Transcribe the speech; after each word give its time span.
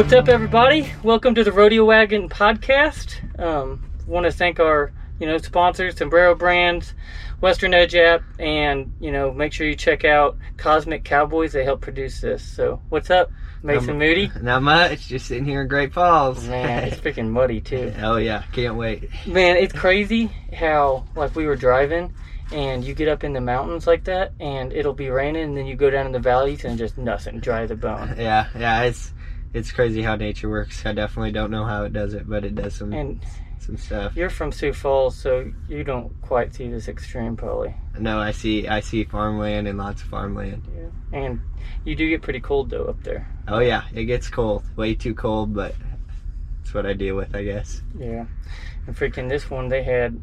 What's 0.00 0.14
up, 0.14 0.30
everybody? 0.30 0.90
Welcome 1.02 1.34
to 1.34 1.44
the 1.44 1.52
Rodeo 1.52 1.84
Wagon 1.84 2.30
podcast. 2.30 3.38
Um, 3.38 3.84
want 4.06 4.24
to 4.24 4.32
thank 4.32 4.58
our, 4.58 4.92
you 5.18 5.26
know, 5.26 5.36
sponsors, 5.36 5.98
Sombrero 5.98 6.34
Brands, 6.34 6.94
Western 7.42 7.74
Edge 7.74 7.94
app, 7.94 8.22
and 8.38 8.94
you 8.98 9.12
know, 9.12 9.30
make 9.30 9.52
sure 9.52 9.66
you 9.66 9.76
check 9.76 10.06
out 10.06 10.38
Cosmic 10.56 11.04
Cowboys. 11.04 11.52
They 11.52 11.64
help 11.64 11.82
produce 11.82 12.22
this. 12.22 12.42
So, 12.42 12.80
what's 12.88 13.10
up, 13.10 13.30
Mason 13.62 13.90
Um, 13.90 13.98
Moody? 13.98 14.32
Not 14.40 14.62
much. 14.62 15.06
Just 15.06 15.26
sitting 15.26 15.44
here 15.44 15.60
in 15.60 15.68
Great 15.68 15.92
Falls. 15.92 16.48
Man, 16.48 16.88
it's 16.88 16.96
freaking 16.96 17.28
muddy 17.28 17.60
too. 17.60 17.92
oh 18.00 18.16
yeah, 18.16 18.44
can't 18.52 18.76
wait. 18.76 19.10
Man, 19.26 19.58
it's 19.58 19.74
crazy 19.74 20.32
how 20.54 21.04
like 21.14 21.36
we 21.36 21.44
were 21.44 21.56
driving 21.56 22.14
and 22.52 22.82
you 22.82 22.94
get 22.94 23.08
up 23.08 23.22
in 23.22 23.34
the 23.34 23.40
mountains 23.42 23.86
like 23.86 24.04
that 24.04 24.32
and 24.40 24.72
it'll 24.72 24.94
be 24.94 25.10
raining 25.10 25.44
and 25.44 25.56
then 25.58 25.66
you 25.66 25.76
go 25.76 25.90
down 25.90 26.06
in 26.06 26.12
the 26.12 26.18
valleys 26.18 26.64
and 26.64 26.78
just 26.78 26.96
nothing, 26.96 27.38
dry 27.38 27.64
as 27.64 27.70
a 27.70 27.76
bone. 27.76 28.14
Yeah, 28.16 28.48
yeah. 28.58 28.84
It's 28.84 29.12
it's 29.52 29.72
crazy 29.72 30.02
how 30.02 30.16
nature 30.16 30.48
works. 30.48 30.84
I 30.86 30.92
definitely 30.92 31.32
don't 31.32 31.50
know 31.50 31.64
how 31.64 31.84
it 31.84 31.92
does 31.92 32.14
it, 32.14 32.28
but 32.28 32.44
it 32.44 32.54
does 32.54 32.74
some 32.74 32.92
And 32.92 33.20
some 33.58 33.76
stuff. 33.76 34.16
you're 34.16 34.30
from 34.30 34.52
Sioux 34.52 34.72
Falls, 34.72 35.16
so 35.16 35.52
you 35.68 35.84
don't 35.84 36.12
quite 36.22 36.54
see 36.54 36.68
this 36.68 36.88
extreme 36.88 37.36
probably. 37.36 37.74
No, 37.98 38.18
I 38.18 38.30
see 38.30 38.66
I 38.68 38.80
see 38.80 39.04
farmland 39.04 39.68
and 39.68 39.78
lots 39.78 40.02
of 40.02 40.08
farmland. 40.08 40.62
Yeah. 40.74 41.18
And 41.18 41.40
you 41.84 41.94
do 41.94 42.08
get 42.08 42.22
pretty 42.22 42.40
cold 42.40 42.70
though 42.70 42.84
up 42.84 43.02
there. 43.02 43.28
Oh 43.48 43.58
yeah, 43.58 43.84
it 43.94 44.04
gets 44.04 44.28
cold. 44.28 44.62
Way 44.76 44.94
too 44.94 45.14
cold, 45.14 45.52
but 45.54 45.74
it's 46.62 46.72
what 46.72 46.86
I 46.86 46.92
deal 46.92 47.16
with, 47.16 47.34
I 47.34 47.42
guess. 47.44 47.82
Yeah. 47.98 48.26
And 48.86 48.96
freaking 48.96 49.28
this 49.28 49.50
one 49.50 49.68
they 49.68 49.82
had 49.82 50.20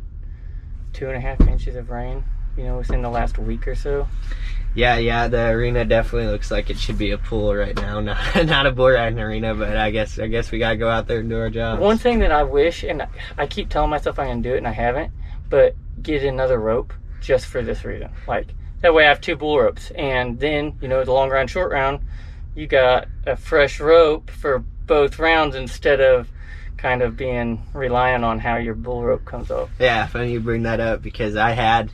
two 0.94 1.08
and 1.08 1.16
a 1.16 1.20
half 1.20 1.39
inches 1.42 1.75
of 1.75 1.89
rain, 1.89 2.23
you 2.58 2.64
know, 2.64 2.78
within 2.78 3.02
the 3.02 3.09
last 3.09 3.38
week 3.38 3.67
or 3.67 3.75
so. 3.75 4.08
Yeah, 4.78 4.97
yeah. 4.97 5.28
The 5.28 5.47
arena 5.47 5.86
definitely 5.86 6.30
looks 6.30 6.52
like 6.52 6.70
it 6.70 6.78
should 6.78 7.00
be 7.00 7.09
a 7.09 7.17
pool 7.17 7.56
right 7.56 7.75
now, 7.75 8.00
not 8.02 8.45
not 8.45 8.67
a 8.67 8.72
bull 8.72 8.92
riding 8.92 9.20
arena. 9.20 9.56
But 9.56 9.75
I 9.75 9.89
guess 9.89 10.20
I 10.20 10.28
guess 10.28 10.52
we 10.52 10.59
gotta 10.59 10.78
go 10.78 10.88
out 10.88 11.08
there 11.08 11.22
and 11.22 11.30
do 11.30 11.39
our 11.39 11.50
job. 11.50 11.80
One 11.80 11.97
thing 11.97 12.20
that 12.20 12.31
I 12.31 12.44
wish, 12.44 12.83
and 12.83 13.08
I 13.39 13.48
keep 13.48 13.70
telling 13.70 13.89
myself 13.89 14.20
I'm 14.20 14.28
gonna 14.28 14.42
do 14.44 14.53
it, 14.53 14.59
and 14.59 14.67
I 14.67 14.72
haven't, 14.72 15.11
but 15.50 15.75
get 16.03 16.23
another 16.23 16.59
rope 16.59 16.94
just 17.22 17.48
for 17.48 17.64
this 17.64 17.83
reason. 17.83 18.11
Like 18.28 18.53
that 18.81 18.94
way, 18.94 19.05
I 19.05 19.09
have 19.09 19.20
two 19.20 19.36
bull 19.36 19.59
ropes, 19.59 19.89
and 19.95 20.39
then 20.39 20.78
you 20.80 20.88
know 20.88 21.03
the 21.03 21.11
long 21.11 21.31
round, 21.31 21.50
short 21.50 21.72
round, 21.72 22.02
you 22.53 22.67
got 22.67 23.08
a 23.25 23.36
fresh 23.36 23.80
rope 23.80 24.30
for 24.30 24.59
both 24.86 25.17
rounds 25.17 25.55
instead 25.55 26.02
of 26.02 26.30
kind 26.78 27.02
of 27.02 27.17
being 27.17 27.64
reliant 27.73 28.23
on 28.23 28.38
how 28.38 28.58
your 28.58 28.75
bull 28.75 29.03
rope 29.03 29.25
comes 29.25 29.50
off. 29.50 29.72
Yeah, 29.80 30.05
funny 30.05 30.33
you 30.33 30.39
bring 30.39 30.61
that 30.64 30.80
up 30.80 31.02
because 31.02 31.36
I 31.36 31.53
had 31.53 31.89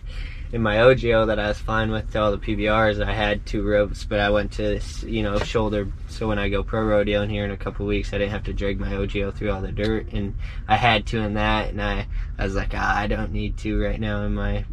in 0.54 0.62
my 0.62 0.78
Ogio 0.78 1.26
that 1.26 1.40
I 1.40 1.48
was 1.48 1.58
flying 1.58 1.90
with 1.90 2.12
to 2.12 2.22
all 2.22 2.32
the 2.32 2.38
PBRs, 2.38 3.04
I 3.04 3.12
had 3.12 3.44
two 3.44 3.68
ropes, 3.68 4.06
but 4.06 4.20
I 4.20 4.30
went 4.30 4.52
to 4.54 4.80
you 5.04 5.24
know, 5.24 5.40
shoulder. 5.40 5.92
So 6.10 6.28
when 6.28 6.38
I 6.38 6.48
go 6.50 6.62
pro 6.62 6.84
rodeo 6.84 7.24
in 7.24 7.30
here 7.32 7.44
in 7.44 7.50
a 7.50 7.58
couple 7.58 7.88
weeks, 7.88 8.14
I 8.14 8.20
didn't 8.20 8.34
have 8.34 8.44
to 8.44 8.54
drag 8.54 8.80
my 8.80 8.92
Ogio 8.92 9.34
through 9.34 9.52
all 9.52 9.62
the 9.62 9.72
dirt, 9.72 10.14
and 10.14 10.36
I 10.68 10.78
had 10.78 11.08
two 11.08 11.22
in 11.22 11.34
that, 11.34 11.70
and 11.70 11.82
I, 11.82 12.06
I 12.38 12.44
was 12.44 12.54
like, 12.54 12.72
ah, 12.76 12.96
I 12.96 13.08
don't 13.08 13.32
need 13.32 13.58
two 13.58 13.82
right 13.82 14.00
now 14.00 14.24
in 14.26 14.36
my 14.36 14.64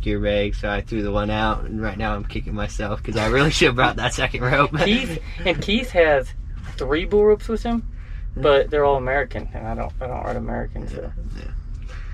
gear 0.00 0.18
bag, 0.18 0.54
so 0.54 0.70
I 0.70 0.80
threw 0.80 1.02
the 1.02 1.12
one 1.12 1.28
out, 1.28 1.64
and 1.64 1.82
right 1.82 1.98
now 1.98 2.14
I'm 2.14 2.24
kicking 2.24 2.54
myself 2.54 3.02
because 3.02 3.20
I 3.20 3.26
really 3.26 3.50
should 3.50 3.66
have 3.66 3.76
brought 3.76 3.96
that 3.96 4.14
second 4.14 4.40
rope. 4.40 4.74
Keith 4.84 5.22
and 5.44 5.60
Keith 5.60 5.90
has 5.90 6.32
three 6.78 7.04
bull 7.04 7.26
ropes 7.26 7.48
with 7.48 7.62
him, 7.62 7.86
but 8.34 8.70
they're 8.70 8.86
all 8.86 8.96
American, 8.96 9.46
and 9.52 9.68
I 9.68 9.74
don't 9.74 9.92
I 10.00 10.06
don't 10.06 10.24
ride 10.24 10.36
American, 10.36 10.88
so 10.88 11.12
Yeah. 11.36 11.50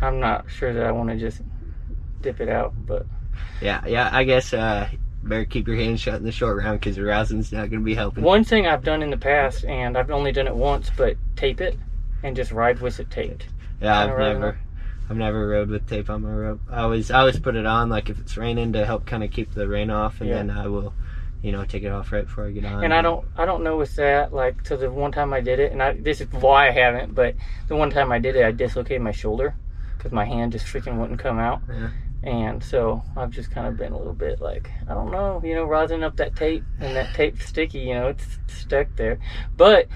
I'm 0.00 0.18
not 0.18 0.50
sure 0.50 0.72
that 0.72 0.84
I 0.84 0.90
want 0.90 1.10
to 1.10 1.16
just 1.16 1.40
dip 2.24 2.40
it 2.40 2.48
out. 2.48 2.72
But 2.86 3.06
yeah, 3.62 3.84
yeah, 3.86 4.08
I 4.12 4.24
guess. 4.24 4.52
uh 4.52 4.88
Better 5.22 5.46
keep 5.46 5.66
your 5.66 5.76
hands 5.78 6.00
shut 6.02 6.16
in 6.16 6.24
the 6.24 6.30
short 6.30 6.58
round 6.62 6.80
because 6.80 6.96
the 6.96 7.02
rosin's 7.02 7.50
not 7.50 7.70
going 7.70 7.80
to 7.80 7.84
be 7.84 7.94
helping. 7.94 8.22
one 8.22 8.44
thing 8.44 8.66
I've 8.66 8.84
done 8.84 9.02
in 9.02 9.08
the 9.08 9.16
past, 9.16 9.64
and 9.64 9.96
I've 9.96 10.10
only 10.10 10.32
done 10.32 10.46
it 10.46 10.54
once, 10.54 10.90
but 10.94 11.16
tape 11.34 11.62
it 11.62 11.78
and 12.22 12.36
just 12.36 12.52
ride 12.52 12.78
with 12.80 13.00
it 13.00 13.10
taped. 13.10 13.46
Yeah, 13.80 14.00
I've 14.00 14.18
never, 14.18 14.58
I've 15.08 15.16
never 15.16 15.48
rode 15.48 15.70
with 15.70 15.88
tape 15.88 16.10
on 16.10 16.20
my 16.24 16.28
rope. 16.30 16.60
I 16.70 16.82
always, 16.82 17.10
I 17.10 17.20
always 17.20 17.38
put 17.38 17.56
it 17.56 17.64
on 17.64 17.88
like 17.88 18.10
if 18.10 18.18
it's 18.20 18.36
raining 18.36 18.74
to 18.74 18.84
help 18.84 19.06
kind 19.06 19.24
of 19.24 19.30
keep 19.30 19.54
the 19.54 19.66
rain 19.66 19.88
off, 19.88 20.20
and 20.20 20.28
Yeah. 20.28 20.36
then 20.36 20.50
I 20.50 20.66
will, 20.66 20.92
you 21.42 21.52
know, 21.52 21.64
take 21.64 21.84
it 21.84 21.88
off 21.90 22.12
right 22.12 22.26
before 22.26 22.46
I 22.46 22.50
get 22.50 22.66
on. 22.66 22.84
And 22.84 22.92
I 22.92 23.00
don't, 23.00 23.24
I 23.38 23.46
don't 23.46 23.64
know 23.64 23.78
with 23.78 23.96
that. 23.96 24.34
Like, 24.34 24.66
so 24.66 24.76
the 24.76 24.90
one 24.90 25.10
time 25.10 25.32
I 25.32 25.40
did 25.40 25.58
it, 25.58 25.72
and 25.72 25.82
I, 25.82 25.94
this 25.94 26.20
is 26.20 26.30
why 26.32 26.68
I 26.68 26.70
haven't. 26.70 27.14
But 27.14 27.34
the 27.68 27.76
one 27.76 27.88
time 27.88 28.12
I 28.12 28.18
did 28.18 28.36
it, 28.36 28.44
I 28.44 28.50
dislocated 28.52 29.00
my 29.00 29.12
shoulder 29.12 29.54
because 29.96 30.12
my 30.12 30.26
hand 30.26 30.52
just 30.52 30.66
freaking 30.66 30.98
wouldn't 30.98 31.18
come 31.18 31.38
out. 31.38 31.62
Yeah. 31.66 31.88
And 32.24 32.64
so 32.64 33.02
I've 33.18 33.30
just 33.30 33.50
kind 33.50 33.66
of 33.66 33.76
been 33.76 33.92
a 33.92 33.98
little 33.98 34.14
bit 34.14 34.40
like, 34.40 34.70
I 34.88 34.94
don't 34.94 35.10
know, 35.12 35.42
you 35.44 35.54
know, 35.54 35.64
rosin 35.64 36.02
up 36.02 36.16
that 36.16 36.34
tape 36.34 36.64
and 36.80 36.96
that 36.96 37.14
tape's 37.14 37.44
sticky, 37.44 37.80
you 37.80 37.94
know, 37.94 38.08
it's 38.08 38.38
stuck 38.48 38.88
there. 38.96 39.18
But 39.58 39.88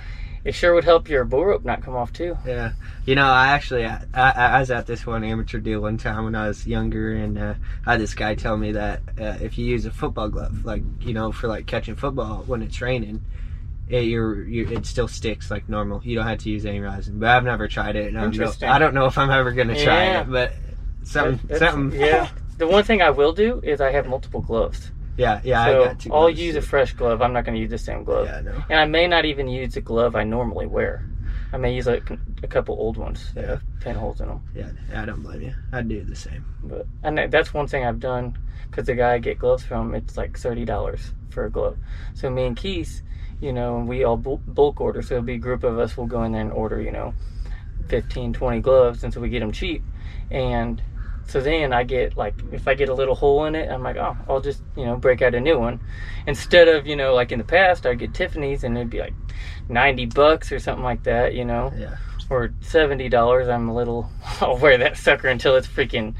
it 0.45 0.53
sure 0.55 0.75
would 0.75 0.85
help 0.85 1.09
your 1.09 1.25
bull 1.25 1.47
rope 1.47 1.65
not 1.65 1.83
come 1.83 1.97
off 1.97 2.13
too. 2.13 2.37
Yeah, 2.47 2.73
you 3.07 3.15
know, 3.15 3.25
I 3.25 3.49
actually, 3.49 3.87
I, 3.87 4.05
I, 4.13 4.31
I 4.31 4.61
was 4.61 4.71
at 4.71 4.87
this 4.87 5.07
one 5.07 5.25
amateur 5.25 5.59
deal 5.59 5.81
one 5.81 5.97
time 5.97 6.25
when 6.25 6.35
I 6.35 6.49
was 6.49 6.67
younger, 6.67 7.15
and 7.15 7.39
uh, 7.39 7.55
I 7.87 7.93
had 7.93 8.01
this 8.01 8.15
guy 8.15 8.35
tell 8.35 8.59
me 8.59 8.73
that 8.73 9.01
uh, 9.19 9.39
if 9.41 9.57
you 9.57 9.65
use 9.65 9.87
a 9.87 9.91
football 9.91 10.29
glove, 10.29 10.67
like 10.67 10.83
you 11.01 11.15
know, 11.15 11.33
for 11.33 11.49
like 11.49 11.67
catching 11.67 11.97
football 11.97 12.45
when 12.47 12.63
it's 12.63 12.81
raining. 12.81 13.23
It, 13.89 14.05
you're, 14.05 14.45
you 14.45 14.69
it 14.69 14.85
still 14.85 15.09
sticks 15.09 15.51
like 15.51 15.67
normal. 15.67 16.03
You 16.05 16.15
don't 16.15 16.27
have 16.27 16.41
to 16.41 16.51
use 16.51 16.67
any 16.67 16.79
rosin, 16.79 17.19
but 17.19 17.31
I've 17.31 17.45
never 17.45 17.69
tried 17.69 17.97
it, 17.97 18.09
and 18.09 18.19
I 18.19 18.21
don't, 18.21 18.37
know, 18.37 18.43
Interesting. 18.43 18.69
I 18.69 18.79
don't 18.79 18.93
know 18.93 19.07
if 19.07 19.17
I'm 19.17 19.31
ever 19.31 19.51
gonna 19.53 19.83
try 19.83 20.05
Yeah. 20.05 20.21
it. 20.21 20.31
But 20.31 20.53
something, 21.09 21.47
That's- 21.49 21.73
something, 21.73 21.99
Yeah. 22.01 22.29
The 22.59 22.67
one 22.67 22.83
thing 22.85 23.03
I 23.03 23.11
will 23.11 23.33
do 23.33 23.61
is 23.63 23.81
I 23.81 23.93
have 23.93 24.07
multiple 24.09 24.41
gloves. 24.41 24.91
yeah, 25.17 25.41
yeah. 25.45 25.65
so 25.65 25.83
I 25.83 25.87
got 25.87 26.01
two 26.01 26.13
I'll 26.15 26.29
use 26.31 26.57
a 26.57 26.63
fresh 26.63 26.93
glove. 26.93 27.23
I'm 27.23 27.33
not 27.33 27.45
going 27.45 27.55
to 27.55 27.61
use 27.61 27.71
the 27.71 27.79
same 27.79 28.03
glove. 28.05 28.27
Yeah, 28.27 28.41
no. 28.41 28.53
And 28.69 28.81
I 28.81 28.85
may 28.85 29.07
not 29.07 29.25
even 29.25 29.47
use 29.49 29.75
the 29.75 29.81
glove 29.81 30.17
I 30.17 30.25
normally 30.25 30.67
wear. 30.67 31.05
I 31.53 31.57
may 31.57 31.75
use 31.75 31.87
like 31.87 32.11
a 32.43 32.47
couple 32.47 32.75
old 32.75 32.97
ones 32.97 33.33
that 33.35 33.43
Yeah. 33.43 33.51
have 33.51 33.63
pinholes 33.81 34.21
in 34.21 34.29
them. 34.29 34.41
Yeah, 34.55 34.71
I 34.95 35.05
don't 35.07 35.23
blame 35.23 35.41
you. 35.43 35.55
I'd 35.73 35.89
do 35.89 36.03
the 36.05 36.17
same. 36.17 36.45
But 36.65 36.87
and 37.05 37.31
that's 37.33 37.55
one 37.55 37.67
thing 37.69 37.85
I've 37.87 38.01
done 38.01 38.37
because 38.71 38.87
the 38.87 38.95
guy 38.95 39.15
I 39.15 39.19
get 39.19 39.39
gloves 39.39 39.65
from, 39.65 39.95
it's 39.95 40.17
like 40.17 40.37
thirty 40.37 40.65
dollars 40.65 41.13
for 41.31 41.47
a 41.47 41.51
glove. 41.51 41.79
So 42.15 42.29
me 42.29 42.45
and 42.47 42.57
Keith, 42.57 43.01
you 43.41 43.53
know, 43.53 43.79
we 43.79 44.05
all 44.05 44.17
bulk 44.19 44.81
order. 44.81 45.01
So 45.01 45.15
it'll 45.15 45.25
be 45.25 45.35
a 45.35 45.39
group 45.39 45.63
of 45.65 45.79
us. 45.79 45.97
We'll 45.97 46.07
go 46.07 46.23
in 46.25 46.33
there 46.33 46.43
and 46.43 46.53
order, 46.53 46.83
you 46.83 46.91
know, 46.93 47.15
15, 47.89 48.33
20 48.35 48.61
gloves, 48.61 49.05
and 49.05 49.15
so 49.15 49.21
we 49.21 49.29
get 49.31 49.41
them 49.41 49.53
cheap. 49.53 49.83
And 50.31 50.83
so 51.29 51.41
then 51.41 51.73
I 51.73 51.85
get 51.85 52.17
like, 52.17 52.35
if 52.53 52.67
I 52.67 52.75
get 52.75 52.89
a 52.89 52.95
little 52.95 53.15
hole 53.15 53.45
in 53.45 53.55
it, 53.55 53.71
I'm 53.71 53.83
like, 53.83 53.97
oh, 53.97 54.17
I'll 54.29 54.41
just 54.41 54.63
you 54.77 54.85
know 54.87 54.97
break 54.97 55.23
out 55.23 55.35
a 55.35 55.41
new 55.41 55.59
one. 55.59 55.79
Instead 56.27 56.69
of 56.69 56.87
you 56.87 56.97
know 56.97 57.15
like 57.15 57.31
in 57.33 57.39
the 57.39 57.45
past, 57.45 57.87
I'd 57.87 57.99
get 57.99 58.15
Tiffany's 58.15 58.65
and 58.65 58.77
it'd 58.77 58.91
be 58.91 59.01
like 59.01 59.15
ninety 59.69 60.07
bucks 60.07 60.51
or 60.51 60.59
something 60.59 60.85
like 60.85 61.03
that, 61.05 61.35
you 61.35 61.45
know 61.45 61.73
Yeah. 61.77 61.97
Or 62.31 62.51
seventy 62.61 63.09
dollars, 63.09 63.49
I'm 63.49 63.69
a 63.69 63.75
little. 63.75 64.11
I'll 64.41 64.59
wear 64.59 64.79
that 64.79 64.97
sucker 64.97 65.29
until 65.29 65.57
it's 65.57 65.67
freaking. 65.67 66.15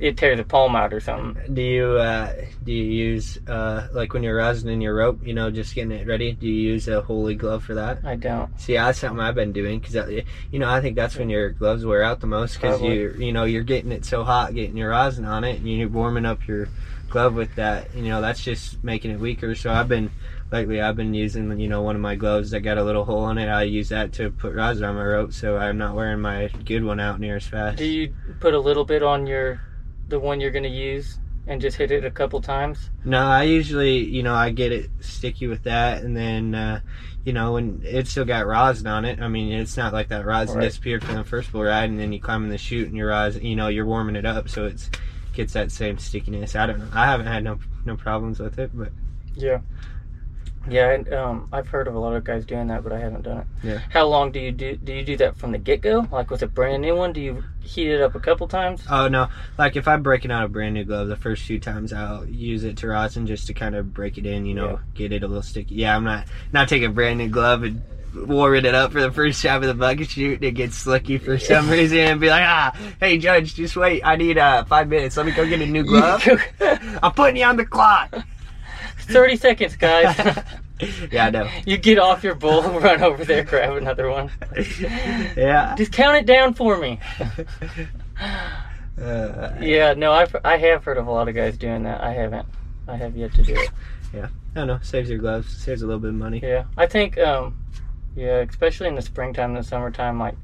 It 0.00 0.16
tears 0.16 0.40
a 0.40 0.44
palm 0.44 0.74
out 0.74 0.92
or 0.92 1.00
something. 1.00 1.54
Do 1.54 1.62
you 1.62 1.86
uh, 1.98 2.32
do 2.64 2.72
you 2.72 2.84
use 2.84 3.38
uh, 3.46 3.88
like 3.92 4.12
when 4.12 4.22
you're 4.22 4.38
rosining 4.38 4.82
your 4.82 4.94
rope? 4.94 5.24
You 5.24 5.34
know, 5.34 5.50
just 5.50 5.74
getting 5.74 5.92
it 5.92 6.06
ready. 6.06 6.32
Do 6.32 6.46
you 6.46 6.72
use 6.72 6.88
a 6.88 7.00
holy 7.00 7.36
glove 7.36 7.64
for 7.64 7.74
that? 7.74 8.04
I 8.04 8.16
don't. 8.16 8.60
See, 8.60 8.74
that's 8.74 8.98
something 8.98 9.20
I've 9.20 9.36
been 9.36 9.52
doing 9.52 9.78
because 9.78 9.94
you 10.50 10.58
know 10.58 10.68
I 10.68 10.80
think 10.80 10.96
that's 10.96 11.16
when 11.16 11.30
your 11.30 11.50
gloves 11.50 11.84
wear 11.84 12.02
out 12.02 12.20
the 12.20 12.26
most 12.26 12.54
because 12.54 12.82
you 12.82 13.14
you 13.18 13.32
know 13.32 13.44
you're 13.44 13.62
getting 13.62 13.92
it 13.92 14.04
so 14.04 14.24
hot, 14.24 14.54
getting 14.54 14.76
your 14.76 14.90
rosin 14.90 15.24
on 15.24 15.44
it, 15.44 15.58
and 15.58 15.68
you're 15.68 15.88
warming 15.88 16.26
up 16.26 16.46
your 16.48 16.68
glove 17.08 17.34
with 17.34 17.54
that. 17.54 17.94
You 17.94 18.08
know, 18.08 18.20
that's 18.20 18.42
just 18.42 18.82
making 18.82 19.12
it 19.12 19.20
weaker. 19.20 19.54
So 19.54 19.72
I've 19.72 19.88
been 19.88 20.10
lately 20.50 20.80
I've 20.80 20.96
been 20.96 21.14
using 21.14 21.58
you 21.60 21.68
know 21.68 21.82
one 21.82 21.96
of 21.96 22.02
my 22.02 22.14
gloves 22.14 22.50
that 22.50 22.60
got 22.60 22.78
a 22.78 22.84
little 22.84 23.04
hole 23.04 23.28
in 23.30 23.38
it. 23.38 23.48
I 23.48 23.62
use 23.62 23.88
that 23.90 24.12
to 24.14 24.30
put 24.30 24.54
rosin 24.54 24.84
on 24.84 24.96
my 24.96 25.04
rope, 25.04 25.32
so 25.32 25.56
I'm 25.56 25.78
not 25.78 25.94
wearing 25.94 26.20
my 26.20 26.50
good 26.64 26.84
one 26.84 27.00
out 27.00 27.20
near 27.20 27.36
as 27.36 27.46
fast. 27.46 27.78
Do 27.78 27.84
you 27.84 28.14
put 28.40 28.54
a 28.54 28.60
little 28.60 28.84
bit 28.84 29.02
on 29.02 29.26
your, 29.26 29.60
the 30.08 30.18
one 30.18 30.40
you're 30.40 30.50
gonna 30.50 30.68
use, 30.68 31.18
and 31.46 31.60
just 31.60 31.76
hit 31.76 31.90
it 31.90 32.04
a 32.04 32.10
couple 32.10 32.40
times? 32.40 32.90
No, 33.04 33.20
I 33.20 33.44
usually, 33.44 33.98
you 34.04 34.22
know, 34.22 34.34
I 34.34 34.50
get 34.50 34.72
it 34.72 34.90
sticky 35.00 35.46
with 35.46 35.64
that, 35.64 36.02
and 36.02 36.16
then, 36.16 36.54
uh, 36.54 36.80
you 37.24 37.32
know, 37.32 37.52
when 37.52 37.80
it 37.84 38.06
still 38.06 38.24
got 38.24 38.46
rosin 38.46 38.86
on 38.86 39.04
it. 39.04 39.20
I 39.20 39.28
mean, 39.28 39.52
it's 39.52 39.76
not 39.76 39.92
like 39.92 40.08
that 40.08 40.24
rosin 40.24 40.56
Right. 40.56 40.64
disappeared 40.64 41.04
from 41.04 41.16
the 41.16 41.24
first 41.24 41.52
bull 41.52 41.62
ride, 41.64 41.90
and 41.90 41.98
then 41.98 42.12
you 42.12 42.20
climb 42.20 42.44
in 42.44 42.50
the 42.50 42.58
chute 42.58 42.88
and 42.88 42.96
your 42.96 43.08
rosin, 43.08 43.44
you 43.44 43.56
know, 43.56 43.68
you're 43.68 43.86
warming 43.86 44.16
it 44.16 44.24
up, 44.24 44.48
so 44.48 44.66
it's 44.66 44.90
gets 45.32 45.52
that 45.52 45.70
same 45.70 45.98
stickiness. 45.98 46.56
I 46.56 46.66
don't 46.66 46.80
know. 46.80 46.88
I 46.92 47.06
haven't 47.06 47.26
had 47.26 47.44
no 47.44 47.58
no 47.84 47.96
problems 47.96 48.40
with 48.40 48.58
it, 48.58 48.70
but 48.74 48.90
Yeah. 49.36 49.60
Yeah, 50.70 50.90
and, 50.90 51.12
um, 51.14 51.48
I've 51.52 51.68
heard 51.68 51.88
of 51.88 51.94
a 51.94 51.98
lot 51.98 52.14
of 52.14 52.24
guys 52.24 52.44
doing 52.44 52.68
that, 52.68 52.82
but 52.84 52.92
I 52.92 52.98
haven't 52.98 53.22
done 53.22 53.38
it. 53.38 53.46
Yeah. 53.62 53.78
How 53.90 54.06
long 54.06 54.30
do 54.32 54.38
you 54.40 54.52
do? 54.52 54.76
Do 54.76 54.92
you 54.92 55.04
do 55.04 55.16
that 55.18 55.36
from 55.36 55.52
the 55.52 55.58
get 55.58 55.80
go? 55.80 56.06
Like 56.12 56.30
with 56.30 56.42
a 56.42 56.46
brand 56.46 56.82
new 56.82 56.94
one? 56.94 57.12
Do 57.12 57.20
you 57.20 57.42
heat 57.62 57.88
it 57.90 58.00
up 58.02 58.14
a 58.14 58.20
couple 58.20 58.48
times? 58.48 58.82
oh 58.90 59.08
no, 59.08 59.28
like 59.58 59.76
if 59.76 59.86
I'm 59.88 60.02
breaking 60.02 60.30
out 60.30 60.44
a 60.44 60.48
brand 60.48 60.74
new 60.74 60.84
glove, 60.84 61.08
the 61.08 61.16
first 61.16 61.42
few 61.44 61.58
times 61.60 61.92
I'll 61.92 62.24
use 62.26 62.64
it 62.64 62.76
to 62.78 62.88
rosin 62.88 63.26
just 63.26 63.46
to 63.48 63.54
kind 63.54 63.74
of 63.74 63.92
break 63.92 64.18
it 64.18 64.26
in, 64.26 64.46
you 64.46 64.54
know, 64.54 64.70
Yeah. 64.70 64.76
get 64.94 65.12
it 65.12 65.22
a 65.22 65.26
little 65.28 65.42
sticky. 65.42 65.74
Yeah, 65.76 65.94
I'm 65.96 66.04
not 66.04 66.26
not 66.52 66.68
taking 66.68 66.88
a 66.88 66.92
brand 66.92 67.18
new 67.18 67.28
glove 67.28 67.62
and 67.62 67.82
warming 68.26 68.64
it 68.64 68.74
up 68.74 68.90
for 68.92 69.02
the 69.02 69.12
first 69.12 69.42
time 69.42 69.62
of 69.62 69.68
the 69.68 69.74
bucking 69.74 70.06
chute 70.06 70.36
and 70.36 70.44
it 70.44 70.52
gets 70.52 70.74
slicky 70.76 71.18
for 71.18 71.38
some 71.38 71.68
reason 71.68 71.98
and 71.98 72.20
be 72.20 72.30
like, 72.30 72.42
ah, 72.44 72.74
hey 73.00 73.18
judge, 73.18 73.54
just 73.54 73.76
wait, 73.76 74.00
I 74.04 74.16
need 74.16 74.38
uh 74.38 74.64
five 74.64 74.88
minutes. 74.88 75.16
Let 75.16 75.26
me 75.26 75.32
go 75.32 75.46
get 75.46 75.60
a 75.60 75.66
new 75.66 75.82
glove. 75.84 76.26
I'm 77.02 77.12
putting 77.12 77.36
you 77.36 77.44
on 77.44 77.56
the 77.56 77.66
clock. 77.66 78.14
Thirty 79.08 79.36
seconds, 79.36 79.76
guys. 79.76 80.16
Yeah, 81.10 81.26
I 81.26 81.30
know. 81.30 81.50
You 81.66 81.76
get 81.76 81.98
off 81.98 82.22
your 82.22 82.36
bull 82.36 82.62
and 82.62 82.80
run 82.80 83.02
over 83.02 83.24
there, 83.24 83.42
grab 83.42 83.74
another 83.76 84.08
one. 84.08 84.30
yeah. 85.36 85.74
Just 85.76 85.90
count 85.90 86.18
it 86.18 86.24
down 86.26 86.54
for 86.54 86.78
me. 86.78 87.00
Uh, 89.00 89.54
Yeah, 89.60 89.94
no, 89.94 90.12
I've 90.12 90.34
I 90.44 90.56
have 90.56 90.84
heard 90.84 90.98
of 90.98 91.06
a 91.06 91.10
lot 91.10 91.28
of 91.28 91.34
guys 91.34 91.56
doing 91.56 91.82
that. 91.84 92.00
I 92.00 92.12
haven't. 92.12 92.46
I 92.88 92.96
have 92.96 93.16
yet 93.16 93.32
to 93.34 93.42
do 93.42 93.54
it. 93.54 93.70
Yeah. 94.14 94.28
I 94.54 94.58
don't 94.60 94.66
know. 94.68 94.78
Saves 94.82 95.08
your 95.10 95.18
gloves. 95.18 95.48
Saves 95.56 95.82
a 95.82 95.86
little 95.86 96.00
bit 96.00 96.08
of 96.10 96.14
money. 96.16 96.40
Yeah, 96.42 96.64
I 96.76 96.86
think, 96.86 97.18
um, 97.18 97.56
yeah, 98.16 98.38
especially 98.48 98.88
in 98.88 98.94
the 98.96 99.02
springtime 99.02 99.50
and 99.54 99.64
the 99.64 99.68
summertime, 99.68 100.18
like, 100.18 100.34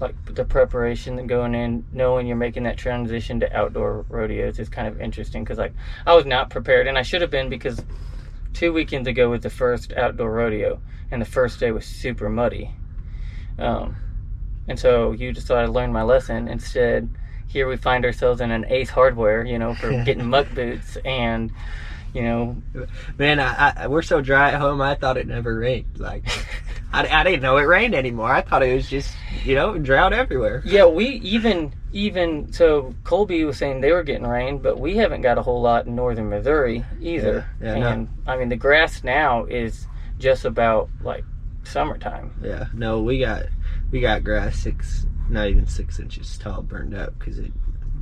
like 0.00 0.34
the 0.34 0.44
preparation 0.44 1.18
and 1.18 1.28
going 1.28 1.54
in, 1.54 1.84
knowing 1.92 2.26
you're 2.26 2.36
making 2.36 2.64
that 2.64 2.76
transition 2.76 3.40
to 3.40 3.56
outdoor 3.56 4.04
rodeos 4.08 4.58
is 4.58 4.68
kind 4.68 4.86
of 4.86 5.00
interesting 5.00 5.44
because, 5.44 5.58
like, 5.58 5.72
I 6.06 6.14
was 6.14 6.26
not 6.26 6.50
prepared, 6.50 6.86
and 6.86 6.96
I 6.98 7.02
should 7.02 7.20
have 7.20 7.30
been 7.30 7.48
because 7.48 7.82
two 8.52 8.72
weekends 8.72 9.08
ago 9.08 9.30
was 9.30 9.40
the 9.40 9.50
first 9.50 9.92
outdoor 9.92 10.32
rodeo, 10.32 10.80
and 11.10 11.20
the 11.20 11.26
first 11.26 11.60
day 11.60 11.70
was 11.72 11.84
super 11.84 12.28
muddy. 12.28 12.70
Um, 13.58 13.96
and 14.68 14.78
so 14.78 15.12
you 15.12 15.32
just 15.32 15.46
thought 15.46 15.64
I'd 15.64 15.70
learn 15.70 15.92
my 15.92 16.02
lesson. 16.02 16.48
Instead, 16.48 17.08
here 17.46 17.68
we 17.68 17.76
find 17.76 18.04
ourselves 18.04 18.40
in 18.40 18.50
an 18.50 18.66
Ace 18.68 18.90
Hardware, 18.90 19.44
you 19.44 19.58
know, 19.58 19.74
for 19.74 19.90
getting 20.04 20.28
muck 20.28 20.52
boots 20.54 20.96
and. 21.04 21.52
You 22.14 22.22
know, 22.22 22.62
Man, 23.18 23.38
I, 23.38 23.72
I, 23.76 23.86
we're 23.86 24.02
so 24.02 24.20
dry 24.20 24.52
at 24.52 24.60
home. 24.60 24.80
I 24.80 24.94
thought 24.94 25.16
it 25.18 25.26
never 25.26 25.58
rained. 25.58 25.98
Like, 25.98 26.24
I, 26.92 27.06
I 27.06 27.22
didn't 27.22 27.42
know 27.42 27.58
it 27.58 27.64
rained 27.64 27.94
anymore. 27.94 28.32
I 28.32 28.40
thought 28.40 28.62
it 28.62 28.74
was 28.74 28.88
just, 28.88 29.14
you 29.44 29.54
know, 29.54 29.76
drought 29.76 30.12
everywhere. 30.12 30.62
Yeah, 30.64 30.86
we 30.86 31.06
even 31.06 31.74
even 31.92 32.52
so 32.52 32.94
Colby 33.04 33.44
was 33.44 33.58
saying 33.58 33.80
they 33.82 33.92
were 33.92 34.02
getting 34.02 34.26
rain, 34.26 34.58
but 34.58 34.78
we 34.78 34.96
haven't 34.96 35.20
got 35.20 35.38
a 35.38 35.42
whole 35.42 35.60
lot 35.60 35.86
in 35.86 35.94
northern 35.96 36.30
Missouri 36.30 36.84
either. 37.00 37.46
Yeah, 37.60 37.74
yeah, 37.74 37.78
no. 37.78 37.88
and 37.88 38.08
I 38.26 38.36
mean 38.36 38.48
the 38.48 38.56
grass 38.56 39.04
now 39.04 39.44
is 39.44 39.86
just 40.18 40.44
about 40.44 40.88
like 41.02 41.24
summertime. 41.64 42.32
Yeah. 42.42 42.66
No, 42.72 43.00
we 43.02 43.20
got 43.20 43.46
we 43.90 44.00
got 44.00 44.24
grass 44.24 44.58
six, 44.58 45.06
not 45.28 45.48
even 45.48 45.66
six 45.66 45.98
inches 45.98 46.36
tall, 46.38 46.62
burned 46.62 46.94
up 46.94 47.18
because 47.18 47.38
it. 47.38 47.52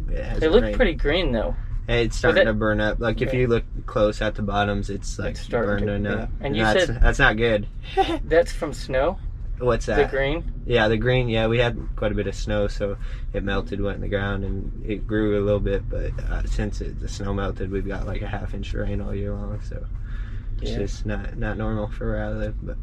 It, 0.08 0.22
hasn't 0.22 0.40
They 0.40 0.48
look 0.48 0.62
rained. 0.62 0.76
pretty 0.76 0.94
green 0.94 1.32
though. 1.32 1.56
It's 1.88 2.16
starting 2.16 2.44
that- 2.44 2.50
to 2.50 2.54
burn 2.54 2.80
up. 2.80 2.98
Like 3.00 3.20
if 3.22 3.32
you 3.32 3.46
look 3.46 3.64
close 3.86 4.20
at 4.20 4.34
the 4.34 4.42
bottoms, 4.42 4.90
it's 4.90 5.18
like 5.18 5.32
It's 5.32 5.40
starting 5.40 5.86
to, 5.86 5.92
burning 5.92 6.04
yeah. 6.04 6.22
up. 6.24 6.30
And 6.40 6.56
you 6.56 6.62
that's, 6.64 6.86
said- 6.86 7.00
that's 7.00 7.18
not 7.18 7.36
good. 7.36 7.66
That's 8.24 8.52
from 8.52 8.72
snow. 8.72 9.18
What's 9.58 9.86
that? 9.86 9.96
The 10.10 10.16
green. 10.16 10.52
Yeah, 10.66 10.88
the 10.88 10.98
green. 10.98 11.30
Yeah, 11.30 11.46
we 11.46 11.58
had 11.58 11.78
quite 11.96 12.12
a 12.12 12.14
bit 12.14 12.26
of 12.26 12.34
snow, 12.34 12.68
so 12.68 12.98
it 13.32 13.42
melted, 13.42 13.80
went 13.80 13.94
in 13.96 14.00
the 14.02 14.08
ground, 14.08 14.44
and 14.44 14.84
it 14.84 15.06
grew 15.06 15.40
a 15.40 15.42
little 15.42 15.60
bit. 15.60 15.88
But 15.88 16.10
uh, 16.28 16.44
since 16.44 16.82
it, 16.82 17.00
the 17.00 17.08
snow 17.08 17.32
melted, 17.32 17.70
we've 17.70 17.86
got 17.88 18.06
like 18.06 18.20
a 18.20 18.26
half 18.26 18.52
inch 18.52 18.74
rain 18.74 19.00
all 19.00 19.14
year 19.14 19.32
long. 19.32 19.58
So 19.62 19.82
it's 20.60 20.72
Yeah. 20.72 20.78
just 20.78 21.06
not 21.06 21.38
not 21.38 21.56
normal 21.56 21.88
for 21.88 22.12
where 22.12 22.24
I 22.26 22.30
live. 22.32 22.54
But 22.62 22.76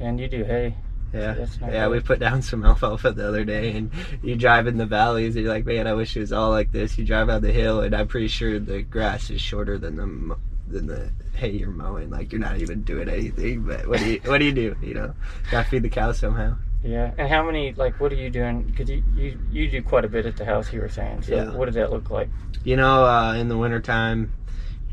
And 0.00 0.18
you 0.18 0.26
do 0.28 0.44
hay. 0.44 0.76
Yeah, 1.14 1.46
yeah, 1.70 1.88
we 1.88 2.00
put 2.00 2.18
down 2.18 2.42
some 2.42 2.64
alfalfa 2.64 3.12
the 3.12 3.26
other 3.28 3.44
day, 3.44 3.72
and 3.76 3.90
you 4.22 4.36
drive 4.36 4.66
in 4.66 4.76
the 4.78 4.86
valleys, 4.86 5.36
and 5.36 5.44
you're 5.44 5.52
like, 5.54 5.64
man, 5.64 5.86
I 5.86 5.94
wish 5.94 6.16
it 6.16 6.20
was 6.20 6.32
all 6.32 6.50
like 6.50 6.72
this. 6.72 6.98
You 6.98 7.04
drive 7.04 7.28
out 7.30 7.42
the 7.42 7.52
hill, 7.52 7.80
and 7.80 7.94
I'm 7.94 8.08
pretty 8.08 8.28
sure 8.28 8.58
the 8.58 8.82
grass 8.82 9.30
is 9.30 9.40
shorter 9.40 9.78
than 9.78 9.96
the 9.96 10.36
than 10.68 10.86
the 10.86 11.10
hay 11.36 11.50
you're 11.50 11.70
mowing. 11.70 12.10
Like 12.10 12.32
you're 12.32 12.40
not 12.40 12.58
even 12.58 12.82
doing 12.82 13.08
anything. 13.08 13.62
But 13.62 13.86
what 13.86 14.00
do 14.00 14.12
you 14.12 14.20
what 14.24 14.38
do 14.38 14.44
you 14.44 14.52
do? 14.52 14.76
You 14.82 14.94
know, 14.94 15.14
gotta 15.50 15.68
feed 15.68 15.82
the 15.82 15.88
cows 15.90 16.18
somehow. 16.18 16.56
Yeah. 16.82 17.12
And 17.16 17.28
how 17.28 17.44
many 17.44 17.72
like 17.74 17.98
what 18.00 18.12
are 18.12 18.16
you 18.16 18.30
doing? 18.30 18.62
Because 18.62 18.90
you, 18.90 19.02
you 19.16 19.38
you 19.50 19.70
do 19.70 19.82
quite 19.82 20.04
a 20.04 20.08
bit 20.08 20.26
at 20.26 20.36
the 20.36 20.44
house. 20.44 20.72
You 20.72 20.80
were 20.80 20.88
saying. 20.88 21.22
So 21.22 21.34
Yeah. 21.34 21.50
what 21.56 21.66
does 21.66 21.74
that 21.76 21.90
look 21.90 22.10
like? 22.10 22.28
You 22.64 22.76
know, 22.76 23.04
uh, 23.04 23.34
in 23.34 23.48
the 23.48 23.56
wintertime, 23.58 24.32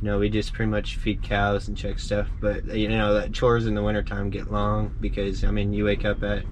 you 0.02 0.08
know, 0.08 0.18
we 0.18 0.30
just 0.30 0.54
pretty 0.54 0.72
much 0.72 0.96
feed 0.96 1.22
cows 1.22 1.68
and 1.68 1.78
check 1.78 2.00
stuff. 2.00 2.28
But, 2.40 2.66
you 2.66 2.90
know, 2.90 3.14
that 3.14 3.34
chores 3.34 3.68
in 3.68 3.76
the 3.76 3.84
wintertime 3.84 4.32
get 4.32 4.52
long 4.52 4.96
because, 5.00 5.44
I 5.44 5.52
mean, 5.52 5.74
you 5.74 5.86
wake 5.86 6.06
up 6.06 6.24
at 6.24 6.44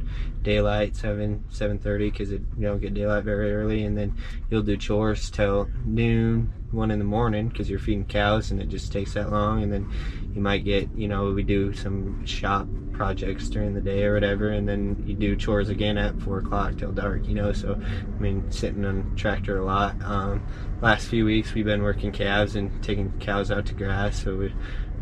daylight, 0.44 0.96
7, 0.96 1.44
7.30 1.52 2.12
because 2.12 2.32
it 2.32 2.42
you 2.58 2.68
don't 2.68 2.80
get 2.80 2.94
daylight 2.94 3.24
very 3.24 3.52
early. 3.52 3.86
And 3.86 3.98
then 3.98 4.16
you'll 4.52 4.62
do 4.62 4.78
chores 4.78 5.32
till 5.32 5.68
noon, 5.84 6.54
1 6.70 6.92
in 6.92 7.00
the 7.00 7.06
morning 7.06 7.50
because 7.50 7.68
you're 7.72 7.80
feeding 7.80 8.06
cows 8.06 8.52
and 8.52 8.62
it 8.62 8.70
just 8.70 8.92
takes 8.92 9.16
that 9.16 9.32
long. 9.32 9.64
And 9.64 9.74
then 9.74 9.92
you 10.36 10.42
might 10.42 10.64
get, 10.64 10.88
you 10.96 11.08
know, 11.08 11.32
we 11.32 11.42
do 11.42 11.74
some 11.74 12.24
shop 12.28 12.68
projects 12.94 13.50
during 13.50 13.74
the 13.74 13.82
day 13.82 14.04
or 14.04 14.14
whatever. 14.14 14.50
And 14.50 14.70
then 14.70 15.04
you 15.08 15.16
do 15.16 15.36
chores 15.36 15.70
again 15.70 15.98
at 15.98 16.22
4 16.22 16.38
o'clock 16.38 16.78
till 16.78 16.92
dark, 16.92 17.28
you 17.28 17.34
know. 17.34 17.52
So, 17.52 17.82
I 17.82 18.22
mean, 18.22 18.52
sitting 18.52 18.86
on 18.86 19.16
tractor 19.16 19.58
a 19.58 19.66
lot. 19.66 19.96
Um, 20.04 20.46
last 20.82 21.08
few 21.08 21.26
weeks 21.26 21.54
we've 21.54 21.66
been 21.66 21.84
working 21.84 22.12
calves 22.12 22.56
and 22.56 22.72
taking 22.82 23.12
cows 23.20 23.52
out 23.52 23.66
to 23.66 23.74
grass 23.74 24.24
so 24.24 24.36
we've 24.36 24.54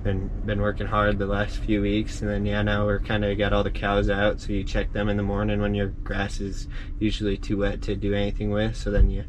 been 0.03 0.29
been 0.45 0.61
working 0.61 0.87
hard 0.87 1.19
the 1.19 1.25
last 1.25 1.57
few 1.57 1.81
weeks 1.81 2.21
and 2.21 2.29
then 2.29 2.45
yeah 2.45 2.61
now 2.61 2.85
we're 2.85 2.99
kind 2.99 3.23
of 3.23 3.37
got 3.37 3.53
all 3.53 3.63
the 3.63 3.71
cows 3.71 4.09
out 4.09 4.39
so 4.39 4.53
you 4.53 4.63
check 4.63 4.91
them 4.93 5.09
in 5.09 5.17
the 5.17 5.23
morning 5.23 5.61
when 5.61 5.75
your 5.75 5.87
grass 6.03 6.39
is 6.39 6.67
usually 6.99 7.37
too 7.37 7.57
wet 7.57 7.81
to 7.81 7.95
do 7.95 8.13
anything 8.13 8.49
with 8.49 8.75
so 8.75 8.89
then 8.89 9.09
you 9.09 9.23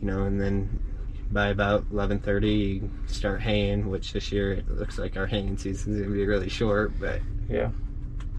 you 0.00 0.06
know 0.06 0.24
and 0.24 0.40
then 0.40 0.80
by 1.30 1.48
about 1.48 1.88
11:30 1.90 2.50
you 2.50 2.90
start 3.06 3.40
haying 3.40 3.90
which 3.90 4.12
this 4.12 4.32
year 4.32 4.52
it 4.52 4.68
looks 4.70 4.98
like 4.98 5.16
our 5.16 5.26
haying 5.26 5.56
season 5.56 5.92
is 5.92 6.00
going 6.00 6.10
to 6.10 6.16
be 6.16 6.26
really 6.26 6.48
short 6.48 6.92
but 6.98 7.20
Yeah. 7.48 7.70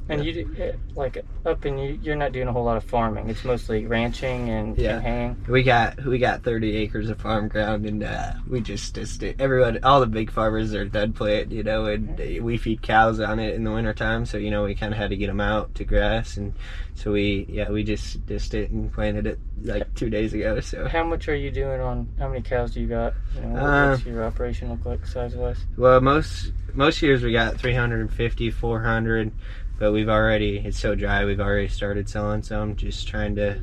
And 0.10 0.26
you 0.26 0.34
do, 0.34 0.74
like 0.96 1.24
up 1.46 1.66
in 1.66 1.78
you, 1.78 2.00
you're 2.02 2.16
not 2.16 2.32
doing 2.32 2.48
a 2.48 2.52
whole 2.52 2.64
lot 2.64 2.78
of 2.78 2.84
farming. 2.84 3.30
It's 3.30 3.46
mostly 3.46 3.86
ranching 3.86 4.50
and, 4.50 4.78
Yeah. 4.78 4.96
and 4.96 5.04
haying. 5.04 5.46
We 5.48 5.62
got 5.62 6.04
we 6.04 6.18
got 6.18 6.44
30 6.44 6.76
acres 6.78 7.10
of 7.10 7.22
farm 7.22 7.48
ground, 7.48 7.86
and 7.86 8.04
uh, 8.04 8.34
we 8.50 8.60
just 8.62 8.96
just 8.96 9.24
everyone, 9.24 9.80
all 9.84 10.00
the 10.00 10.08
big 10.08 10.32
farmers 10.32 10.74
are 10.74 10.86
done 10.86 11.14
planting, 11.14 11.52
you 11.58 11.64
know, 11.64 11.86
and 11.86 12.20
uh, 12.20 12.44
we 12.44 12.58
feed 12.58 12.82
cows 12.82 13.20
on 13.20 13.40
it 13.40 13.54
in 13.54 13.64
the 13.64 13.72
wintertime, 13.72 14.26
so 14.26 14.38
you 14.38 14.50
know 14.50 14.64
we 14.64 14.74
kind 14.74 14.94
of 14.94 14.98
had 14.98 15.12
to 15.12 15.18
get 15.18 15.28
them 15.28 15.42
out 15.42 15.74
to 15.76 15.84
grass, 15.86 16.38
and 16.38 16.54
so 16.96 17.12
we 17.12 17.46
yeah 17.48 17.70
we 17.70 17.84
just 17.84 18.26
dissed 18.26 18.54
it 18.56 18.72
and 18.72 18.92
planted 18.92 19.28
it 19.28 19.40
like 19.64 19.94
two 19.94 20.10
days 20.10 20.34
ago. 20.34 20.60
So 20.60 20.88
How 20.88 21.04
much 21.04 21.28
are 21.30 21.36
you 21.36 21.52
doing 21.52 21.82
on? 21.82 22.08
How 22.18 22.30
many 22.30 22.42
cows 22.42 22.72
do 22.72 22.82
you 22.82 22.88
got? 22.88 23.14
You 23.36 23.42
know, 23.42 23.50
what, 23.50 23.62
Uh, 23.64 23.90
what's 23.92 24.06
your 24.06 24.24
operation 24.24 24.70
look 24.72 24.86
like 24.86 25.06
size 25.06 25.36
wise? 25.36 25.64
well 25.78 26.02
most 26.02 26.52
most 26.74 27.02
years 27.02 27.22
we 27.24 27.32
got 27.32 27.58
350, 27.60 28.52
400, 28.52 29.32
but 29.80 29.92
we've 29.94 30.10
already 30.10 30.60
it's 30.60 30.80
so 30.80 30.94
dry 30.94 31.26
we've 31.26 31.40
already 31.40 31.70
started 31.70 32.08
selling 32.08 32.44
some, 32.44 32.76
just 32.76 33.08
trying 33.08 33.36
to 33.36 33.60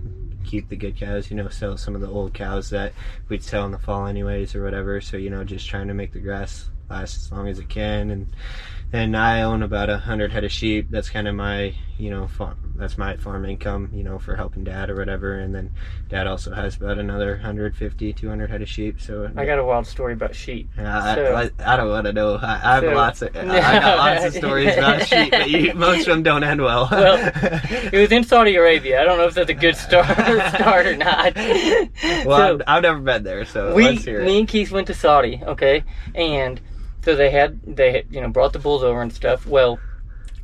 keep 0.46 0.68
the 0.68 0.76
good 0.76 0.96
cows, 0.96 1.30
you 1.30 1.36
know, 1.36 1.48
sell 1.48 1.76
some 1.76 1.94
of 1.94 2.00
the 2.00 2.08
old 2.08 2.32
cows 2.32 2.70
that 2.70 2.92
we'd 3.28 3.42
sell 3.42 3.66
in 3.66 3.72
the 3.72 3.78
fall 3.78 4.06
anyways 4.06 4.54
or 4.54 4.62
whatever. 4.62 5.00
So, 5.00 5.16
you 5.16 5.28
know, 5.28 5.44
just 5.44 5.68
trying 5.68 5.88
to 5.88 5.94
make 5.94 6.12
the 6.12 6.20
grass 6.20 6.70
last 6.88 7.16
as 7.16 7.32
long 7.32 7.48
as 7.48 7.58
it 7.58 7.68
can. 7.68 8.10
And 8.10 8.28
and 8.92 9.16
I 9.16 9.42
own 9.42 9.62
about 9.62 9.90
a 9.90 9.98
hundred 9.98 10.32
head 10.32 10.44
of 10.44 10.52
sheep. 10.52 10.86
That's 10.90 11.10
kind 11.10 11.26
of 11.28 11.34
my, 11.34 11.74
you 11.98 12.10
know, 12.10 12.28
farm, 12.28 12.56
that's 12.76 12.96
my 12.96 13.16
farm 13.16 13.44
income, 13.44 13.90
you 13.92 14.02
know, 14.04 14.18
for 14.18 14.36
helping 14.36 14.64
dad 14.64 14.90
or 14.90 14.94
whatever. 14.96 15.38
And 15.38 15.54
then 15.54 15.72
dad 16.08 16.26
also 16.26 16.52
has 16.54 16.76
about 16.76 16.98
another 16.98 17.32
150, 17.32 18.12
200 18.12 18.50
head 18.50 18.62
of 18.62 18.68
sheep. 18.68 19.00
So 19.00 19.30
I 19.36 19.44
got 19.44 19.58
a 19.58 19.64
wild 19.64 19.86
story 19.86 20.12
about 20.12 20.34
sheep. 20.34 20.70
I, 20.78 21.14
So- 21.16 21.34
I, 21.34 21.50
I 21.72 21.76
don't 21.76 21.88
want 21.88 22.06
to 22.06 22.12
know. 22.12 22.36
I, 22.36 22.52
I 22.62 22.74
have 22.76 22.84
So- 22.84 22.92
lots 22.94 23.22
of, 23.22 23.36
I 23.36 23.44
got 23.80 23.98
lots 23.98 24.24
of 24.26 24.34
stories 24.34 24.76
about 24.76 25.02
sheep, 25.06 25.30
but 25.32 25.50
you, 25.50 25.74
most 25.74 26.00
of 26.00 26.06
them 26.06 26.22
don't 26.22 26.44
end 26.44 26.60
well. 26.62 26.88
Well, 26.90 27.32
It 27.92 27.98
was 28.00 28.12
in 28.12 28.22
Saudi 28.32 28.54
Arabia. 28.56 29.00
I 29.00 29.04
don't 29.04 29.18
know 29.18 29.26
if 29.26 29.34
that's 29.34 29.50
a 29.50 29.54
good 29.54 29.76
start, 29.76 30.06
start 30.54 30.86
or 30.86 30.96
not. 30.96 31.34
well, 31.34 32.24
So- 32.24 32.54
I've, 32.54 32.62
I've 32.66 32.82
never 32.82 33.00
been 33.00 33.24
there, 33.24 33.44
so 33.46 33.74
we 33.74 33.84
let's 33.84 34.04
hear 34.04 34.20
it. 34.20 34.26
me 34.26 34.38
and 34.38 34.48
Keith 34.48 34.70
went 34.70 34.86
to 34.86 34.94
Saudi, 34.94 35.40
okay, 35.44 35.82
and 36.14 36.60
so 37.06 37.14
they 37.14 37.30
had 37.30 37.60
they 37.64 37.92
had, 37.92 38.06
you 38.10 38.20
know 38.20 38.28
brought 38.28 38.52
the 38.52 38.58
bulls 38.58 38.82
over 38.82 39.00
and 39.00 39.12
stuff. 39.12 39.46
Well, 39.46 39.78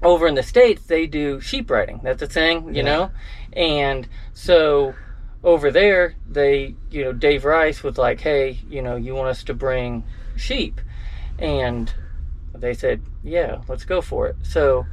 over 0.00 0.28
in 0.28 0.36
the 0.36 0.44
states 0.44 0.82
they 0.86 1.08
do 1.08 1.40
sheep 1.40 1.68
riding. 1.68 1.98
That's 2.04 2.22
a 2.22 2.28
thing, 2.28 2.68
you 2.68 2.82
Yeah. 2.84 2.90
know, 2.90 3.10
and 3.52 4.06
so 4.32 4.94
over 5.42 5.72
there 5.72 6.14
they 6.30 6.76
you 6.88 7.02
know 7.04 7.12
Dave 7.12 7.44
Rice 7.44 7.82
was 7.82 7.98
like, 7.98 8.20
hey, 8.20 8.60
you 8.70 8.80
know, 8.80 8.94
you 8.94 9.12
want 9.12 9.28
us 9.28 9.42
to 9.44 9.54
bring 9.54 10.04
sheep, 10.36 10.80
and 11.40 11.92
they 12.54 12.74
said, 12.74 13.02
yeah, 13.24 13.62
let's 13.66 13.84
go 13.84 14.00
for 14.00 14.28
it. 14.28 14.36
So 14.44 14.86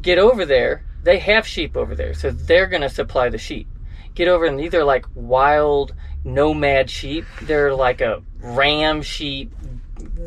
get 0.00 0.18
over 0.18 0.46
there. 0.46 0.84
They 1.02 1.18
have 1.18 1.44
sheep 1.44 1.76
over 1.76 1.96
there, 1.96 2.14
so 2.14 2.30
they're 2.30 2.68
gonna 2.68 2.88
supply 2.88 3.30
the 3.30 3.38
sheep. 3.38 3.66
Get 4.14 4.28
over, 4.28 4.44
and 4.44 4.60
these 4.60 4.74
are 4.74 4.84
like 4.84 5.06
wild 5.16 5.92
nomad 6.22 6.88
sheep. 6.88 7.24
They're 7.42 7.74
like 7.74 8.00
a 8.00 8.22
ram 8.40 9.02
sheep, 9.02 9.52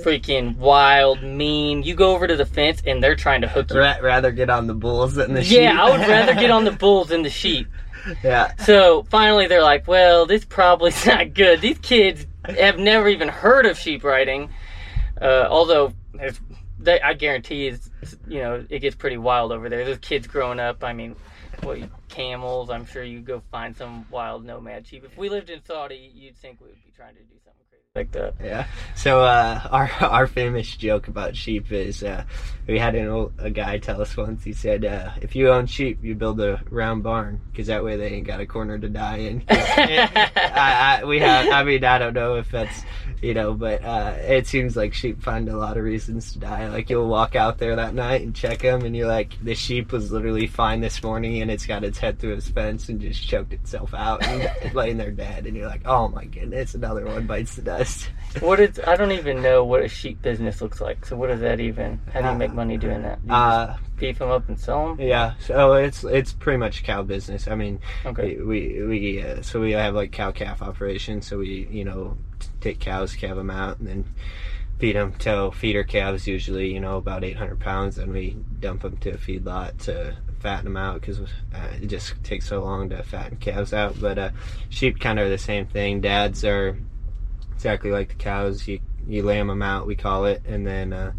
freaking 0.04 0.58
wild, 0.58 1.22
mean. 1.24 1.84
You 1.84 1.96
go 1.96 2.14
over 2.16 2.28
to 2.28 2.36
the 2.36 2.46
fence, 2.46 2.82
and 2.86 3.02
they're 3.04 3.16
trying 3.16 3.42
to 3.42 3.48
hook 3.48 3.72
you. 3.72 3.80
Ra- 3.80 3.98
rather 4.02 4.32
get 4.32 4.50
on 4.50 4.68
the 4.68 4.74
bulls 4.74 5.16
than 5.16 5.34
the 5.34 5.44
sheep. 5.44 5.60
Yeah, 5.62 5.84
I 5.84 5.90
would 5.92 6.08
rather 6.08 6.34
get 6.34 6.52
on 6.52 6.64
the 6.66 6.72
bulls 6.84 7.10
than 7.10 7.24
the 7.24 7.30
sheep. 7.30 7.68
yeah, 8.24 8.54
So 8.58 9.04
finally, 9.10 9.48
they're 9.48 9.62
like, 9.64 9.88
"Well, 9.88 10.26
this 10.26 10.44
probably's 10.46 11.06
not 11.06 11.34
good. 11.34 11.62
These 11.62 11.80
kids 11.80 12.26
have 12.46 12.78
never 12.78 13.08
even 13.08 13.30
heard 13.30 13.66
of 13.66 13.78
sheep 13.78 14.04
riding. 14.04 14.50
Uh, 15.22 15.48
although, 15.50 15.94
they, 16.80 17.00
I 17.00 17.14
guarantee, 17.14 17.68
is 17.68 17.90
you 18.28 18.40
know, 18.40 18.66
it 18.70 18.80
gets 18.80 18.96
pretty 18.96 19.18
wild 19.18 19.52
over 19.52 19.70
there. 19.70 19.86
Those 19.86 20.00
kids 20.00 20.28
growing 20.28 20.60
up. 20.60 20.84
I 20.84 20.92
mean, 20.92 21.16
what 21.62 21.80
camels. 22.10 22.70
I'm 22.70 22.86
sure 22.86 23.04
you 23.04 23.20
go 23.20 23.42
find 23.52 23.76
some 23.78 24.06
wild 24.12 24.44
nomad 24.46 24.86
sheep. 24.86 25.06
If 25.06 25.18
we 25.18 25.30
lived 25.30 25.50
in 25.50 25.64
Saudi, 25.64 26.12
you'd 26.14 26.36
think 26.38 26.60
we 26.60 26.68
would 26.68 26.84
be 26.84 26.92
trying 26.96 27.16
to 27.16 27.22
do 27.22 27.36
something 27.46 27.63
like 27.96 28.12
that. 28.14 28.34
Yeah. 28.44 28.66
So 28.96 29.22
uh, 29.22 29.62
our 29.72 29.92
our 30.02 30.26
famous 30.26 30.76
joke 30.76 31.08
about 31.08 31.36
sheep 31.36 31.72
is 31.72 32.02
uh, 32.02 32.24
we 32.68 32.80
had 32.80 32.96
an 32.96 33.08
old, 33.08 33.34
a 33.38 33.52
guy 33.52 33.78
tell 33.78 34.02
us 34.02 34.18
once. 34.18 34.44
He 34.44 34.52
said, 34.52 34.84
uh, 34.84 35.12
"If 35.22 35.36
you 35.36 35.50
own 35.50 35.68
sheep, 35.68 36.00
you 36.02 36.16
build 36.16 36.42
a 36.42 36.60
round 36.72 37.04
barn 37.04 37.40
because 37.52 37.68
that 37.68 37.84
way 37.84 37.96
they 37.96 38.08
ain't 38.08 38.26
got 38.26 38.40
a 38.40 38.48
corner 38.48 38.80
to 38.80 38.90
die 38.90 39.18
in." 39.18 39.44
I, 39.50 41.02
I, 41.02 41.04
we 41.04 41.20
have. 41.20 41.50
I 41.50 41.64
mean, 41.64 41.84
I 41.84 42.00
don't 42.00 42.16
know 42.16 42.38
if 42.38 42.50
that's 42.50 42.82
you 43.24 43.34
know, 43.34 43.54
but 43.54 43.84
uh, 43.84 44.14
it 44.20 44.46
seems 44.48 44.76
like 44.76 44.94
sheep 44.94 45.22
find 45.24 45.48
a 45.50 45.58
lot 45.58 45.78
of 45.78 45.84
reasons 45.84 46.34
to 46.34 46.40
die. 46.40 46.68
Like 46.68 46.90
you'll 46.90 47.08
walk 47.08 47.36
out 47.36 47.58
there 47.58 47.76
that 47.78 47.94
night 47.96 48.22
and 48.22 48.36
check 48.36 48.60
them, 48.60 48.84
and 48.84 48.96
you're 48.96 49.08
like, 49.08 49.34
the 49.44 49.56
sheep 49.56 49.92
was 49.92 50.12
literally 50.12 50.46
fine 50.48 50.82
this 50.82 51.02
morning, 51.02 51.42
and 51.42 51.50
it's 51.50 51.66
got 51.66 51.84
its 51.84 51.98
head 51.98 52.20
through 52.20 52.34
its 52.34 52.50
fence 52.50 52.90
and 52.90 53.00
just 53.00 53.26
choked 53.28 53.54
itself 53.54 53.94
out 53.94 54.24
and 54.26 54.74
laying 54.76 54.98
there 54.98 55.12
dead. 55.12 55.46
And 55.48 55.56
you're 55.56 55.68
like, 55.68 55.82
oh 55.86 56.10
my 56.10 56.26
goodness, 56.26 56.76
another 56.76 57.06
one 57.06 57.26
bites 57.26 57.56
the 57.56 57.62
dust. 57.62 58.10
What 58.40 58.60
is? 58.60 58.80
I 58.88 58.96
don't 58.96 59.12
even 59.12 59.44
know 59.44 59.64
what 59.64 59.84
a 59.84 59.88
sheep 59.88 60.20
business 60.24 60.60
looks 60.60 60.82
like. 60.82 61.06
So 61.06 61.16
what 61.16 61.30
is 61.30 61.40
that 61.42 61.60
even? 61.60 62.02
How 62.12 62.22
do 62.24 62.30
you 62.30 62.36
make 62.36 62.52
money 62.52 62.78
doing 62.78 63.04
that? 63.04 63.24
Do 63.28 63.32
Uh, 63.32 63.78
beef 63.96 64.18
them 64.18 64.32
up 64.32 64.50
and 64.50 64.60
sell 64.60 64.88
them? 64.96 65.00
Yeah, 65.08 65.34
so 65.40 65.74
it's 65.74 66.04
it's 66.04 66.34
pretty 66.34 66.58
much 66.58 66.82
cow 66.84 67.04
business. 67.04 67.48
I 67.48 67.54
mean, 67.54 67.80
Okay. 68.08 68.38
we 68.42 68.82
we, 68.82 69.22
uh, 69.22 69.44
so 69.44 69.60
we 69.62 69.74
have 69.74 69.94
like 69.94 70.12
cow 70.12 70.32
calf 70.32 70.64
operations. 70.64 71.28
So 71.28 71.38
we 71.38 71.68
you 71.70 71.86
know 71.86 72.18
take 72.62 72.80
cows, 72.80 73.16
calve 73.16 73.38
them 73.38 73.50
out, 73.50 73.80
and 73.80 73.88
then 73.88 74.06
feed 74.80 74.96
them 74.96 75.14
to 75.14 75.52
feeder 75.52 75.84
calves. 75.84 76.28
Usually, 76.28 76.74
you 76.74 76.80
know, 76.80 76.98
about 76.98 77.24
800 77.24 77.60
pounds, 77.60 77.98
and 77.98 78.12
we 78.12 78.38
dump 78.60 78.82
them 78.82 78.98
to 78.98 79.12
a 79.12 79.18
feedlot 79.18 79.78
to 79.86 80.16
fatten 80.40 80.66
them 80.66 80.78
out 80.78 81.00
because 81.00 81.20
uh, 81.20 81.28
it 81.82 81.88
just 81.88 82.22
takes 82.24 82.48
so 82.48 82.62
long 82.62 82.90
to 82.90 83.02
fatten 83.04 83.38
calves 83.38 83.74
out. 83.74 84.00
But 84.00 84.18
uh, 84.18 84.30
sheep 84.70 85.00
kind 85.00 85.20
of 85.20 85.28
are 85.28 85.30
the 85.30 85.38
same 85.38 85.68
thing. 85.68 86.02
Dads 86.02 86.44
are 86.44 86.78
exactly 87.54 87.92
like 87.92 88.10
the 88.10 88.16
cows. 88.16 88.68
You 88.68 88.80
you 89.08 89.24
lamb 89.24 89.48
them 89.48 89.62
out, 89.62 89.88
we 89.88 89.96
call 89.96 90.26
it, 90.26 90.44
and 90.46 90.66
then. 90.66 90.94
Uh, 90.94 91.14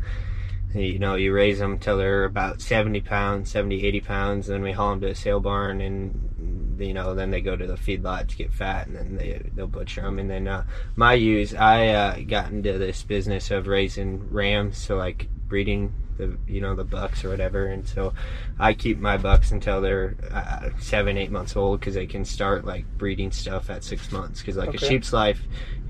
you 0.75 0.99
know, 0.99 1.15
you 1.15 1.33
raise 1.33 1.61
them 1.61 1.79
till 1.79 1.99
they're 1.99 2.25
about 2.25 2.61
70 2.61 3.01
pounds, 3.03 3.49
70, 3.51 3.87
80 3.87 4.01
pounds, 4.01 4.49
and 4.49 4.57
then 4.57 4.63
we 4.63 4.73
haul 4.73 4.91
them 4.91 5.03
to 5.03 5.11
a 5.11 5.15
sale 5.15 5.39
barn, 5.39 5.81
and 5.81 6.34
you 6.79 6.95
know, 6.95 7.15
then 7.15 7.31
they 7.31 7.41
go 7.41 7.57
to 7.57 7.67
the 7.67 7.75
feedlot 7.75 8.29
to 8.29 8.37
get 8.37 8.53
fat, 8.53 8.87
and 8.87 8.97
then 8.97 9.17
they 9.17 9.41
they'll 9.55 9.67
butcher 9.67 10.03
them. 10.03 10.19
And 10.19 10.31
then 10.31 10.49
uh, 10.49 10.65
my 10.97 11.15
ewes, 11.15 11.55
I 11.55 11.89
uh, 11.89 12.19
got 12.21 12.51
into 12.51 12.79
this 12.79 13.03
business 13.03 13.51
of 13.51 13.67
raising 13.67 14.31
rams, 14.31 14.79
so 14.79 14.97
like 14.97 15.29
breeding 15.49 15.93
the 16.17 16.37
you 16.47 16.61
know 16.61 16.75
the 16.75 16.85
bucks 16.85 17.25
or 17.25 17.29
whatever, 17.29 17.67
and 17.67 17.87
so 17.87 18.15
I 18.59 18.73
keep 18.75 18.99
my 18.99 19.17
bucks 19.17 19.51
until 19.51 19.81
they're 19.81 20.17
uh, 20.33 20.71
seven, 20.79 21.17
eight 21.19 21.31
months 21.31 21.57
old 21.57 21.81
because 21.81 21.95
they 21.95 22.07
can 22.07 22.25
start 22.25 22.65
like 22.65 22.87
breeding 22.99 23.31
stuff 23.33 23.69
at 23.71 23.83
six 23.85 24.13
months. 24.13 24.41
Because 24.41 24.57
like 24.57 24.69
Okay. 24.71 24.85
a 24.85 24.89
sheep's 24.89 25.13
life 25.13 25.41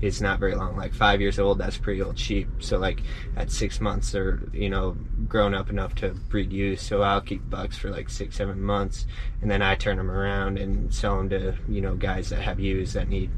is 0.01 0.21
not 0.21 0.39
very 0.39 0.55
long. 0.55 0.75
Like 0.75 0.93
five 0.93 1.21
years 1.21 1.39
old, 1.39 1.57
that's 1.57 1.77
pretty 1.77 2.01
old 2.01 2.19
sheep. 2.19 2.47
So 2.59 2.77
like 2.77 3.01
at 3.35 3.51
six 3.51 3.79
months, 3.79 4.11
they're 4.11 4.39
you 4.53 4.69
know 4.69 4.97
grown 5.27 5.53
up 5.53 5.69
enough 5.69 5.95
to 5.95 6.09
breed 6.09 6.51
ewes. 6.51 6.81
So 6.81 7.01
I'll 7.01 7.21
keep 7.21 7.49
bucks 7.49 7.77
for 7.77 7.89
like 7.89 8.09
six, 8.09 8.35
seven 8.35 8.61
months, 8.61 9.05
and 9.41 9.49
then 9.49 9.61
I 9.61 9.75
turn 9.75 9.97
them 9.97 10.11
around 10.11 10.57
and 10.57 10.93
sell 10.93 11.17
them 11.17 11.29
to 11.29 11.55
you 11.67 11.81
know 11.81 11.95
guys 11.95 12.29
that 12.29 12.41
have 12.41 12.59
ewes 12.59 12.93
that 12.93 13.09
need 13.09 13.31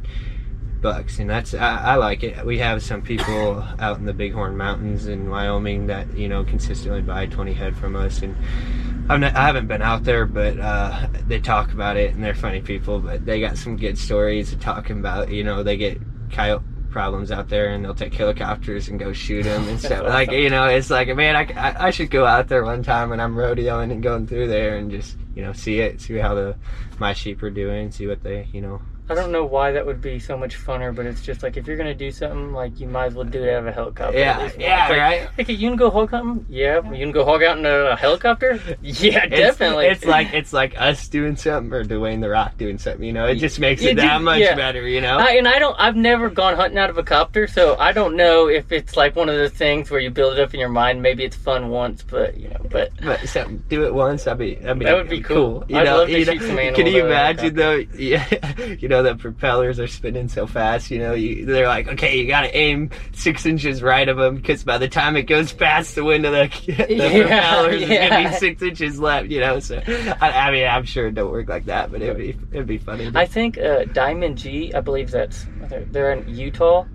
bucks 0.82 1.20
and 1.20 1.30
that's 1.30 1.54
I, 1.54 1.78
I 1.78 1.96
like 1.96 2.24
it 2.24 2.46
we 2.46 2.60
have 2.60 2.84
some 2.84 3.02
people 3.02 3.64
out 3.80 3.98
in 3.98 4.06
the 4.06 4.14
bighorn 4.14 4.58
mountains 4.58 5.08
in 5.08 5.30
wyoming 5.30 5.88
that 5.88 6.16
you 6.16 6.30
know 6.30 6.44
consistently 6.44 7.02
buy 7.02 7.26
20 7.26 7.54
head 7.54 7.76
from 7.76 7.96
us 7.96 8.22
and 8.22 8.36
I'm 9.10 9.22
not, 9.22 9.36
i 9.36 9.46
haven't 9.46 9.68
been 9.68 9.82
out 9.82 10.04
there 10.04 10.26
but 10.26 10.60
uh, 10.60 11.08
they 11.28 11.40
talk 11.40 11.72
about 11.72 11.98
it 11.98 12.14
and 12.14 12.24
they're 12.24 12.36
funny 12.36 12.62
people 12.62 13.00
but 13.00 13.26
they 13.26 13.40
got 13.40 13.58
some 13.58 13.78
good 13.78 13.98
stories 13.98 14.54
of 14.54 14.60
talking 14.60 15.00
about 15.00 15.32
you 15.32 15.44
know 15.44 15.64
they 15.64 15.78
get 15.78 16.00
coyote 16.32 16.64
problems 16.90 17.32
out 17.32 17.50
there 17.50 17.70
and 17.70 17.84
they'll 17.84 17.94
take 17.94 18.14
helicopters 18.14 18.88
and 18.88 19.00
go 19.00 19.14
shoot 19.14 19.44
them 19.44 19.68
and 19.68 19.80
stuff. 19.80 20.04
Like 20.04 20.32
you 20.32 20.50
know 20.50 20.66
it's 20.66 20.90
like 20.90 21.14
man 21.16 21.36
I, 21.36 21.42
I, 21.56 21.88
I 21.88 21.90
should 21.92 22.10
go 22.10 22.26
out 22.26 22.48
there 22.48 22.64
one 22.64 22.82
time 22.82 23.10
when 23.10 23.20
i'm 23.20 23.36
rodeoing 23.36 23.92
and 23.92 24.02
going 24.02 24.26
through 24.26 24.48
there 24.48 24.78
and 24.78 24.90
just 24.90 25.18
you 25.36 25.44
know 25.44 25.54
see 25.54 25.80
it 25.80 26.02
see 26.02 26.18
how 26.18 26.34
the 26.34 26.56
my 26.98 27.14
sheep 27.14 27.44
are 27.44 27.52
doing 27.52 27.92
see 27.92 28.08
what 28.08 28.24
they 28.24 28.48
you 28.52 28.62
know 28.62 28.82
I 29.10 29.16
don't 29.16 29.32
know 29.32 29.46
why 29.46 29.72
that 29.72 29.86
would 29.86 30.02
be 30.02 30.20
so 30.20 30.38
much 30.38 30.58
funner, 30.58 30.94
but 30.94 31.06
it's 31.06 31.22
just 31.22 31.42
like 31.44 31.56
if 31.58 31.66
you're 31.66 31.78
gonna 31.78 31.94
do 31.96 32.12
something, 32.12 32.52
like 32.54 32.80
you 32.80 32.88
might 32.88 33.06
as 33.06 33.14
well 33.16 33.24
do 33.26 33.44
it 33.44 33.50
out 33.54 33.60
of 33.62 33.68
a 33.68 33.72
helicopter. 33.72 34.18
Yeah, 34.18 34.40
at 34.42 34.60
yeah, 34.60 34.82
It's 34.84 34.90
like, 34.90 35.00
right. 35.00 35.30
Okay, 35.40 35.54
you 35.54 35.70
can 35.70 35.78
go 35.78 35.90
hog 35.90 36.10
hunting. 36.12 36.46
Yeah, 36.50 36.82
you 36.92 36.98
can 36.98 37.12
go 37.12 37.24
hog 37.24 37.42
out 37.44 37.58
in 37.58 37.66
a 37.66 37.96
helicopter. 37.96 38.60
Yeah, 38.82 39.26
It's- 39.26 39.40
definitely. 39.40 39.88
It's, 39.88 40.06
like 40.06 40.34
it's 40.34 40.52
like 40.54 40.80
us 40.80 41.08
doing 41.08 41.36
something 41.36 41.74
or 41.74 41.84
Dwayne 41.86 42.22
the 42.22 42.30
Rock 42.30 42.58
doing 42.58 42.78
something. 42.78 43.04
You 43.04 43.14
know, 43.14 43.26
it 43.28 43.36
just 43.36 43.60
makes 43.60 43.82
You 43.82 43.90
it 43.92 43.96
do- 43.96 44.02
that 44.02 44.22
much 44.22 44.40
yeah. 44.42 44.56
better. 44.56 44.88
You 44.88 45.02
know. 45.02 45.18
I, 45.18 45.32
and 45.32 45.48
I 45.48 45.60
don't. 45.60 45.76
I've 45.80 45.96
never 45.96 46.30
gone 46.30 46.56
hunting 46.56 46.78
out 46.78 46.90
of 46.90 46.98
a 46.98 47.04
copter, 47.04 47.48
so 47.48 47.76
I 47.78 47.92
don't 47.92 48.16
know 48.16 48.48
if 48.50 48.72
it's 48.72 48.96
like 48.98 49.16
one 49.16 49.30
of 49.30 49.36
those 49.36 49.52
things 49.52 49.90
where 49.90 50.00
you 50.00 50.10
build 50.10 50.34
it 50.38 50.40
up 50.42 50.54
in 50.54 50.60
your 50.60 50.70
mind. 50.70 51.02
Maybe 51.02 51.24
it's 51.24 51.36
fun 51.36 51.70
once, 51.70 52.04
but 52.04 52.38
you 52.38 52.50
know, 52.50 52.62
but 52.70 52.92
but 53.04 53.28
so, 53.28 53.48
do 53.70 53.86
it 53.86 53.94
once. 53.94 54.26
That'd 54.26 54.40
be 54.40 54.56
that'd 54.56 54.80
be, 54.80 54.86
That 54.86 54.96
would 54.96 55.10
be 55.10 55.22
cool. 55.22 55.64
You 55.70 55.78
I'd 55.78 55.86
know, 55.86 55.98
love 55.98 56.08
to 56.10 56.20
you 56.20 56.26
know, 56.26 56.34
shoot 56.34 56.42
some 56.42 56.60
animals 56.60 56.76
Can 56.76 56.88
you 56.88 57.04
out 57.04 57.06
of 57.06 57.12
a 57.12 57.48
imagine 57.48 57.56
though? 57.56 57.78
Yeah, 57.98 58.76
you 58.80 58.88
know 58.88 58.97
the 59.04 59.16
propellers 59.16 59.80
are 59.80 59.88
spinning 59.88 60.28
so 60.28 60.48
fast. 60.48 60.90
You 60.92 61.00
know, 61.00 61.14
you, 61.14 61.46
they're 61.46 61.68
like, 61.68 61.88
okay, 61.88 62.18
you 62.18 62.28
gotta 62.28 62.56
aim 62.56 62.90
six 63.14 63.46
inches 63.46 63.82
right 63.82 64.08
of 64.08 64.18
them 64.18 64.36
because 64.36 64.64
by 64.64 64.78
the 64.78 64.88
time 64.88 65.16
it 65.18 65.24
goes 65.24 65.54
past 65.54 65.96
the 65.96 66.04
wind 66.04 66.26
of 66.26 66.32
the, 66.34 66.48
the 66.88 66.94
Yeah, 66.96 67.22
propellers, 67.22 67.82
it's 67.82 68.10
gonna 68.10 68.30
be 68.30 68.36
six 68.36 68.62
inches 68.62 69.00
left. 69.00 69.28
You 69.28 69.40
know, 69.42 69.60
so 69.60 69.82
I, 70.22 70.32
I 70.48 70.52
mean, 70.52 70.68
I'm 70.68 70.86
sure 70.86 71.08
it 71.08 71.16
don't 71.16 71.32
work 71.32 71.50
like 71.50 71.66
that, 71.66 71.92
but 71.92 72.02
it'd 72.02 72.18
be 72.18 72.38
it'd 72.52 72.68
be 72.68 72.78
funny. 72.78 73.12
I 73.16 73.26
think 73.26 73.58
uh, 73.58 73.86
Diamond 73.86 74.38
G. 74.38 74.74
I 74.74 74.82
believe 74.82 75.12
that's 75.12 75.46
they're, 75.70 75.86
they're 75.86 76.12
in 76.14 76.28
Utah, 76.28 76.86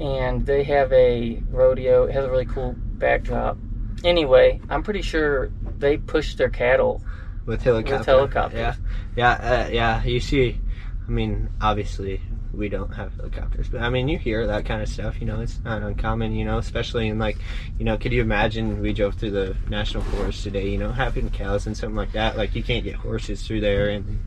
and 0.00 0.44
they 0.46 0.62
have 0.64 0.92
a 0.92 1.42
rodeo. 1.50 2.04
It 2.04 2.12
has 2.12 2.24
a 2.24 2.30
really 2.30 2.46
cool 2.46 2.74
backdrop. 2.76 3.56
Anyway, 4.04 4.60
I'm 4.68 4.82
pretty 4.82 5.02
sure 5.02 5.50
they 5.78 5.96
push 5.96 6.34
their 6.34 6.48
cattle. 6.50 7.02
with 7.46 7.62
helicopters. 7.62 7.98
With 7.98 8.06
helicopters. 8.06 8.58
Yeah, 8.58 8.74
yeah, 9.16 9.30
uh, 9.32 9.68
yeah. 9.70 10.02
You 10.04 10.20
see, 10.20 10.60
I 11.06 11.10
mean, 11.10 11.48
obviously 11.60 12.20
we 12.52 12.68
don't 12.68 12.94
have 12.94 13.14
helicopters, 13.14 13.68
but 13.68 13.80
I 13.80 13.88
mean, 13.88 14.08
you 14.08 14.18
hear 14.18 14.46
that 14.46 14.64
kind 14.66 14.82
of 14.82 14.88
stuff. 14.88 15.20
You 15.20 15.26
know, 15.26 15.40
it's 15.40 15.58
not 15.64 15.82
uncommon. 15.82 16.32
You 16.32 16.44
know, 16.44 16.58
especially 16.58 17.08
in 17.08 17.18
like, 17.18 17.38
you 17.78 17.84
know, 17.84 17.96
could 17.96 18.12
you 18.12 18.20
imagine 18.20 18.80
we 18.80 18.92
drove 18.92 19.14
through 19.14 19.32
the 19.32 19.56
national 19.68 20.04
forest 20.04 20.44
today? 20.44 20.68
You 20.68 20.78
know, 20.78 20.92
having 20.92 21.28
cows 21.30 21.66
and 21.66 21.76
something 21.76 21.96
like 21.96 22.12
that. 22.12 22.36
Like, 22.36 22.54
you 22.54 22.62
can't 22.62 22.84
get 22.84 22.94
horses 22.94 23.44
through 23.46 23.62
there, 23.62 23.88
and 23.90 24.20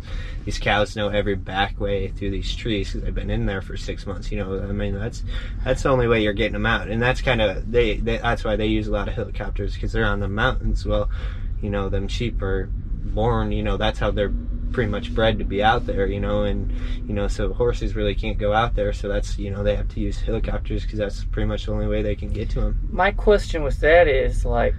these 0.43 0.59
cows 0.59 0.95
know 0.95 1.09
every 1.09 1.35
back 1.35 1.79
way 1.79 2.09
through 2.09 2.31
these 2.31 2.53
trees 2.53 2.89
because 2.89 3.03
they've 3.03 3.15
been 3.15 3.29
in 3.29 3.45
there 3.45 3.61
for 3.61 3.77
six 3.77 4.05
months. 4.05 4.31
You 4.31 4.39
know, 4.39 4.59
I 4.59 4.71
mean, 4.71 4.95
that's 4.95 5.23
that's 5.63 5.83
the 5.83 5.89
only 5.89 6.07
way 6.07 6.23
you're 6.23 6.33
getting 6.33 6.53
them 6.53 6.65
out, 6.65 6.89
and 6.89 7.01
that's 7.01 7.21
kind 7.21 7.41
of 7.41 7.71
they, 7.71 7.97
they. 7.97 8.17
That's 8.17 8.43
why 8.43 8.57
they 8.57 8.67
use 8.67 8.87
a 8.87 8.91
lot 8.91 9.07
of 9.07 9.13
helicopters 9.13 9.75
because 9.75 9.93
they're 9.93 10.05
on 10.05 10.19
the 10.19 10.27
mountains. 10.27 10.85
Well, 10.85 11.09
you 11.61 11.69
know, 11.69 11.89
them 11.89 12.07
sheep 12.07 12.41
are 12.41 12.69
born, 13.13 13.51
you 13.51 13.63
know, 13.63 13.77
that's 13.77 13.99
how 13.99 14.11
they're 14.11 14.33
pretty 14.71 14.91
much 14.91 15.13
bred 15.15 15.39
to 15.39 15.45
be 15.45 15.63
out 15.63 15.85
there, 15.85 16.05
you 16.05 16.19
know, 16.19 16.43
and, 16.43 16.71
you 17.07 17.13
know, 17.13 17.27
so 17.27 17.53
horses 17.53 17.95
really 17.95 18.13
can't 18.13 18.37
go 18.37 18.53
out 18.53 18.75
there. 18.75 18.91
So 18.91 19.07
that's, 19.07 19.37
you 19.37 19.51
know, 19.51 19.63
they 19.63 19.75
have 19.75 19.87
to 19.89 19.99
use 19.99 20.19
helicopters 20.19 20.83
because 20.83 20.99
that's 20.99 21.23
pretty 21.23 21.47
much 21.47 21.65
the 21.65 21.71
only 21.71 21.87
way 21.87 22.01
they 22.01 22.15
can 22.15 22.29
get 22.29 22.49
to 22.51 22.61
them. 22.61 22.89
My 22.91 23.11
question 23.11 23.63
with 23.63 23.79
that 23.79 24.07
is 24.07 24.43
like 24.43 24.75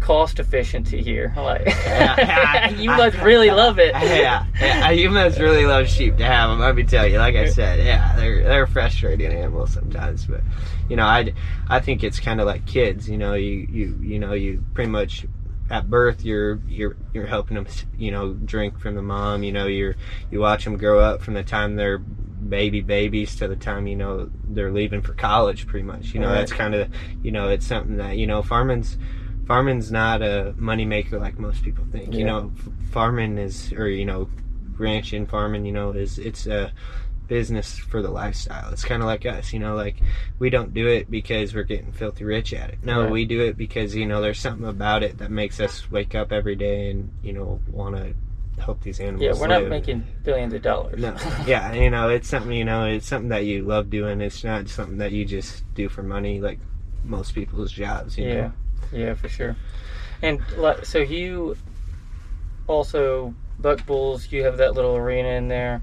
cost 0.00 0.38
efficiency 0.38 1.02
here. 1.02 1.32
Like, 1.44 1.66
you 2.78 2.88
must 2.88 3.18
really 3.18 3.50
love 3.50 3.78
it. 3.78 3.92
yeah, 3.94 4.46
yeah, 4.58 4.90
you 4.90 5.10
must 5.10 5.38
really 5.38 5.66
love 5.66 5.88
sheep 5.88 6.16
to 6.16 6.24
have 6.24 6.48
them. 6.48 6.60
Let 6.60 6.74
me 6.74 6.84
tell 6.84 7.06
you, 7.06 7.18
like 7.18 7.34
I 7.34 7.50
said, 7.50 7.84
yeah, 7.84 8.16
they're 8.16 8.42
they're 8.42 8.66
frustrating 8.66 9.30
animals 9.30 9.74
sometimes, 9.74 10.24
but 10.24 10.40
you 10.88 10.96
know, 10.96 11.04
I 11.04 11.34
I 11.68 11.80
think 11.80 12.02
it's 12.02 12.18
kind 12.18 12.40
of 12.40 12.46
like 12.46 12.64
kids. 12.64 13.10
You 13.10 13.18
know, 13.18 13.34
you 13.34 13.68
you 13.70 13.98
you 14.00 14.18
know, 14.18 14.32
you 14.32 14.64
pretty 14.72 14.90
much 14.90 15.26
at 15.70 15.88
birth 15.88 16.24
you're 16.24 16.60
you're 16.68 16.96
you're 17.12 17.26
helping 17.26 17.54
them, 17.56 17.66
you 17.96 18.10
know, 18.10 18.34
drink 18.34 18.78
from 18.78 18.94
the 18.94 19.02
mom. 19.02 19.42
You 19.42 19.52
know, 19.52 19.66
you're 19.66 19.96
you 20.30 20.40
watch 20.40 20.64
them 20.64 20.76
grow 20.76 21.00
up 21.00 21.22
from 21.22 21.34
the 21.34 21.42
time 21.42 21.76
they're 21.76 21.98
baby 21.98 22.82
babies 22.82 23.34
to 23.36 23.48
the 23.48 23.56
time 23.56 23.86
you 23.86 23.96
know 23.96 24.28
they're 24.48 24.70
leaving 24.70 25.00
for 25.00 25.14
college 25.14 25.66
pretty 25.66 25.82
much 25.82 26.12
you 26.12 26.20
know 26.20 26.26
Right. 26.28 26.34
that's 26.40 26.52
kind 26.52 26.74
of 26.74 26.90
you 27.22 27.32
know 27.32 27.48
it's 27.48 27.66
something 27.66 27.96
that 27.96 28.18
you 28.18 28.26
know 28.26 28.42
farming's 28.42 28.98
farming's 29.46 29.90
not 29.90 30.20
a 30.20 30.54
moneymaker 30.58 31.18
like 31.18 31.38
most 31.38 31.62
people 31.64 31.86
think 31.90 32.12
you 32.12 32.22
know 32.26 32.52
farming 32.90 33.38
is 33.38 33.72
or 33.72 33.88
you 33.88 34.04
know 34.04 34.28
ranching 34.76 35.26
farming 35.26 35.64
you 35.64 35.72
know 35.72 35.92
is 35.92 36.18
it's 36.18 36.46
a 36.46 36.70
business 37.26 37.78
for 37.78 38.02
the 38.02 38.10
lifestyle 38.10 38.70
it's 38.72 38.84
kind 38.84 39.02
of 39.02 39.06
like 39.06 39.24
us 39.26 39.52
you 39.52 39.58
know 39.58 39.74
like 39.74 39.96
we 40.38 40.50
don't 40.50 40.74
do 40.74 40.86
it 40.86 41.10
because 41.10 41.54
we're 41.54 41.62
getting 41.62 41.92
filthy 41.92 42.24
rich 42.24 42.52
at 42.52 42.70
it 42.70 42.78
no 42.82 43.02
Right. 43.02 43.10
we 43.12 43.24
do 43.24 43.40
it 43.40 43.56
because 43.56 43.94
you 43.94 44.06
know 44.06 44.20
there's 44.20 44.38
something 44.38 44.66
about 44.66 45.02
it 45.02 45.18
that 45.18 45.30
makes 45.30 45.58
us 45.60 45.90
wake 45.90 46.14
up 46.14 46.32
every 46.32 46.56
day 46.56 46.90
and 46.90 47.10
you 47.22 47.32
know 47.32 47.60
want 47.70 47.96
to 47.96 48.14
help 48.62 48.82
these 48.82 49.00
animals 49.00 49.22
Yeah, 49.22 49.40
we're 49.40 49.48
not 49.48 49.68
making 49.68 50.06
billions 50.22 50.54
of 50.54 50.62
dollars. 50.62 51.00
No, 51.00 51.16
yeah, 51.46 51.72
you 51.72 51.90
know, 51.90 52.08
it's 52.08 52.28
something 52.28 52.52
you 52.52 52.64
know, 52.64 52.84
it's 52.84 53.06
something 53.06 53.30
that 53.30 53.44
you 53.44 53.62
love 53.62 53.90
doing. 53.90 54.20
It's 54.20 54.44
not 54.44 54.68
something 54.68 54.98
that 54.98 55.12
you 55.12 55.24
just 55.24 55.64
do 55.74 55.88
for 55.88 56.02
money, 56.02 56.40
like 56.40 56.60
most 57.04 57.34
people's 57.34 57.72
jobs. 57.72 58.16
You 58.16 58.28
Yeah, 58.28 58.34
know? 58.34 58.52
yeah, 58.92 59.14
for 59.14 59.28
sure. 59.28 59.56
And 60.22 60.40
so 60.84 60.98
you, 60.98 61.56
also 62.66 63.34
buck 63.58 63.84
bulls. 63.86 64.30
You 64.30 64.44
have 64.44 64.56
that 64.58 64.74
little 64.74 64.96
arena 64.96 65.28
in 65.30 65.48
there. 65.48 65.82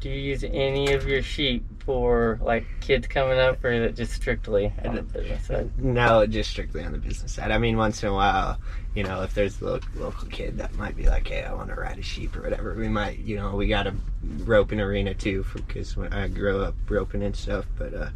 Do 0.00 0.08
you 0.08 0.20
use 0.20 0.44
any 0.44 0.92
of 0.92 1.08
your 1.08 1.22
sheep 1.22 1.64
for 1.84 2.38
like 2.42 2.64
kids 2.80 3.08
coming 3.08 3.38
up, 3.38 3.64
or 3.64 3.72
is 3.72 3.82
it 3.82 3.96
just 3.96 4.12
strictly 4.12 4.72
on 4.84 4.94
the 4.94 5.02
business 5.02 5.46
side? 5.46 5.70
Uh, 5.78 5.82
no, 5.82 6.26
just 6.26 6.50
strictly 6.50 6.84
on 6.84 6.92
the 6.92 6.98
business 6.98 7.34
side. 7.34 7.50
I 7.50 7.58
mean, 7.58 7.76
once 7.76 8.02
in 8.02 8.10
a 8.10 8.14
while, 8.14 8.58
you 8.94 9.04
know, 9.04 9.22
if 9.22 9.34
there's 9.34 9.60
a 9.60 9.64
local, 9.64 9.88
local 9.96 10.28
kid 10.28 10.58
that 10.58 10.74
might 10.74 10.96
be 10.96 11.06
like, 11.06 11.28
hey, 11.28 11.44
I 11.44 11.52
want 11.52 11.68
to 11.68 11.74
ride 11.74 11.98
a 11.98 12.02
sheep 12.02 12.36
or 12.36 12.42
whatever, 12.42 12.74
we 12.74 12.88
might, 12.88 13.18
you 13.18 13.36
know, 13.36 13.54
we 13.54 13.68
got 13.68 13.86
a 13.86 13.94
roping 14.38 14.80
arena 14.80 15.14
too, 15.14 15.44
because 15.54 15.96
when 15.96 16.12
I 16.12 16.28
grew 16.28 16.62
up 16.62 16.74
roping 16.88 17.22
and 17.22 17.36
stuff. 17.36 17.66
But, 17.76 17.94
uh, 17.94 18.08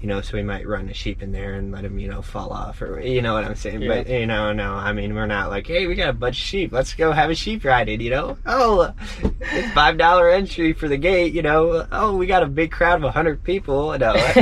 you 0.00 0.08
know, 0.08 0.20
so 0.20 0.36
we 0.36 0.42
might 0.42 0.66
run 0.66 0.88
a 0.88 0.94
sheep 0.94 1.22
in 1.22 1.32
there 1.32 1.54
and 1.54 1.72
let 1.72 1.84
him, 1.84 1.98
you 1.98 2.08
know, 2.08 2.20
fall 2.20 2.50
off 2.50 2.82
or, 2.82 3.00
you 3.00 3.22
know 3.22 3.34
what 3.34 3.44
I'm 3.44 3.54
saying? 3.54 3.82
Yeah. 3.82 4.02
But, 4.02 4.08
you 4.08 4.26
know, 4.26 4.52
no, 4.52 4.74
I 4.74 4.92
mean, 4.92 5.14
we're 5.14 5.26
not 5.26 5.50
like, 5.50 5.66
hey, 5.66 5.86
we 5.86 5.94
got 5.94 6.08
a 6.08 6.14
bunch 6.14 6.36
of 6.36 6.44
sheep. 6.44 6.72
Let's 6.72 6.94
go 6.94 7.12
have 7.12 7.30
a 7.30 7.34
sheep 7.34 7.64
riding, 7.64 8.00
you 8.00 8.10
know? 8.10 8.36
Oh, 8.44 8.92
it's 9.22 9.68
$5 9.68 10.34
entry 10.34 10.72
for 10.72 10.88
the 10.88 10.96
gate, 10.96 11.32
you 11.32 11.42
know? 11.42 11.86
Oh, 11.92 12.16
we 12.16 12.26
got 12.26 12.42
a 12.42 12.46
big 12.46 12.70
crowd 12.70 12.96
of 12.96 13.04
100 13.04 13.44
people. 13.44 13.96
No. 13.98 14.14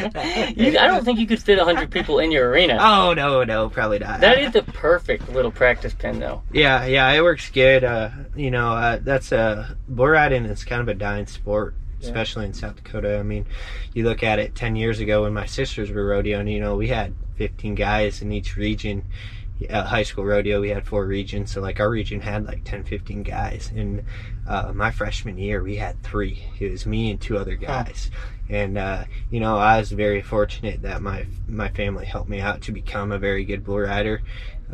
you, 0.56 0.78
I 0.78 0.86
don't 0.86 1.04
think 1.04 1.18
you 1.18 1.26
could 1.26 1.42
fit 1.42 1.58
hundred 1.58 1.90
people 1.90 2.18
in 2.18 2.30
your 2.30 2.48
arena. 2.48 2.78
Oh, 2.80 3.12
no, 3.14 3.44
no, 3.44 3.68
probably 3.68 3.98
not. 3.98 4.20
That 4.20 4.38
is 4.38 4.52
the 4.52 4.62
perfect 4.62 4.89
little 5.32 5.50
practice 5.50 5.94
pen, 5.94 6.18
though. 6.18 6.42
Yeah, 6.52 6.84
yeah, 6.86 7.10
it 7.12 7.22
works 7.22 7.50
good. 7.50 7.84
Uh, 7.84 8.10
you 8.36 8.50
know, 8.50 8.72
uh, 8.72 8.98
that's 9.00 9.32
a 9.32 9.76
bull 9.88 10.08
riding 10.08 10.44
is 10.44 10.64
kind 10.64 10.80
of 10.82 10.88
a 10.88 10.94
dying 10.94 11.26
sport, 11.26 11.74
Yeah. 12.00 12.08
especially 12.08 12.46
in 12.46 12.54
South 12.54 12.76
Dakota. 12.76 13.18
I 13.18 13.22
mean, 13.22 13.46
you 13.94 14.04
look 14.04 14.22
at 14.22 14.38
it 14.38 14.54
ten 14.54 14.76
years 14.76 15.00
ago 15.00 15.22
when 15.22 15.32
my 15.34 15.46
sisters 15.46 15.90
were 15.90 16.04
rodeoing. 16.04 16.52
You 16.52 16.60
know, 16.60 16.76
we 16.76 16.88
had 16.88 17.14
fifteen 17.36 17.74
guys 17.74 18.22
in 18.22 18.32
each 18.32 18.56
region. 18.56 19.04
Uh, 19.68 19.84
high 19.84 20.02
school 20.04 20.24
rodeo, 20.24 20.58
we 20.58 20.70
had 20.70 20.86
four 20.86 21.04
regions, 21.04 21.52
so 21.52 21.60
like 21.60 21.80
our 21.80 21.90
region 21.90 22.18
had 22.18 22.46
like 22.46 22.64
10, 22.64 22.82
15 22.84 23.22
guys. 23.22 23.70
And 23.76 24.02
uh, 24.48 24.72
my 24.74 24.90
freshman 24.90 25.36
year, 25.36 25.62
we 25.62 25.76
had 25.76 26.02
three. 26.02 26.42
It 26.58 26.70
was 26.70 26.86
me 26.86 27.10
and 27.10 27.20
two 27.20 27.36
other 27.36 27.56
guys. 27.56 28.10
And 28.48 28.78
uh, 28.78 29.04
you 29.30 29.38
know, 29.38 29.58
I 29.58 29.78
was 29.78 29.92
very 29.92 30.22
fortunate 30.22 30.80
that 30.80 31.02
my 31.02 31.26
my 31.46 31.68
family 31.68 32.06
helped 32.06 32.30
me 32.30 32.40
out 32.40 32.62
to 32.62 32.72
become 32.72 33.12
a 33.12 33.18
very 33.18 33.44
good 33.44 33.62
bull 33.62 33.80
rider 33.80 34.22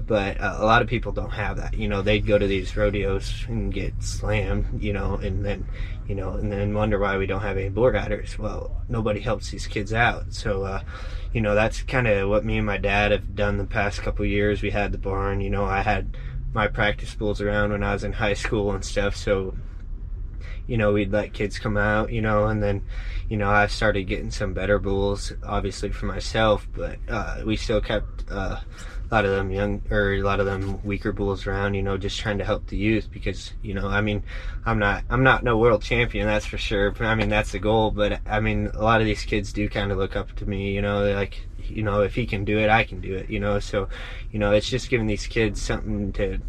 but 0.06 0.40
uh, 0.40 0.56
a 0.58 0.64
lot 0.64 0.82
of 0.82 0.88
people 0.88 1.12
don't 1.12 1.30
have 1.30 1.56
that. 1.56 1.74
You 1.74 1.88
know, 1.88 2.02
they'd 2.02 2.26
go 2.26 2.38
to 2.38 2.46
these 2.46 2.76
rodeos 2.76 3.44
and 3.48 3.72
get 3.72 4.02
slammed, 4.02 4.82
you 4.82 4.92
know, 4.92 5.14
and 5.14 5.44
then, 5.44 5.66
you 6.08 6.14
know, 6.14 6.32
and 6.32 6.50
then 6.50 6.74
wonder 6.74 6.98
why 6.98 7.16
we 7.16 7.26
don't 7.26 7.40
have 7.40 7.56
any 7.56 7.68
bull 7.68 7.90
riders. 7.90 8.38
Well, 8.38 8.82
nobody 8.88 9.20
helps 9.20 9.50
these 9.50 9.66
kids 9.66 9.92
out. 9.92 10.32
So, 10.32 10.64
uh, 10.64 10.82
you 11.32 11.40
know, 11.40 11.54
that's 11.54 11.82
kind 11.82 12.06
of 12.06 12.28
what 12.28 12.44
me 12.44 12.58
and 12.58 12.66
my 12.66 12.78
dad 12.78 13.12
have 13.12 13.34
done 13.34 13.58
the 13.58 13.64
past 13.64 14.02
couple 14.02 14.24
years. 14.24 14.62
We 14.62 14.70
had 14.70 14.92
the 14.92 14.98
barn, 14.98 15.40
you 15.40 15.50
know, 15.50 15.64
I 15.64 15.82
had 15.82 16.16
my 16.52 16.68
practice 16.68 17.14
bulls 17.14 17.40
around 17.40 17.72
when 17.72 17.82
I 17.82 17.92
was 17.92 18.04
in 18.04 18.12
high 18.12 18.34
school 18.34 18.72
and 18.72 18.84
stuff. 18.84 19.14
So, 19.14 19.54
you 20.66 20.76
know, 20.76 20.92
we'd 20.92 21.12
let 21.12 21.32
kids 21.32 21.58
come 21.58 21.76
out, 21.76 22.12
you 22.12 22.22
know, 22.22 22.46
and 22.46 22.62
then, 22.62 22.82
you 23.28 23.36
know, 23.36 23.50
I 23.50 23.66
started 23.66 24.04
getting 24.04 24.30
some 24.30 24.52
better 24.52 24.78
bulls, 24.78 25.32
obviously 25.44 25.90
for 25.90 26.06
myself, 26.06 26.66
but 26.74 26.98
uh, 27.08 27.42
we 27.44 27.56
still 27.56 27.80
kept 27.80 28.24
uh, 28.30 28.60
a 29.10 29.14
lot 29.14 29.24
of 29.24 29.30
them 29.30 29.50
young 29.50 29.82
or 29.90 30.14
a 30.14 30.22
lot 30.22 30.40
of 30.40 30.46
them 30.46 30.82
weaker 30.84 31.12
bulls 31.12 31.46
around, 31.46 31.74
you 31.74 31.82
know, 31.82 31.96
just 31.96 32.18
trying 32.18 32.38
to 32.38 32.44
help 32.44 32.66
the 32.66 32.76
youth 32.76 33.08
because, 33.10 33.52
you 33.62 33.74
know, 33.74 33.86
I 33.86 34.00
mean, 34.00 34.22
I'm 34.64 34.78
not, 34.78 35.04
I'm 35.08 35.22
not 35.22 35.44
no 35.44 35.56
world 35.58 35.82
champion, 35.82 36.26
that's 36.26 36.46
for 36.46 36.58
sure. 36.58 36.94
I 37.00 37.14
mean, 37.14 37.28
that's 37.28 37.52
the 37.52 37.58
goal, 37.58 37.90
but 37.90 38.20
I 38.26 38.40
mean, 38.40 38.70
a 38.74 38.82
lot 38.82 39.00
of 39.00 39.06
these 39.06 39.24
kids 39.24 39.52
do 39.52 39.68
kind 39.68 39.92
of 39.92 39.98
look 39.98 40.16
up 40.16 40.34
to 40.36 40.46
me, 40.46 40.72
you 40.72 40.82
know, 40.82 41.12
like, 41.12 41.46
you 41.68 41.82
know, 41.82 42.02
if 42.02 42.14
he 42.14 42.26
can 42.26 42.44
do 42.44 42.58
it, 42.58 42.68
I 42.68 42.84
can 42.84 43.00
do 43.00 43.14
it, 43.14 43.30
you 43.30 43.40
know, 43.40 43.58
so, 43.60 43.88
you 44.32 44.38
know, 44.38 44.52
it's 44.52 44.68
just 44.68 44.90
giving 44.90 45.06
these 45.06 45.26
kids 45.26 45.62
something 45.62 46.12
to 46.14 46.40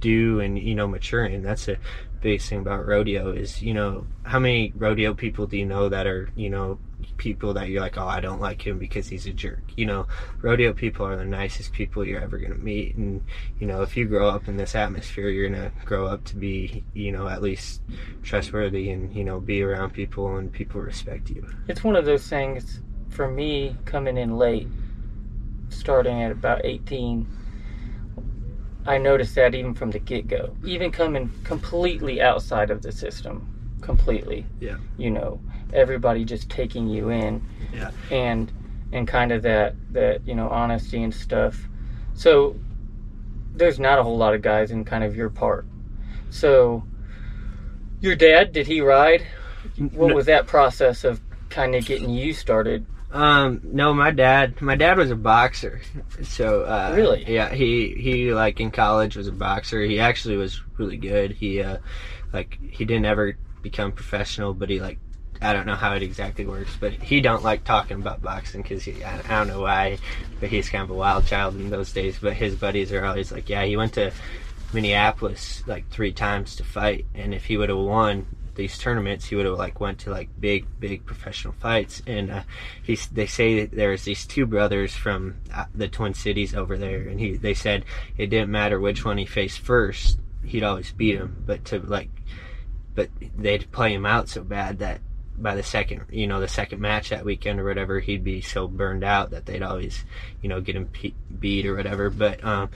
do 0.00 0.40
and 0.40 0.58
you 0.58 0.74
know 0.74 0.86
maturing 0.86 1.42
that's 1.42 1.66
the 1.66 1.78
biggest 2.20 2.48
thing 2.48 2.60
about 2.60 2.86
rodeo 2.86 3.30
is 3.30 3.62
you 3.62 3.74
know 3.74 4.06
how 4.24 4.38
many 4.38 4.72
rodeo 4.76 5.14
people 5.14 5.46
do 5.46 5.56
you 5.56 5.66
know 5.66 5.88
that 5.88 6.06
are 6.06 6.30
you 6.34 6.50
know 6.50 6.78
people 7.16 7.54
that 7.54 7.68
you're 7.68 7.80
like 7.80 7.96
oh 7.96 8.06
i 8.06 8.20
don't 8.20 8.40
like 8.40 8.66
him 8.66 8.78
because 8.78 9.08
he's 9.08 9.26
a 9.26 9.32
jerk 9.32 9.62
you 9.76 9.86
know 9.86 10.06
rodeo 10.42 10.72
people 10.72 11.06
are 11.06 11.16
the 11.16 11.24
nicest 11.24 11.72
people 11.72 12.04
you're 12.04 12.20
ever 12.20 12.38
going 12.38 12.52
to 12.52 12.58
meet 12.58 12.94
and 12.96 13.22
you 13.58 13.66
know 13.66 13.82
if 13.82 13.96
you 13.96 14.04
grow 14.04 14.28
up 14.28 14.48
in 14.48 14.56
this 14.56 14.74
atmosphere 14.74 15.28
you're 15.28 15.48
going 15.48 15.60
to 15.60 15.72
grow 15.84 16.06
up 16.06 16.24
to 16.24 16.36
be 16.36 16.84
you 16.94 17.12
know 17.12 17.28
at 17.28 17.42
least 17.42 17.80
trustworthy 18.22 18.90
and 18.90 19.14
you 19.14 19.24
know 19.24 19.40
be 19.40 19.62
around 19.62 19.90
people 19.90 20.36
and 20.36 20.52
people 20.52 20.80
respect 20.80 21.30
you 21.30 21.46
It's 21.68 21.82
one 21.82 21.96
of 21.96 22.04
those 22.04 22.26
things 22.28 22.80
for 23.16 23.28
me 23.28 23.74
coming 23.86 24.18
in 24.18 24.36
late, 24.36 24.68
starting 25.70 26.22
at 26.22 26.30
about 26.30 26.64
18. 26.64 27.26
I 28.86 28.98
noticed 28.98 29.34
that 29.34 29.54
even 29.54 29.74
from 29.74 29.90
the 29.90 29.98
get 29.98 30.28
go, 30.28 30.54
even 30.64 30.92
coming 30.92 31.32
completely 31.42 32.20
outside 32.20 32.70
of 32.70 32.82
the 32.82 32.92
system, 32.92 33.78
completely. 33.80 34.46
Yeah. 34.60 34.76
You 34.98 35.10
know, 35.10 35.40
everybody 35.72 36.24
just 36.24 36.48
taking 36.50 36.88
you 36.88 37.10
in. 37.10 37.42
Yeah. 37.72 37.90
And 38.10 38.52
and 38.92 39.06
kind 39.08 39.32
of 39.32 39.42
that 39.42 39.74
that 39.92 40.26
you 40.26 40.34
know 40.34 40.48
honesty 40.48 41.02
and 41.02 41.12
stuff. 41.14 41.58
So 42.14 42.56
there's 43.54 43.78
not 43.78 43.98
a 43.98 44.02
whole 44.02 44.16
lot 44.16 44.34
of 44.34 44.42
guys 44.42 44.70
in 44.70 44.84
kind 44.84 45.02
of 45.04 45.16
your 45.16 45.30
part. 45.30 45.66
So 46.30 46.84
your 48.00 48.14
dad, 48.16 48.52
did 48.52 48.66
he 48.66 48.80
ride? 48.80 49.26
What 49.78 50.08
No. 50.08 50.14
was 50.14 50.26
that 50.26 50.46
process 50.46 51.04
of 51.04 51.20
kind 51.48 51.74
of 51.74 51.84
getting 51.86 52.10
you 52.10 52.32
started? 52.32 52.86
Um, 53.12 53.60
no, 53.64 53.94
my 53.94 54.10
dad, 54.10 54.60
my 54.60 54.76
dad 54.76 54.98
was 54.98 55.10
a 55.10 55.16
boxer. 55.16 55.80
So, 56.22 56.62
uh, 56.62 56.92
Really? 56.94 57.24
Yeah, 57.26 57.52
he, 57.54 57.94
he, 57.98 58.34
like, 58.34 58.60
in 58.60 58.70
college 58.70 59.16
was 59.16 59.28
a 59.28 59.32
boxer. 59.32 59.80
He 59.82 60.00
actually 60.00 60.36
was 60.36 60.60
really 60.76 60.96
good. 60.98 61.30
He, 61.32 61.62
uh, 61.62 61.78
like, 62.32 62.58
he 62.70 62.84
didn't 62.84 63.06
ever 63.06 63.36
become 63.62 63.92
professional, 63.92 64.52
but 64.52 64.68
he, 64.68 64.80
like, 64.80 64.98
I 65.40 65.52
don't 65.52 65.66
know 65.66 65.74
how 65.74 65.94
it 65.94 66.02
exactly 66.02 66.46
works, 66.46 66.76
but 66.78 66.92
he 66.92 67.20
don't 67.20 67.42
like 67.42 67.64
talking 67.64 67.98
about 67.98 68.22
boxing 68.22 68.62
because 68.62 68.84
he, 68.84 69.02
I, 69.04 69.20
don't 69.28 69.48
know 69.48 69.62
why, 69.62 69.98
but 70.40 70.48
he's 70.48 70.68
kind 70.68 70.84
of 70.84 70.90
a 70.90 70.94
wild 70.94 71.26
child 71.26 71.56
in 71.56 71.70
those 71.70 71.92
days. 71.92 72.18
But 72.20 72.34
his 72.34 72.54
buddies 72.56 72.92
are 72.92 73.04
always 73.04 73.32
like, 73.32 73.48
yeah, 73.48 73.64
he 73.64 73.76
went 73.76 73.94
to 73.94 74.12
Minneapolis 74.72 75.62
like 75.66 75.88
three 75.90 76.12
times 76.12 76.56
to 76.56 76.64
fight, 76.64 77.06
and 77.14 77.34
if 77.34 77.44
he 77.44 77.56
would 77.56 77.68
have 77.68 77.78
won 77.78 78.26
these 78.56 78.78
tournaments, 78.78 79.26
he 79.26 79.36
would 79.36 79.46
have 79.46 79.58
like 79.58 79.80
went 79.80 80.00
to 80.00 80.10
like 80.10 80.28
big, 80.40 80.66
big 80.80 81.06
professional 81.06 81.54
fights. 81.54 82.02
And 82.06 82.30
uh, 82.30 82.42
he's 82.82 83.06
they 83.08 83.26
say 83.26 83.60
that 83.60 83.76
there's 83.76 84.04
these 84.04 84.26
two 84.26 84.46
brothers 84.46 84.94
from 84.94 85.36
uh, 85.54 85.66
the 85.74 85.88
Twin 85.88 86.14
Cities 86.14 86.54
over 86.54 86.76
there, 86.76 87.02
and 87.02 87.20
he 87.20 87.36
they 87.36 87.54
said 87.54 87.84
it 88.16 88.28
didn't 88.28 88.50
matter 88.50 88.80
which 88.80 89.04
one 89.04 89.18
he 89.18 89.26
faced 89.26 89.60
first, 89.60 90.18
he'd 90.44 90.64
always 90.64 90.92
beat 90.92 91.16
him. 91.16 91.42
But 91.46 91.64
to 91.66 91.78
like, 91.80 92.10
but 92.94 93.10
they'd 93.36 93.70
play 93.70 93.94
him 93.94 94.06
out 94.06 94.28
so 94.28 94.42
bad 94.42 94.78
that 94.80 95.00
by 95.38 95.54
the 95.54 95.62
second, 95.62 96.06
you 96.10 96.26
know, 96.26 96.40
the 96.40 96.48
second 96.48 96.80
match 96.80 97.10
that 97.10 97.24
weekend 97.24 97.60
or 97.60 97.64
whatever, 97.64 98.00
he'd 98.00 98.24
be 98.24 98.40
so 98.40 98.66
burned 98.66 99.04
out 99.04 99.30
that 99.30 99.46
they'd 99.46 99.62
always, 99.62 100.04
you 100.42 100.48
know, 100.48 100.60
get 100.60 100.76
him 100.76 100.86
pe- 100.86 101.14
beat 101.38 101.66
or 101.66 101.76
whatever. 101.76 102.10
But 102.10 102.42
um, 102.42 102.70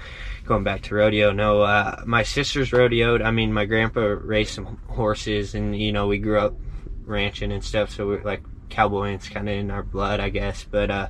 going 0.45 0.65
back 0.65 0.83
to 0.83 0.95
rodeo, 0.95 1.33
no, 1.33 1.63
uh, 1.63 2.03
my 2.07 2.23
sisters 2.23 2.71
rodeoed. 2.71 3.25
I 3.25 3.31
mean, 3.31 3.53
my 3.53 3.65
grandpa 3.65 4.01
raced 4.01 4.55
some 4.55 4.79
horses, 4.89 5.55
and 5.55 5.79
you 5.79 5.93
know, 5.93 6.07
we 6.07 6.19
grew 6.19 6.39
up 6.39 6.55
ranching 7.05 7.53
and 7.53 7.65
stuff, 7.65 7.91
so 7.91 8.07
we're 8.07 8.23
like 8.23 8.43
cowboying's 8.69 9.29
kind 9.29 9.49
of 9.49 9.55
in 9.55 9.71
our 9.71 9.83
blood, 9.83 10.21
I 10.21 10.29
guess. 10.29 10.65
But 10.65 10.91
uh, 10.91 11.09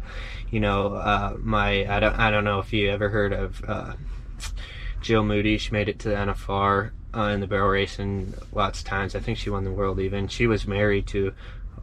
you 0.51 0.61
know, 0.61 0.95
uh, 0.95 1.37
my 1.39 1.87
I 1.87 2.01
don't 2.01 2.15
I 2.19 2.31
don't 2.31 2.45
know 2.45 2.61
if 2.61 2.73
you 2.73 2.91
ever 2.91 3.09
heard 3.09 3.33
of 3.33 3.63
uh, 3.67 3.95
Jill 5.01 5.25
Moody. 5.25 5.59
She 5.59 5.73
made 5.73 5.89
it 5.89 5.99
to 6.01 6.09
the 6.11 6.15
NFR 6.15 6.93
uh, 7.15 7.31
in 7.35 7.41
the 7.41 7.47
barrel 7.47 7.69
racing 7.69 8.35
lots 8.53 8.81
of 8.81 8.87
times. 8.87 9.15
I 9.15 9.21
think 9.21 9.39
she 9.39 9.51
won 9.51 9.65
the 9.65 9.73
world 9.73 10.01
even. 10.01 10.29
She 10.29 10.47
was 10.47 10.67
married 10.67 11.07
to 11.09 11.33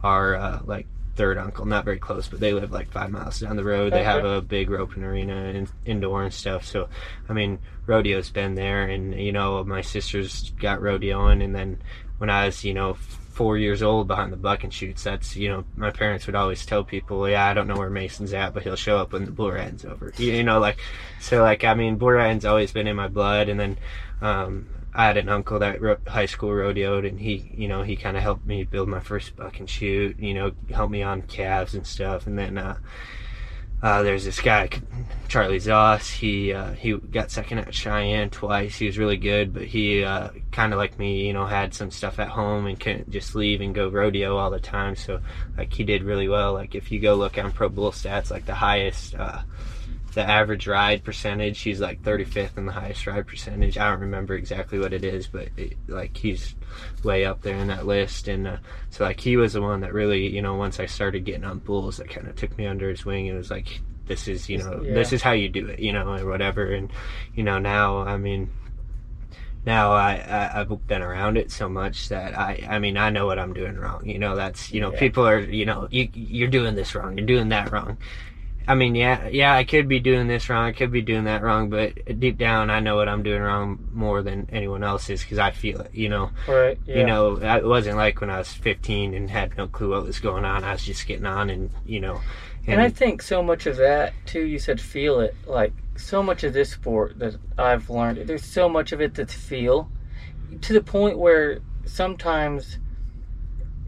our 0.02 0.34
uh, 0.36 0.60
like 0.64 0.86
third 1.16 1.36
uncle, 1.36 1.66
not 1.66 1.84
very 1.84 1.98
close, 1.98 2.28
but 2.28 2.38
they 2.38 2.52
live 2.52 2.70
like 2.70 2.90
five 2.92 3.10
miles 3.10 3.40
down 3.40 3.56
the 3.56 3.64
road. 3.64 3.92
They 3.92 4.04
have 4.04 4.24
a 4.24 4.40
big 4.40 4.70
roping 4.70 5.02
arena 5.02 5.34
and 5.34 5.68
indoor 5.84 6.22
and 6.22 6.32
stuff. 6.32 6.64
So, 6.64 6.88
I 7.28 7.32
mean, 7.32 7.58
rodeo's 7.86 8.30
been 8.30 8.54
there, 8.54 8.84
and 8.84 9.14
you 9.14 9.32
know, 9.32 9.64
my 9.64 9.80
sisters 9.80 10.52
got 10.60 10.78
rodeoing, 10.80 11.42
and 11.42 11.54
then 11.54 11.78
when 12.18 12.30
I 12.30 12.46
was, 12.46 12.64
you 12.64 12.72
know, 12.72 12.94
four 12.94 13.58
years 13.58 13.82
old 13.82 14.06
behind 14.06 14.32
the 14.32 14.36
bucking 14.36 14.70
chutes, 14.70 15.02
that's 15.02 15.34
you 15.36 15.48
know, 15.48 15.64
my 15.76 15.90
parents 15.90 16.26
would 16.26 16.36
always 16.36 16.64
tell 16.64 16.84
people, 16.84 17.28
yeah, 17.28 17.46
I 17.46 17.54
don't 17.54 17.66
know 17.66 17.76
where 17.76 17.90
Mason's 17.90 18.32
at, 18.32 18.54
but 18.54 18.62
he'll 18.62 18.76
show 18.76 18.98
up 18.98 19.12
when 19.12 19.24
the 19.24 19.32
bull 19.32 19.50
riding's 19.50 19.84
over. 19.84 20.12
You, 20.16 20.32
you 20.32 20.44
know, 20.44 20.60
like, 20.60 20.78
so 21.20 21.42
like, 21.42 21.64
I 21.64 21.74
mean, 21.74 21.96
bull 21.96 22.12
riding's 22.12 22.44
always 22.44 22.70
been 22.70 22.86
in 22.86 22.96
my 22.96 23.08
blood, 23.08 23.48
and 23.48 23.58
then. 23.58 23.78
um 24.22 24.68
I 24.98 25.04
had 25.04 25.16
an 25.16 25.28
uncle 25.28 25.60
that 25.60 25.80
ro- 25.80 25.98
high 26.08 26.26
school 26.26 26.50
rodeoed, 26.50 27.06
and 27.08 27.20
he, 27.20 27.52
you 27.54 27.68
know, 27.68 27.84
he 27.84 27.94
kind 27.94 28.16
of 28.16 28.22
helped 28.24 28.44
me 28.44 28.64
build 28.64 28.88
my 28.88 28.98
first 28.98 29.36
bucking 29.36 29.66
chute. 29.66 30.18
You 30.18 30.34
know, 30.34 30.50
helped 30.74 30.90
me 30.90 31.04
on 31.04 31.22
calves 31.22 31.74
and 31.74 31.86
stuff. 31.86 32.26
And 32.26 32.36
then 32.36 32.58
uh, 32.58 32.78
uh, 33.80 34.02
there's 34.02 34.24
this 34.24 34.40
guy, 34.40 34.68
Charlie 35.28 35.60
Zoss. 35.60 36.10
He 36.10 36.52
uh, 36.52 36.72
he 36.72 36.94
got 36.96 37.30
second 37.30 37.58
at 37.58 37.72
Cheyenne 37.72 38.30
twice. 38.30 38.76
He 38.76 38.86
was 38.86 38.98
really 38.98 39.18
good, 39.18 39.54
but 39.54 39.66
he 39.66 40.02
uh, 40.02 40.30
kind 40.50 40.72
of 40.72 40.80
like 40.80 40.98
me, 40.98 41.28
you 41.28 41.32
know, 41.32 41.46
had 41.46 41.74
some 41.74 41.92
stuff 41.92 42.18
at 42.18 42.26
home 42.26 42.66
and 42.66 42.80
couldn't 42.80 43.08
just 43.08 43.36
leave 43.36 43.60
and 43.60 43.76
go 43.76 43.88
rodeo 43.88 44.36
all 44.36 44.50
the 44.50 44.58
time. 44.58 44.96
So 44.96 45.20
like 45.56 45.72
he 45.72 45.84
did 45.84 46.02
really 46.02 46.28
well. 46.28 46.54
Like 46.54 46.74
if 46.74 46.90
you 46.90 46.98
go 46.98 47.14
look 47.14 47.38
on 47.38 47.52
Pro 47.52 47.68
Bull 47.68 47.92
stats, 47.92 48.32
like 48.32 48.46
the 48.46 48.54
highest. 48.54 49.14
The 50.14 50.22
average 50.22 50.66
ride 50.66 51.04
percentage. 51.04 51.60
He's 51.60 51.80
like 51.80 52.02
35th 52.02 52.56
in 52.56 52.66
the 52.66 52.72
highest 52.72 53.06
ride 53.06 53.26
percentage. 53.26 53.76
I 53.78 53.90
don't 53.90 54.00
remember 54.00 54.34
exactly 54.34 54.78
what 54.78 54.92
it 54.92 55.04
is, 55.04 55.26
but 55.26 55.48
it, 55.56 55.74
like 55.86 56.16
he's 56.16 56.54
way 57.04 57.24
up 57.24 57.42
there 57.42 57.56
in 57.56 57.68
that 57.68 57.86
list. 57.86 58.26
And 58.26 58.48
uh, 58.48 58.56
so 58.90 59.04
like 59.04 59.20
he 59.20 59.36
was 59.36 59.52
the 59.52 59.62
one 59.62 59.80
that 59.80 59.92
really, 59.92 60.26
you 60.26 60.42
know, 60.42 60.54
once 60.56 60.80
I 60.80 60.86
started 60.86 61.24
getting 61.24 61.44
on 61.44 61.58
bulls, 61.58 61.98
that 61.98 62.08
kind 62.10 62.26
of 62.26 62.34
took 62.36 62.56
me 62.56 62.66
under 62.66 62.88
his 62.88 63.04
wing 63.04 63.28
and 63.28 63.36
was 63.38 63.50
like, 63.50 63.80
this 64.06 64.26
is, 64.26 64.48
you 64.48 64.58
know, 64.58 64.80
Yeah. 64.82 64.94
this 64.94 65.12
is 65.12 65.20
how 65.22 65.32
you 65.32 65.50
do 65.50 65.66
it, 65.66 65.78
you 65.78 65.92
know, 65.92 66.14
or 66.14 66.26
whatever. 66.26 66.72
And 66.72 66.90
you 67.34 67.44
know, 67.44 67.58
now 67.58 67.98
I 67.98 68.16
mean. 68.16 68.50
Now 69.66 69.92
I, 69.92 70.14
I 70.14 70.60
I've 70.60 70.86
been 70.86 71.02
around 71.02 71.36
it 71.36 71.50
so 71.50 71.68
much 71.68 72.08
that 72.08 72.38
I 72.38 72.66
I 72.70 72.78
mean 72.78 72.96
I 72.96 73.10
know 73.10 73.26
what 73.26 73.38
I'm 73.38 73.52
doing 73.52 73.76
wrong. 73.76 74.06
You 74.08 74.18
know 74.18 74.34
that's 74.34 74.72
you 74.72 74.80
know 74.80 74.92
Yeah. 74.92 74.98
people 74.98 75.26
are 75.28 75.40
you 75.40 75.66
know 75.66 75.88
you 75.90 76.08
you're 76.14 76.48
doing 76.48 76.74
this 76.74 76.94
wrong. 76.94 77.18
You're 77.18 77.26
doing 77.26 77.50
that 77.50 77.70
wrong. 77.70 77.98
I 78.68 78.74
mean, 78.74 78.94
yeah, 78.94 79.28
yeah, 79.28 79.54
I 79.54 79.64
could 79.64 79.88
be 79.88 79.98
doing 79.98 80.28
this 80.28 80.50
wrong, 80.50 80.66
I 80.66 80.72
could 80.72 80.92
be 80.92 81.00
doing 81.00 81.24
that 81.24 81.42
wrong, 81.42 81.70
but 81.70 82.20
deep 82.20 82.36
down, 82.36 82.68
I 82.68 82.80
know 82.80 82.96
what 82.96 83.08
I'm 83.08 83.22
doing 83.22 83.40
wrong 83.40 83.88
more 83.94 84.20
than 84.20 84.46
anyone 84.52 84.84
else 84.84 85.08
is 85.08 85.22
because 85.22 85.38
I 85.38 85.52
feel 85.52 85.80
it. 85.80 85.94
You 85.94 86.10
know, 86.10 86.30
Right. 86.46 86.78
Yeah. 86.84 86.98
you 86.98 87.06
know, 87.06 87.36
it 87.36 87.64
wasn't 87.64 87.96
like 87.96 88.20
when 88.20 88.28
I 88.28 88.36
was 88.36 88.52
15 88.52 89.14
and 89.14 89.30
had 89.30 89.56
no 89.56 89.68
clue 89.68 89.92
what 89.92 90.04
was 90.04 90.20
going 90.20 90.44
on. 90.44 90.64
I 90.64 90.72
was 90.72 90.84
just 90.84 91.06
getting 91.06 91.24
on, 91.24 91.48
and 91.48 91.70
you 91.86 91.98
know, 92.00 92.20
And 92.66 92.82
I 92.82 92.90
think 92.90 93.22
so 93.22 93.42
much 93.42 93.64
of 93.64 93.78
that 93.78 94.12
too. 94.26 94.44
You 94.44 94.58
said 94.58 94.78
feel 94.82 95.20
it. 95.20 95.34
Like 95.46 95.72
so 95.96 96.22
much 96.22 96.44
of 96.44 96.52
this 96.52 96.70
sport 96.70 97.18
that 97.20 97.36
I've 97.56 97.88
learned, 97.88 98.26
there's 98.26 98.44
so 98.44 98.68
much 98.68 98.92
of 98.92 99.00
it 99.00 99.14
that's 99.14 99.32
feel, 99.32 99.90
to 100.60 100.74
the 100.74 100.82
point 100.82 101.18
where 101.18 101.60
sometimes 101.86 102.78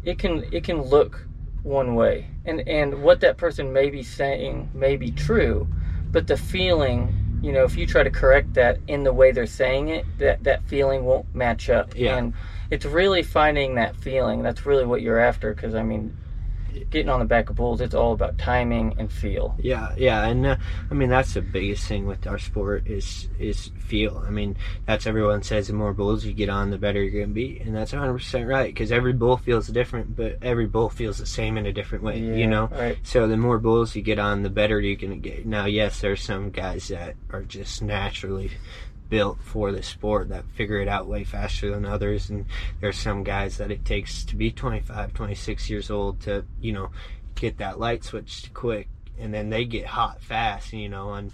it 0.05 0.19
can 0.19 0.47
it 0.51 0.65
can 0.65 0.81
look 0.81 1.27
one 1.63 1.95
way, 1.95 2.29
and 2.45 2.67
and 2.69 3.03
what 3.03 3.21
that 3.21 3.37
person 3.37 3.73
may 3.73 3.91
be 3.91 4.03
saying 4.03 4.71
may 4.75 4.97
be 4.97 5.11
true, 5.11 5.69
but 6.11 6.27
the 6.27 6.37
feeling. 6.37 7.15
You 7.43 7.53
know, 7.53 7.65
if 7.65 7.75
you 7.75 7.87
try 7.87 8.03
to 8.03 8.11
correct 8.11 8.53
that 8.55 8.81
in 8.87 9.03
the 9.03 9.15
way 9.15 9.33
they're 9.33 9.47
saying 9.47 9.89
it, 9.89 10.05
that 10.19 10.45
that 10.45 10.63
feeling 10.65 11.07
won't 11.07 11.35
match 11.35 11.71
up. 11.71 11.97
Yeah. 11.97 12.19
And 12.19 12.35
it's 12.71 12.85
really 12.85 13.23
finding 13.23 13.77
that 13.77 13.97
feeling. 13.97 14.43
That's 14.43 14.67
really 14.67 14.85
what 14.85 15.01
you're 15.01 15.19
after. 15.19 15.55
Because 15.55 15.75
I 15.75 15.83
mean, 15.83 16.15
getting 16.91 17.09
on 17.09 17.21
the 17.21 17.27
back 17.27 17.51
of 17.51 17.57
bulls, 17.57 17.81
it's 17.81 17.95
all 17.95 18.13
about 18.13 18.39
timing 18.39 18.95
and 18.99 19.13
feel. 19.13 19.55
Yeah, 19.59 19.95
yeah, 19.97 20.25
and 20.27 20.47
uh, 20.47 20.57
I 20.91 20.95
mean 20.95 21.09
that's 21.09 21.35
the 21.35 21.43
biggest 21.43 21.87
thing 21.87 22.07
with 22.07 22.27
our 22.27 22.39
sport 22.39 22.87
is 22.87 23.29
is 23.39 23.71
feel. 23.79 24.23
I 24.27 24.31
mean 24.31 24.57
that's 24.87 25.07
everyone 25.07 25.43
says 25.43 25.67
the 25.69 25.73
more 25.75 25.93
bulls 25.93 26.25
you 26.25 26.33
get 26.33 26.49
on, 26.49 26.71
the 26.71 26.79
better 26.79 27.03
you're 27.03 27.23
gonna 27.23 27.33
be, 27.35 27.59
and 27.61 27.75
that's 27.75 27.93
100 27.93 28.13
percent 28.13 28.47
right 28.49 28.73
because 28.73 28.93
every 28.93 29.13
bull 29.13 29.37
feels 29.37 29.67
different, 29.69 30.17
but 30.17 30.39
every 30.43 30.67
bull 30.67 30.89
feels 30.91 31.19
the 31.19 31.27
same 31.27 31.57
in 31.57 31.67
a 31.67 31.73
different 31.73 32.05
way. 32.05 32.19
Yeah, 32.19 32.35
You 32.35 32.47
know, 32.47 32.67
right? 32.67 32.99
so 33.03 33.27
the 33.29 33.37
more 33.37 33.59
bulls 33.59 33.95
you 33.95 34.03
get 34.03 34.19
on, 34.19 34.43
the 34.43 34.51
better 34.51 34.81
you're 34.81 34.97
gonna 34.97 35.17
get. 35.17 35.47
Now, 35.47 35.67
yes, 35.67 36.01
there's 36.01 36.23
some 36.23 36.51
guys 36.51 36.89
that 36.89 37.17
are 37.31 37.43
just 37.43 37.83
naturally 37.83 38.51
built 39.11 39.43
for 39.43 39.73
the 39.73 39.83
sport 39.83 40.29
that 40.29 40.45
figure 40.55 40.81
it 40.81 40.89
out 40.89 41.07
way 41.07 41.25
faster 41.25 41.71
than 41.71 41.85
others 41.85 42.31
and 42.31 42.47
there's 42.81 42.97
some 42.97 43.25
guys 43.25 43.59
that 43.59 43.71
it 43.71 43.85
takes 43.85 44.25
to 44.25 44.37
be 44.37 44.51
25 44.51 45.13
26 45.13 45.69
years 45.69 45.91
old 45.91 46.21
to 46.21 46.45
you 46.61 46.73
know 46.73 46.91
get 47.35 47.59
that 47.59 47.79
light 47.79 48.05
switch 48.05 48.51
quick 48.55 48.89
and 49.19 49.35
then 49.35 49.51
they 49.51 49.65
get 49.65 49.85
hot 49.85 50.23
fast 50.23 50.73
you 50.73 50.89
know 50.89 51.13
and 51.13 51.33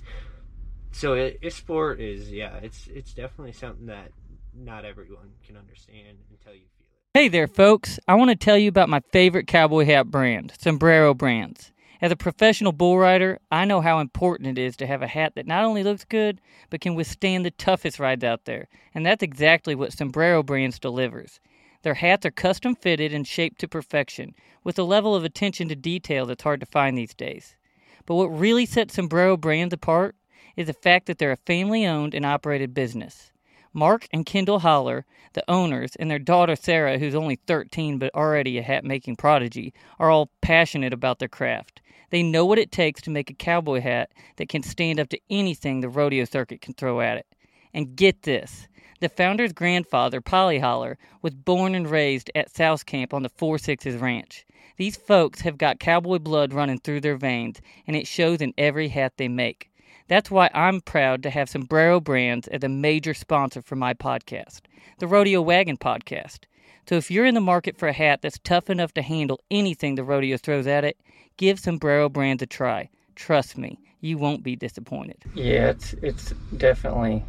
so 0.91 1.13
it, 1.13 1.39
it 1.43 1.53
sport 1.53 2.01
is 2.01 2.33
yeah 2.33 2.57
it's 2.57 2.89
it's 2.89 3.13
definitely 3.13 3.53
something 3.53 3.87
that 3.87 4.11
not 4.55 4.85
everyone 4.85 5.31
can 5.47 5.57
understand 5.57 6.17
until 6.31 6.55
you 6.55 6.67
feel 6.79 6.87
it 6.87 7.19
Hey 7.19 7.29
there, 7.29 7.47
folks. 7.47 7.99
I 8.07 8.15
want 8.15 8.29
to 8.29 8.37
tell 8.37 8.59
you 8.59 8.69
about 8.69 8.91
my 8.91 9.01
favorite 9.11 9.47
cowboy 9.47 9.87
hat 9.87 10.11
brand, 10.11 10.53
Sombrero 10.59 11.15
Brands. 11.15 11.73
As 11.99 12.13
a 12.13 12.17
professional 12.17 12.73
bull 12.73 12.99
rider, 12.99 13.39
I 13.51 13.65
know 13.65 13.81
how 13.81 14.01
important 14.01 14.59
it 14.59 14.61
is 14.61 14.77
to 14.77 14.87
have 14.87 15.01
a 15.01 15.07
hat 15.07 15.35
that 15.35 15.47
not 15.47 15.65
only 15.65 15.83
looks 15.83 16.05
good, 16.05 16.43
but 16.69 16.83
can 16.83 16.95
withstand 16.95 17.45
the 17.45 17.51
toughest 17.51 17.99
rides 17.99 18.23
out 18.23 18.45
there. 18.45 18.69
And 18.95 19.07
that's 19.07 19.23
exactly 19.23 19.75
what 19.75 19.95
Sombrero 19.95 20.43
Brands 20.43 20.79
delivers. 20.79 21.41
Their 21.83 21.95
hats 21.95 22.27
are 22.27 22.31
custom 22.31 22.75
fitted 22.75 23.15
and 23.15 23.27
shaped 23.27 23.61
to 23.61 23.69
perfection, 23.69 24.35
with 24.63 24.79
a 24.79 24.83
level 24.83 25.15
of 25.15 25.25
attention 25.25 25.69
to 25.69 25.77
detail 25.77 26.27
that's 26.27 26.43
hard 26.43 26.61
to 26.61 26.67
find 26.67 26.99
these 26.99 27.15
days. 27.15 27.57
But 28.05 28.17
what 28.17 28.27
really 28.27 28.67
sets 28.67 28.95
Sombrero 28.95 29.39
Brands 29.39 29.73
apart 29.73 30.17
is 30.55 30.67
the 30.67 30.75
fact 30.75 31.07
that 31.07 31.17
they're 31.17 31.33
a 31.33 31.37
family 31.37 31.87
owned 31.87 32.15
and 32.15 32.27
operated 32.27 32.75
business. 32.75 33.33
Mark 33.73 34.07
and 34.13 34.27
Kendall 34.27 34.59
Holler, 34.59 35.07
the 35.33 35.45
owners, 35.49 35.97
and 35.97 36.11
their 36.11 36.19
daughter 36.19 36.57
Sarah, 36.57 36.99
who's 36.99 37.15
only 37.15 37.37
13 37.37 37.99
but 37.99 38.15
already 38.15 38.59
a 38.59 38.63
hat 38.63 38.85
making 38.85 39.17
prodigy, 39.17 39.73
are 39.99 40.11
all 40.11 40.31
passionate 40.41 40.93
about 40.93 41.19
their 41.19 41.29
craft. 41.29 41.81
They 42.11 42.23
know 42.23 42.45
what 42.45 42.59
it 42.59 42.73
takes 42.73 43.03
to 43.03 43.11
make 43.11 43.31
a 43.31 43.35
cowboy 43.35 43.81
hat 43.81 44.13
that 44.37 44.49
can 44.49 44.63
stand 44.63 45.01
up 45.01 45.09
to 45.11 45.21
anything 45.31 45.81
the 45.81 45.89
rodeo 45.89 46.25
circuit 46.25 46.61
can 46.61 46.75
throw 46.75 47.01
at 47.01 47.19
it. 47.19 47.27
And 47.75 47.97
get 47.97 48.23
this 48.23 48.69
the 49.01 49.09
founder's 49.11 49.53
grandfather, 49.53 50.23
Polly 50.23 50.59
Holler, 50.59 50.97
was 51.21 51.35
born 51.35 51.75
and 51.75 51.91
raised 51.91 52.31
at 52.35 52.55
South 52.55 52.87
Camp 52.87 53.13
on 53.13 53.23
the 53.23 53.29
Four 53.29 53.59
Sixes 53.59 53.97
Ranch. 53.97 54.47
These 54.79 54.97
folks 54.97 55.43
have 55.43 55.59
got 55.59 55.81
cowboy 55.81 56.19
blood 56.19 56.55
running 56.55 56.79
through 56.79 57.03
their 57.03 57.17
veins, 57.17 57.61
and 57.87 57.95
it 57.95 58.07
shows 58.07 58.41
in 58.41 58.55
every 58.57 58.89
hat 58.89 59.13
they 59.17 59.29
make. 59.29 59.71
That's 60.09 60.31
why 60.31 60.51
I'm 60.55 60.81
proud 60.81 61.23
to 61.25 61.31
have 61.31 61.51
Sombrero 61.51 62.01
Brands 62.01 62.49
as 62.49 62.63
a 62.63 62.69
major 62.69 63.13
sponsor 63.13 63.61
for 63.61 63.77
my 63.77 63.93
podcast, 63.93 64.61
the 64.99 65.07
Rodeo 65.07 65.43
Wagon 65.43 65.77
Podcast. 65.77 66.41
So 66.89 66.95
if 66.95 67.11
you're 67.11 67.27
in 67.27 67.35
the 67.35 67.41
market 67.41 67.77
for 67.77 67.89
a 67.89 67.93
hat 67.93 68.23
that's 68.23 68.39
tough 68.45 68.71
enough 68.71 68.95
to 68.95 69.03
handle 69.03 69.41
anything 69.51 69.97
the 69.97 70.05
rodeo 70.05 70.37
throws 70.37 70.67
at 70.67 70.85
it, 70.85 70.97
give 71.37 71.59
Sombrero 71.59 72.09
Brands 72.09 72.43
a 72.43 72.47
try. 72.47 72.89
Trust 73.17 73.59
me, 73.59 73.79
you 74.01 74.19
won't 74.19 74.45
be 74.45 74.55
disappointed. 74.55 75.17
Yeah, 75.35 75.71
it's 75.71 75.95
it's 75.95 76.33
definitely, 76.57 77.25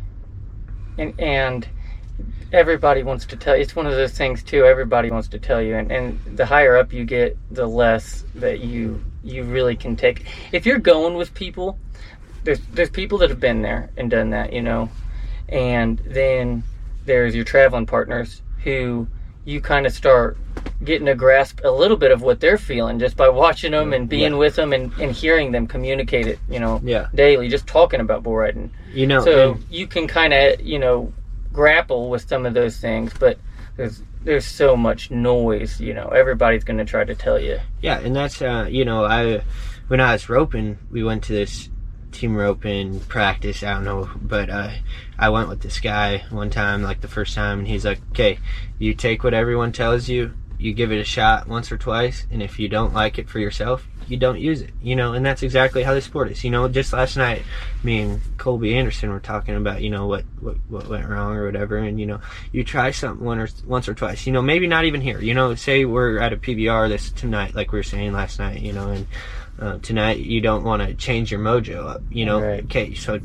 and 0.97 1.19
and 1.19 1.67
everybody 2.53 3.01
wants 3.01 3.25
to 3.25 3.35
tell. 3.35 3.55
you 3.55 3.63
It's 3.63 3.75
one 3.75 3.87
of 3.87 3.93
those 3.93 4.13
things 4.13 4.43
too. 4.43 4.63
Everybody 4.63 5.09
wants 5.09 5.27
to 5.29 5.39
tell 5.39 5.61
you, 5.61 5.75
and 5.75 5.91
and 5.91 6.19
the 6.37 6.45
higher 6.45 6.77
up 6.77 6.93
you 6.93 7.03
get, 7.03 7.37
the 7.49 7.67
less 7.67 8.25
that 8.35 8.59
you 8.59 9.03
you 9.23 9.43
really 9.43 9.75
can 9.75 9.95
take. 9.95 10.25
If 10.51 10.65
you're 10.67 10.77
going 10.77 11.15
with 11.15 11.33
people, 11.33 11.79
there's 12.43 12.59
there's 12.73 12.91
people 12.91 13.17
that 13.19 13.29
have 13.29 13.39
been 13.39 13.63
there 13.63 13.89
and 13.97 14.11
done 14.11 14.29
that, 14.31 14.53
you 14.53 14.61
know, 14.61 14.89
and 15.49 15.97
then 15.99 16.63
there's 17.05 17.33
your 17.33 17.45
traveling 17.45 17.85
partners 17.85 18.41
who 18.63 19.07
you 19.47 19.61
kind 19.61 19.85
of 19.85 19.93
start 19.93 20.37
getting 20.83 21.07
a 21.07 21.15
grasp 21.15 21.61
a 21.63 21.71
little 21.71 21.95
bit 21.95 22.11
of 22.11 22.21
what 22.21 22.41
they're 22.41 22.57
feeling 22.57 22.99
just 22.99 23.15
by 23.15 23.29
watching 23.29 23.71
them 23.71 23.93
and 23.93 24.09
being 24.09 24.33
Yeah. 24.33 24.37
with 24.37 24.55
them 24.57 24.73
and, 24.73 24.91
and 24.99 25.11
hearing 25.13 25.53
them 25.53 25.67
communicate 25.67 26.27
it, 26.27 26.37
you 26.49 26.59
know, 26.59 26.81
yeah 26.83 27.07
daily, 27.15 27.47
just 27.47 27.65
talking 27.65 28.01
about 28.01 28.23
bull 28.23 28.35
riding. 28.35 28.69
you 28.93 29.07
know 29.07 29.23
So 29.23 29.53
and- 29.53 29.65
you 29.71 29.87
can 29.87 30.05
kind 30.05 30.33
of, 30.33 30.59
you 30.61 30.77
know, 30.79 31.13
grapple 31.53 32.09
with 32.09 32.27
some 32.27 32.45
of 32.45 32.53
those 32.53 32.77
things, 32.77 33.13
but 33.17 33.39
there's 33.77 34.03
there's 34.23 34.45
so 34.45 34.75
much 34.75 35.09
noise, 35.09 35.79
you 35.79 35.93
know. 35.93 36.09
Everybody's 36.09 36.65
going 36.65 36.79
to 36.79 36.83
try 36.85 37.05
to 37.05 37.15
tell 37.15 37.39
you. 37.39 37.59
Yeah, 37.81 37.99
and 37.99 38.13
that's 38.13 38.41
uh, 38.41 38.67
you 38.69 38.83
know, 38.83 39.05
I 39.05 39.41
when 39.87 40.01
I 40.01 40.11
was 40.11 40.27
roping, 40.27 40.77
we 40.91 41.01
went 41.03 41.23
to 41.25 41.33
this 41.33 41.69
team 42.11 42.35
roping 42.35 42.99
practice. 43.01 43.63
I 43.63 43.73
don't 43.73 43.83
know, 43.83 44.09
but 44.21 44.49
uh, 44.49 44.71
I 45.17 45.29
went 45.29 45.49
with 45.49 45.61
this 45.61 45.79
guy 45.79 46.23
one 46.29 46.49
time, 46.49 46.81
like 46.81 47.01
the 47.01 47.07
first 47.07 47.35
time, 47.35 47.59
and 47.59 47.67
he's 47.67 47.85
like, 47.85 47.99
"Okay, 48.11 48.39
you 48.79 48.93
take 48.93 49.23
what 49.23 49.33
everyone 49.33 49.71
tells 49.71 50.09
you, 50.09 50.33
you 50.57 50.73
give 50.73 50.91
it 50.91 50.99
a 50.99 51.03
shot 51.03 51.47
once 51.47 51.71
or 51.71 51.77
twice, 51.77 52.25
and 52.31 52.41
if 52.41 52.59
you 52.59 52.67
don't 52.67 52.93
like 52.93 53.19
it 53.19 53.29
for 53.29 53.39
yourself, 53.39 53.87
you 54.07 54.17
don't 54.17 54.39
use 54.39 54.61
it." 54.61 54.71
You 54.81 54.95
know, 54.95 55.13
and 55.13 55.25
that's 55.25 55.43
exactly 55.43 55.83
how 55.83 55.93
the 55.93 56.01
sport 56.01 56.31
is. 56.31 56.43
You 56.43 56.51
know, 56.51 56.67
just 56.67 56.93
last 56.93 57.17
night, 57.17 57.43
me 57.83 58.01
and 58.01 58.37
Colby 58.37 58.75
Anderson 58.75 59.09
were 59.09 59.19
talking 59.19 59.55
about 59.55 59.81
you 59.81 59.89
know 59.89 60.07
what 60.07 60.23
what, 60.39 60.57
what 60.69 60.87
went 60.87 61.07
wrong 61.07 61.35
or 61.35 61.45
whatever, 61.45 61.77
and 61.77 61.99
you 61.99 62.05
know, 62.05 62.21
you 62.51 62.63
try 62.63 62.91
something 62.91 63.25
one 63.25 63.39
or 63.39 63.49
once 63.65 63.87
or 63.87 63.93
twice. 63.93 64.25
You 64.25 64.33
know, 64.33 64.41
maybe 64.41 64.67
not 64.67 64.85
even 64.85 65.01
here. 65.01 65.19
You 65.19 65.33
know, 65.33 65.55
say 65.55 65.85
we're 65.85 66.19
at 66.19 66.33
a 66.33 66.37
PBR 66.37 66.89
this 66.89 67.11
tonight, 67.11 67.55
like 67.55 67.71
we 67.71 67.79
were 67.79 67.83
saying 67.83 68.13
last 68.13 68.39
night. 68.39 68.61
You 68.61 68.73
know, 68.73 68.89
and 68.89 69.07
uh, 69.59 69.77
tonight 69.79 70.17
you 70.19 70.41
don't 70.41 70.63
want 70.63 70.81
to 70.81 70.93
change 70.93 71.31
your 71.31 71.39
mojo 71.39 71.87
up. 71.87 72.01
You 72.09 72.25
know, 72.25 72.41
Right. 72.41 72.63
okay, 72.65 72.93
so 72.93 73.19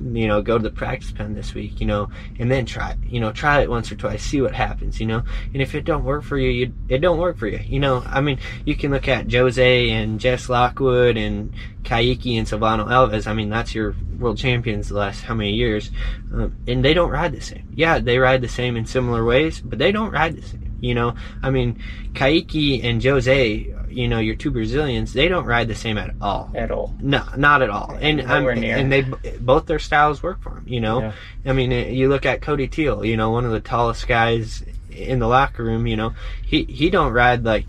you 0.00 0.28
know, 0.28 0.40
go 0.40 0.56
to 0.56 0.62
the 0.62 0.70
practice 0.70 1.10
pen 1.10 1.34
this 1.34 1.54
week. 1.54 1.80
You 1.80 1.86
know, 1.86 2.08
and 2.38 2.50
then 2.50 2.66
try. 2.66 2.96
You 3.08 3.18
know, 3.20 3.32
try 3.32 3.62
it 3.62 3.70
once 3.70 3.90
or 3.90 3.96
twice, 3.96 4.22
see 4.22 4.40
what 4.40 4.54
happens. 4.54 5.00
You 5.00 5.06
know, 5.06 5.22
and 5.52 5.60
if 5.60 5.74
it 5.74 5.84
don't 5.84 6.04
work 6.04 6.22
for 6.22 6.38
you, 6.38 6.50
you 6.50 6.72
it 6.88 6.98
don't 6.98 7.18
work 7.18 7.36
for 7.36 7.46
you. 7.48 7.58
You 7.58 7.80
know, 7.80 8.02
I 8.06 8.20
mean, 8.20 8.38
you 8.64 8.76
can 8.76 8.90
look 8.92 9.08
at 9.08 9.30
Jose 9.32 9.90
and 9.90 10.20
Jess 10.20 10.48
Lockwood 10.48 11.16
and 11.16 11.52
Kaique 11.84 12.38
and 12.38 12.46
Silvano 12.46 12.86
Alves. 12.86 13.26
I 13.26 13.32
mean, 13.34 13.48
that's 13.50 13.74
your 13.74 13.94
world 14.18 14.38
champions 14.38 14.88
the 14.88 14.94
last 14.96 15.22
how 15.22 15.34
many 15.34 15.52
years, 15.52 15.90
um, 16.32 16.56
and 16.66 16.84
they 16.84 16.94
don't 16.94 17.10
ride 17.10 17.32
the 17.32 17.40
same. 17.40 17.68
Yeah, 17.74 17.98
they 17.98 18.18
ride 18.18 18.40
the 18.40 18.48
same 18.48 18.76
in 18.76 18.86
similar 18.86 19.24
ways, 19.24 19.60
but 19.60 19.78
they 19.78 19.90
don't 19.92 20.10
ride 20.10 20.36
the 20.36 20.42
same. 20.42 20.67
You 20.80 20.94
know, 20.94 21.14
I 21.42 21.50
mean, 21.50 21.82
Kaique 22.14 22.84
and 22.84 23.02
Jose, 23.02 23.74
you 23.88 24.08
know, 24.08 24.18
your 24.18 24.34
two 24.36 24.50
Brazilians, 24.50 25.12
they 25.12 25.28
don't 25.28 25.44
ride 25.44 25.68
the 25.68 25.74
same 25.74 25.98
at 25.98 26.14
all. 26.20 26.50
At 26.54 26.70
all. 26.70 26.94
No, 27.00 27.24
not 27.36 27.62
at 27.62 27.70
all. 27.70 27.96
And 28.00 28.18
Nowhere 28.18 28.52
I'm, 28.52 28.60
near. 28.60 28.76
and 28.76 28.92
they 28.92 29.02
both 29.40 29.66
their 29.66 29.78
styles 29.78 30.22
work 30.22 30.40
for 30.42 30.50
them. 30.50 30.64
You 30.66 30.80
know, 30.80 31.00
Yeah. 31.00 31.12
I 31.46 31.52
mean, 31.52 31.70
you 31.72 32.08
look 32.08 32.26
at 32.26 32.42
Cody 32.42 32.68
Teel, 32.68 33.04
you 33.04 33.16
know, 33.16 33.30
one 33.30 33.44
of 33.44 33.50
the 33.50 33.60
tallest 33.60 34.06
guys 34.06 34.62
in 34.90 35.18
the 35.18 35.26
locker 35.28 35.64
room. 35.64 35.86
You 35.86 35.96
know, 35.96 36.14
he 36.44 36.64
he 36.64 36.90
don't 36.90 37.12
ride 37.12 37.44
like 37.44 37.66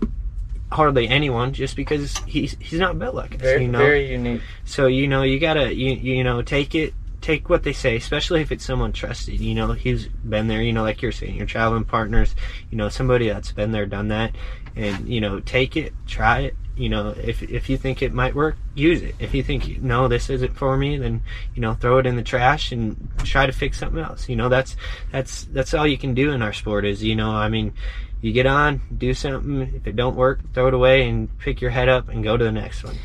hardly 0.72 1.08
anyone 1.08 1.52
just 1.52 1.74
because 1.74 2.16
he's 2.26 2.56
he's 2.60 2.78
not 2.78 2.98
built 2.98 3.14
like 3.14 3.34
us. 3.34 3.40
Very, 3.40 3.62
you 3.62 3.68
know, 3.68 3.78
very 3.78 4.12
unique. 4.12 4.40
so 4.64 4.86
you 4.86 5.08
know 5.08 5.22
you 5.22 5.40
gotta 5.40 5.74
you 5.74 5.92
you 5.94 6.22
know 6.22 6.42
take 6.42 6.74
it 6.76 6.94
take 7.20 7.48
what 7.48 7.62
they 7.62 7.72
say, 7.72 7.96
especially 7.96 8.40
if 8.40 8.52
it's 8.52 8.64
someone 8.64 8.92
trusted. 8.92 9.40
You 9.40 9.54
know 9.54 9.72
he's 9.72 10.08
been 10.08 10.48
there. 10.48 10.62
You 10.62 10.72
know 10.72 10.82
like 10.82 11.02
you're 11.02 11.12
saying, 11.12 11.36
your 11.36 11.46
traveling 11.46 11.84
partners. 11.84 12.34
You 12.70 12.78
know 12.78 12.88
somebody 12.88 13.28
that's 13.28 13.52
been 13.52 13.72
there, 13.72 13.86
done 13.86 14.08
that, 14.08 14.34
and 14.76 15.08
you 15.08 15.20
know 15.20 15.40
take 15.40 15.76
it, 15.76 15.92
try 16.06 16.40
it. 16.40 16.56
You 16.76 16.88
know 16.88 17.10
if 17.10 17.42
if 17.42 17.68
you 17.68 17.76
think 17.76 18.02
it 18.02 18.12
might 18.12 18.34
work, 18.34 18.56
use 18.74 19.02
it. 19.02 19.14
If 19.18 19.34
you 19.34 19.42
think 19.42 19.82
no, 19.82 20.08
this 20.08 20.30
isn't 20.30 20.56
for 20.56 20.76
me, 20.76 20.96
then 20.96 21.22
you 21.54 21.60
know 21.60 21.74
throw 21.74 21.98
it 21.98 22.06
in 22.06 22.16
the 22.16 22.22
trash 22.22 22.72
and 22.72 23.08
try 23.18 23.46
to 23.46 23.52
fix 23.52 23.78
something 23.78 24.02
else. 24.02 24.28
You 24.28 24.36
know 24.36 24.48
that's 24.48 24.76
that's 25.12 25.44
that's 25.44 25.74
all 25.74 25.86
you 25.86 25.98
can 25.98 26.14
do 26.14 26.32
in 26.32 26.42
our 26.42 26.52
sport. 26.52 26.84
Is 26.84 27.02
you 27.02 27.16
know 27.16 27.30
I 27.30 27.48
mean 27.48 27.74
you 28.20 28.32
get 28.32 28.46
on, 28.46 28.82
do 28.96 29.14
something. 29.14 29.62
If 29.74 29.86
it 29.86 29.96
don't 29.96 30.16
work, 30.16 30.40
throw 30.52 30.68
it 30.68 30.74
away 30.74 31.08
and 31.08 31.38
pick 31.38 31.60
your 31.60 31.70
head 31.70 31.88
up 31.88 32.08
and 32.08 32.22
go 32.22 32.36
to 32.36 32.44
the 32.44 32.52
next 32.52 32.84
one. 32.84 32.96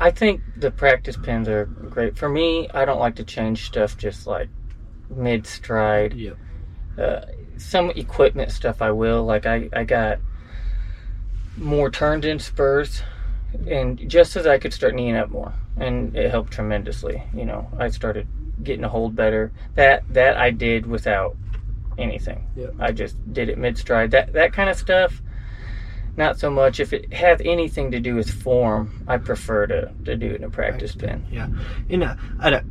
I 0.00 0.10
think 0.10 0.40
the 0.56 0.70
practice 0.70 1.16
pens 1.16 1.46
are 1.46 1.66
great. 1.90 2.16
For 2.16 2.28
me, 2.28 2.68
I 2.72 2.84
don't 2.84 3.00
like 3.00 3.16
to 3.16 3.24
change 3.24 3.66
stuff 3.66 3.96
just 3.98 4.26
like 4.26 4.48
mid 5.08 5.46
stride. 5.46 6.14
Yep. 6.14 6.36
Uh, 6.98 7.20
some 7.56 7.90
equipment 7.90 8.50
stuff 8.52 8.80
I 8.80 8.90
will. 8.90 9.24
Like 9.24 9.46
I, 9.46 9.68
I 9.72 9.84
got 9.84 10.18
more 11.56 11.90
turned 11.90 12.24
in 12.24 12.38
spurs, 12.38 13.02
and 13.66 14.08
just 14.08 14.36
as 14.36 14.46
I 14.46 14.58
could 14.58 14.72
start 14.72 14.94
kneeing 14.94 15.16
up 15.16 15.30
more, 15.30 15.52
and 15.76 16.16
it 16.16 16.30
helped 16.30 16.52
tremendously. 16.52 17.22
You 17.34 17.44
know, 17.44 17.68
I 17.78 17.88
started 17.88 18.26
getting 18.62 18.84
a 18.84 18.88
hold 18.88 19.14
better. 19.14 19.52
That 19.74 20.04
that 20.10 20.36
I 20.36 20.50
did 20.50 20.86
without 20.86 21.36
anything. 21.98 22.46
Yep. 22.56 22.74
I 22.80 22.92
just 22.92 23.32
did 23.32 23.48
it 23.48 23.58
mid 23.58 23.76
stride. 23.78 24.10
That 24.10 24.32
that 24.32 24.52
kind 24.52 24.70
of 24.70 24.76
stuff. 24.76 25.22
Not 26.16 26.38
so 26.38 26.50
much. 26.50 26.80
If 26.80 26.92
it 26.92 27.12
has 27.12 27.40
anything 27.44 27.90
to 27.92 28.00
do 28.00 28.14
with 28.14 28.30
form, 28.30 29.04
I 29.08 29.16
prefer 29.16 29.66
to, 29.66 29.92
to 30.04 30.16
do 30.16 30.26
it 30.26 30.36
in 30.36 30.44
a 30.44 30.50
practice 30.50 30.94
pen. 30.94 31.26
Yeah, 31.30 31.48
you 31.88 31.96
know, 31.98 32.14
I, 32.38 32.62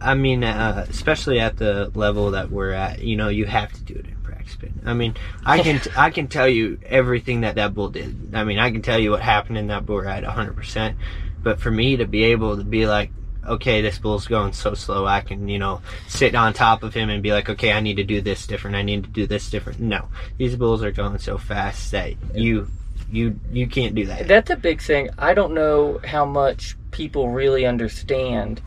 I 0.00 0.14
mean, 0.14 0.44
uh, 0.44 0.86
especially 0.88 1.40
at 1.40 1.56
the 1.56 1.90
level 1.94 2.32
that 2.32 2.50
we're 2.50 2.72
at, 2.72 3.02
you 3.02 3.16
know, 3.16 3.28
you 3.28 3.46
have 3.46 3.72
to 3.72 3.82
do 3.82 3.94
it 3.94 4.06
in 4.06 4.16
practice 4.22 4.56
pen. 4.56 4.80
I 4.84 4.94
mean, 4.94 5.14
I 5.44 5.60
can 5.60 5.80
I 5.96 6.10
can 6.10 6.28
tell 6.28 6.48
you 6.48 6.78
everything 6.84 7.42
that 7.42 7.54
that 7.54 7.74
bull 7.74 7.88
did. 7.88 8.34
I 8.34 8.44
mean, 8.44 8.58
I 8.58 8.70
can 8.70 8.82
tell 8.82 8.98
you 8.98 9.10
what 9.10 9.22
happened 9.22 9.58
in 9.58 9.68
that 9.68 9.86
bull 9.86 10.00
ride 10.00 10.24
100. 10.24 10.56
percent 10.56 10.96
But 11.42 11.60
for 11.60 11.70
me 11.70 11.96
to 11.96 12.06
be 12.06 12.24
able 12.24 12.56
to 12.56 12.64
be 12.64 12.86
like, 12.86 13.10
okay, 13.46 13.80
this 13.82 13.98
bull's 13.98 14.26
going 14.26 14.52
so 14.52 14.74
slow, 14.74 15.06
I 15.06 15.20
can 15.20 15.48
you 15.48 15.58
know 15.58 15.82
sit 16.08 16.34
on 16.34 16.52
top 16.52 16.82
of 16.82 16.94
him 16.94 17.10
and 17.10 17.22
be 17.22 17.32
like, 17.32 17.48
okay, 17.48 17.72
I 17.72 17.80
need 17.80 17.96
to 17.96 18.04
do 18.04 18.20
this 18.20 18.46
different. 18.46 18.76
I 18.76 18.82
need 18.82 19.04
to 19.04 19.10
do 19.10 19.26
this 19.26 19.50
different. 19.50 19.80
No, 19.80 20.08
these 20.38 20.56
bulls 20.56 20.82
are 20.82 20.92
going 20.92 21.18
so 21.18 21.38
fast 21.38 21.90
that 21.92 22.14
you 22.34 22.68
you 23.10 23.38
you 23.50 23.66
can't 23.66 23.94
do 23.94 24.06
that. 24.06 24.26
That's 24.26 24.50
a 24.50 24.56
big 24.56 24.80
thing. 24.80 25.10
I 25.18 25.34
don't 25.34 25.54
know 25.54 26.00
how 26.04 26.24
much 26.24 26.76
people 26.90 27.28
really 27.30 27.66
understand. 27.66 28.60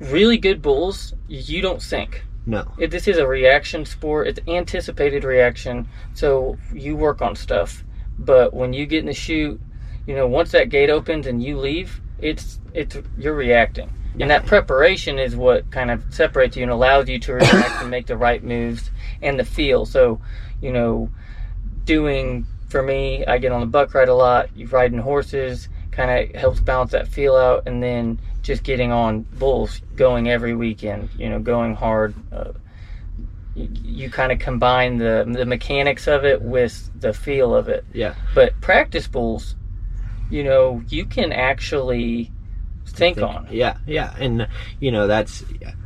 Really 0.00 0.36
good 0.36 0.62
bulls, 0.62 1.14
you 1.28 1.62
don't 1.62 1.80
sink. 1.80 2.24
No. 2.44 2.72
If 2.76 2.90
this 2.90 3.06
is 3.06 3.18
a 3.18 3.26
reaction 3.26 3.84
sport, 3.84 4.26
it's 4.26 4.40
anticipated 4.48 5.22
reaction, 5.22 5.88
so 6.14 6.58
you 6.72 6.96
work 6.96 7.22
on 7.22 7.36
stuff. 7.36 7.84
But 8.18 8.52
when 8.52 8.72
you 8.72 8.86
get 8.86 9.00
in 9.00 9.06
the 9.06 9.14
chute, 9.14 9.60
you 10.06 10.16
know, 10.16 10.26
once 10.26 10.50
that 10.52 10.68
gate 10.68 10.90
opens 10.90 11.26
and 11.26 11.42
you 11.42 11.58
leave, 11.58 12.00
it's 12.22 12.58
it's 12.72 12.96
you're 13.18 13.34
reacting. 13.34 13.92
And 14.20 14.30
that 14.30 14.46
preparation 14.46 15.18
is 15.18 15.34
what 15.34 15.70
kind 15.70 15.90
of 15.90 16.04
separates 16.10 16.56
you 16.56 16.62
and 16.62 16.72
allows 16.72 17.08
you 17.08 17.18
to 17.20 17.32
react 17.34 17.82
and 17.82 17.90
make 17.90 18.06
the 18.06 18.16
right 18.16 18.42
moves 18.42 18.90
and 19.22 19.38
the 19.38 19.44
feel. 19.44 19.86
So, 19.86 20.20
you 20.60 20.72
know, 20.72 21.10
doing 21.84 22.46
for 22.68 22.82
me, 22.82 23.24
I 23.26 23.38
get 23.38 23.52
on 23.52 23.60
the 23.60 23.66
buck 23.66 23.94
ride 23.94 24.08
a 24.08 24.14
lot. 24.14 24.48
You 24.56 24.66
riding 24.66 24.98
horses 24.98 25.68
kind 25.90 26.10
of 26.10 26.34
helps 26.40 26.60
balance 26.60 26.92
that 26.92 27.06
feel 27.06 27.36
out, 27.36 27.64
and 27.66 27.82
then 27.82 28.18
just 28.40 28.62
getting 28.62 28.90
on 28.90 29.22
bulls, 29.22 29.82
going 29.94 30.28
every 30.28 30.54
weekend. 30.54 31.10
You 31.16 31.28
know, 31.28 31.38
going 31.38 31.74
hard. 31.74 32.14
Uh, 32.32 32.52
you, 33.54 33.68
you 33.82 34.10
kind 34.10 34.32
of 34.32 34.38
combine 34.38 34.96
the 34.96 35.30
the 35.30 35.44
mechanics 35.44 36.06
of 36.08 36.24
it 36.24 36.40
with 36.40 36.90
the 36.98 37.12
feel 37.12 37.54
of 37.54 37.68
it. 37.68 37.84
Yeah. 37.92 38.14
But 38.34 38.58
practice 38.60 39.06
bulls, 39.06 39.54
you 40.32 40.42
know, 40.42 40.82
you 40.88 41.04
can 41.04 41.30
actually 41.30 42.32
think 42.86 43.20
on. 43.20 43.46
Yeah, 43.50 43.76
yeah, 43.86 44.14
and 44.18 44.48
you 44.80 44.90
know 44.90 45.06
that's. 45.06 45.44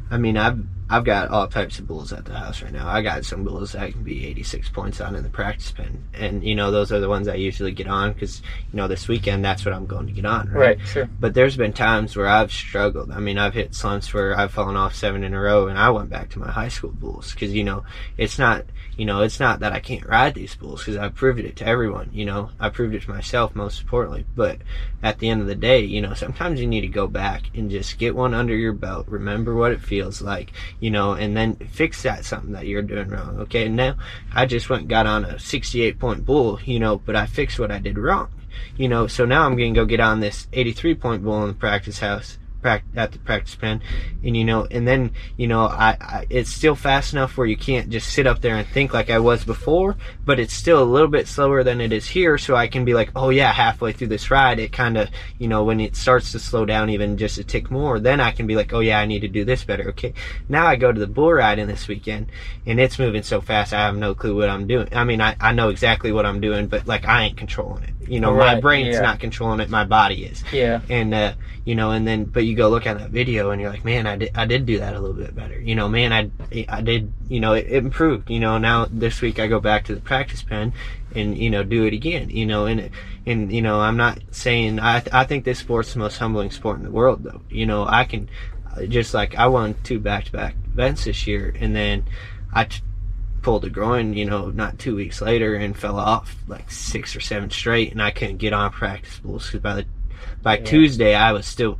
I 0.09 0.19
mean, 0.19 0.37
I've 0.37 0.65
I've 0.89 1.05
got 1.05 1.31
all 1.31 1.49
types 1.49 1.79
of 1.79 1.89
bulls 1.89 2.13
at 2.13 2.25
the 2.25 2.35
house 2.35 2.63
right 2.63 2.73
now. 2.73 2.89
I 2.89 3.03
got 3.03 3.25
some 3.25 3.43
bulls 3.43 3.73
that 3.73 3.83
I 3.83 3.91
can 3.91 4.05
be 4.05 4.27
86 4.27 4.69
points 4.69 5.01
on 5.01 5.17
in 5.17 5.25
the 5.25 5.31
practice 5.31 5.73
pen, 5.73 6.05
and 6.15 6.45
you 6.45 6.55
know 6.55 6.71
those 6.71 6.93
are 6.93 7.01
the 7.01 7.09
ones 7.09 7.27
I 7.27 7.35
usually 7.35 7.73
get 7.73 7.89
on 7.89 8.13
because 8.13 8.41
you 8.73 8.77
know 8.77 8.87
this 8.87 9.09
weekend 9.09 9.45
that's 9.45 9.65
what 9.65 9.75
I'm 9.75 9.87
going 9.87 10.07
to 10.07 10.13
get 10.13 10.25
on. 10.25 10.49
Right. 10.51 10.79
Right. 10.79 10.87
Sure. 10.87 11.09
But 11.19 11.35
there's 11.35 11.57
been 11.57 11.73
times 11.73 12.17
where 12.17 12.29
I've 12.29 12.53
struggled. 12.53 13.11
I 13.11 13.19
mean, 13.19 13.39
I've 13.39 13.55
hit 13.55 13.75
slumps 13.75 14.13
where 14.15 14.39
I've 14.39 14.53
fallen 14.53 14.77
off 14.77 14.95
seven 14.95 15.25
in 15.25 15.35
a 15.35 15.41
row, 15.41 15.67
and 15.69 15.79
I 15.79 15.91
went 15.91 16.11
back 16.11 16.31
to 16.31 16.39
my 16.39 16.51
high 16.51 16.69
school 16.69 16.91
bulls 16.93 17.33
because 17.33 17.53
you 17.53 17.65
know 17.65 17.85
it's 18.17 18.39
not 18.39 18.65
you 18.97 19.07
know 19.07 19.23
it's 19.23 19.41
not 19.41 19.61
that 19.61 19.73
I 19.73 19.81
can't 19.81 20.07
ride 20.07 20.35
these 20.35 20.55
bulls 20.55 20.81
because 20.81 20.97
I've 20.97 21.15
proved 21.15 21.41
it 21.41 21.57
to 21.57 21.67
everyone. 21.67 22.11
You 22.13 22.27
know, 22.27 22.51
I 22.61 22.69
proved 22.69 22.95
it 22.95 23.03
to 23.03 23.11
myself 23.11 23.55
most 23.55 23.81
importantly. 23.81 24.25
But 24.35 24.59
at 25.03 25.19
the 25.19 25.29
end 25.29 25.41
of 25.41 25.47
the 25.47 25.55
day, 25.55 25.81
you 25.81 26.01
know, 26.01 26.15
sometimes 26.15 26.61
you 26.61 26.67
need 26.67 26.81
to 26.83 26.89
go 26.89 27.07
back 27.07 27.43
and 27.55 27.71
just 27.71 27.99
get 27.99 28.17
one 28.17 28.35
under 28.35 28.55
your 28.55 28.73
belt. 28.73 29.07
Remember 29.09 29.55
what 29.55 29.73
it 29.73 29.81
feels 29.81 30.23
like, 30.23 30.53
you 30.81 30.91
know, 30.91 31.13
and 31.13 31.37
then 31.37 31.57
fix 31.57 32.03
that 32.03 32.25
something 32.25 32.53
that 32.53 32.67
you're 32.67 32.83
doing 32.83 33.09
wrong. 33.09 33.39
Okay, 33.41 33.69
now 33.69 33.97
I 34.35 34.47
just 34.47 34.69
went 34.69 34.89
got 34.89 35.07
on 35.07 35.25
a 35.25 35.39
68 35.39 35.99
point 35.99 36.25
bull, 36.25 36.61
you 36.65 36.79
know, 36.79 36.99
but 36.99 37.17
I 37.17 37.27
fixed 37.27 37.59
what 37.59 37.71
I 37.71 37.79
did 37.79 37.99
wrong, 37.99 38.29
you 38.77 38.89
know. 38.89 39.07
So 39.07 39.25
now 39.25 39.45
I'm 39.45 39.57
gonna 39.57 39.73
go 39.73 39.85
get 39.85 40.01
on 40.01 40.21
this 40.21 40.49
83 40.53 40.95
point 40.95 41.25
bull 41.25 41.43
in 41.43 41.49
the 41.49 41.55
practice 41.55 42.01
house. 42.01 42.39
Prac- 42.67 42.85
At 42.97 43.13
the 43.13 43.19
practice 43.21 43.55
pen, 43.55 43.81
and 44.25 44.37
you 44.37 44.45
know, 44.45 44.67
and 44.69 44.89
then 44.89 45.13
you 45.37 45.47
know, 45.47 45.67
I, 45.67 45.97
I 46.01 46.27
it's 46.29 46.51
still 46.51 46.75
fast 46.75 47.13
enough 47.13 47.37
where 47.37 47.47
you 47.47 47.57
can't 47.57 47.91
just 47.91 48.13
sit 48.13 48.27
up 48.27 48.41
there 48.41 48.57
and 48.57 48.67
think 48.67 48.93
like 48.93 49.09
I 49.09 49.21
was 49.21 49.45
before, 49.45 49.97
but 50.25 50.41
it's 50.41 50.53
still 50.53 50.83
a 50.83 50.93
little 50.95 51.07
bit 51.07 51.29
slower 51.29 51.63
than 51.63 51.81
it 51.81 51.93
is 51.93 52.09
here. 52.09 52.39
So 52.39 52.57
I 52.57 52.67
can 52.67 52.85
be 52.85 52.93
like, 52.93 53.11
oh 53.15 53.31
yeah, 53.31 53.53
halfway 53.53 53.93
through 53.93 54.09
this 54.09 54.33
ride, 54.33 54.59
it 54.59 54.73
kind 54.73 54.99
of, 54.99 55.09
you 55.39 55.47
know, 55.47 55.63
when 55.63 55.79
it 55.81 55.95
starts 55.95 56.33
to 56.33 56.41
slow 56.41 56.65
down 56.65 56.91
even 56.91 57.17
just 57.17 57.39
a 57.39 57.45
tick 57.45 57.71
more, 57.71 58.01
then 58.01 58.21
I 58.21 58.33
can 58.33 58.49
be 58.49 58.57
like, 58.57 58.73
oh 58.73 58.81
yeah, 58.81 58.99
I 58.99 59.07
need 59.07 59.21
to 59.21 59.29
do 59.29 59.45
this 59.45 59.63
better. 59.63 59.91
Okay, 59.91 60.13
now 60.49 60.67
I 60.67 60.75
go 60.75 60.91
to 60.91 60.99
the 60.99 61.07
bull 61.07 61.33
riding 61.33 61.69
this 61.69 61.87
weekend, 61.87 62.27
and 62.67 62.81
it's 62.81 62.99
moving 62.99 63.23
so 63.23 63.41
fast, 63.41 63.73
I 63.73 63.87
have 63.87 63.97
no 63.97 64.13
clue 64.13 64.35
what 64.35 64.51
I'm 64.51 64.67
doing. 64.67 64.89
I 64.93 65.05
mean, 65.05 65.21
I, 65.21 65.37
I 65.41 65.53
know 65.53 65.69
exactly 65.69 66.11
what 66.11 66.27
I'm 66.27 66.41
doing, 66.41 66.67
but 66.67 66.89
like 66.89 67.07
I 67.07 67.27
ain't 67.27 67.37
controlling 67.37 67.85
it. 67.85 67.96
You 68.09 68.21
know, 68.21 68.33
my 68.33 68.55
Right, 68.55 68.63
brain's 68.63 68.95
yeah. 68.95 69.01
not 69.01 69.19
controlling 69.21 69.61
it, 69.61 69.69
my 69.71 69.85
body 69.85 70.25
is 70.25 70.43
Yeah. 70.53 70.81
and 70.89 71.13
uh, 71.15 71.33
you 71.65 71.75
know, 71.75 71.91
and 71.91 72.07
then 72.07 72.25
but 72.25 72.45
you 72.45 72.55
go 72.55 72.69
look 72.69 72.87
at 72.87 72.99
that 72.99 73.11
video 73.11 73.51
and 73.51 73.61
you're 73.61 73.71
like, 73.71 73.85
man, 73.85 74.07
I 74.07 74.17
did 74.17 74.31
I 74.37 74.45
did 74.47 74.67
do 74.67 74.79
that 74.79 74.95
a 74.95 75.01
little 75.01 75.17
bit 75.17 75.35
better. 75.35 75.59
You 75.61 75.75
know, 75.75 75.89
man, 75.89 76.13
I 76.13 76.31
I 76.69 76.81
did 76.83 77.13
you 77.29 77.41
know 77.41 77.55
it, 77.55 77.67
it 77.67 77.85
improved. 77.85 78.31
You 78.31 78.41
know, 78.41 78.59
now 78.59 78.87
this 78.91 79.21
week 79.21 79.39
I 79.39 79.47
go 79.49 79.59
back 79.61 79.85
to 79.87 79.95
the 79.95 80.01
practice 80.01 80.43
pen 80.43 80.73
and 81.15 81.37
you 81.37 81.51
know 81.51 81.63
do 81.65 81.85
it 81.85 81.93
again. 81.95 82.31
You 82.31 82.47
know, 82.47 82.67
and 82.67 82.91
and 83.27 83.53
you 83.53 83.63
know 83.63 83.81
I'm 83.81 83.97
not 83.97 84.19
saying 84.31 84.79
I 84.81 85.03
I 85.13 85.25
think 85.25 85.45
this 85.45 85.59
sport's 85.59 85.93
the 85.93 85.99
most 85.99 86.19
humbling 86.19 86.51
sport 86.51 86.79
in 86.79 86.85
the 86.85 86.91
world 86.91 87.25
though. 87.25 87.41
You 87.51 87.67
know, 87.67 87.85
I 87.87 88.05
can 88.05 88.29
just 88.89 89.15
like 89.15 89.35
I 89.35 89.47
won 89.49 89.75
two 89.83 89.99
back 89.99 90.25
to 90.27 90.33
back 90.33 90.55
events 90.73 91.05
this 91.07 91.27
year, 91.27 91.55
and 91.59 91.75
then 91.75 92.05
I. 92.53 92.65
T- 92.65 92.81
pulled 93.47 93.65
a 93.65 93.71
groin, 93.71 94.13
you 94.13 94.25
know, 94.25 94.51
not 94.51 94.77
two 94.77 94.97
weeks 94.97 95.21
later 95.21 95.55
and 95.55 95.77
fell 95.77 96.01
off 96.01 96.35
like 96.49 96.69
six 96.69 97.15
or 97.15 97.21
seven 97.21 97.49
straight, 97.49 97.93
and 97.93 98.03
I 98.03 98.11
couldn't 98.11 98.39
get 98.39 98.53
on 98.53 98.73
practice 98.73 99.21
bulls 99.21 99.49
'cause 99.49 99.61
by 99.61 99.75
the 99.75 99.85
by 100.43 100.57
Tuesday 100.57 101.15
I 101.15 101.31
was 101.31 101.47
still 101.47 101.79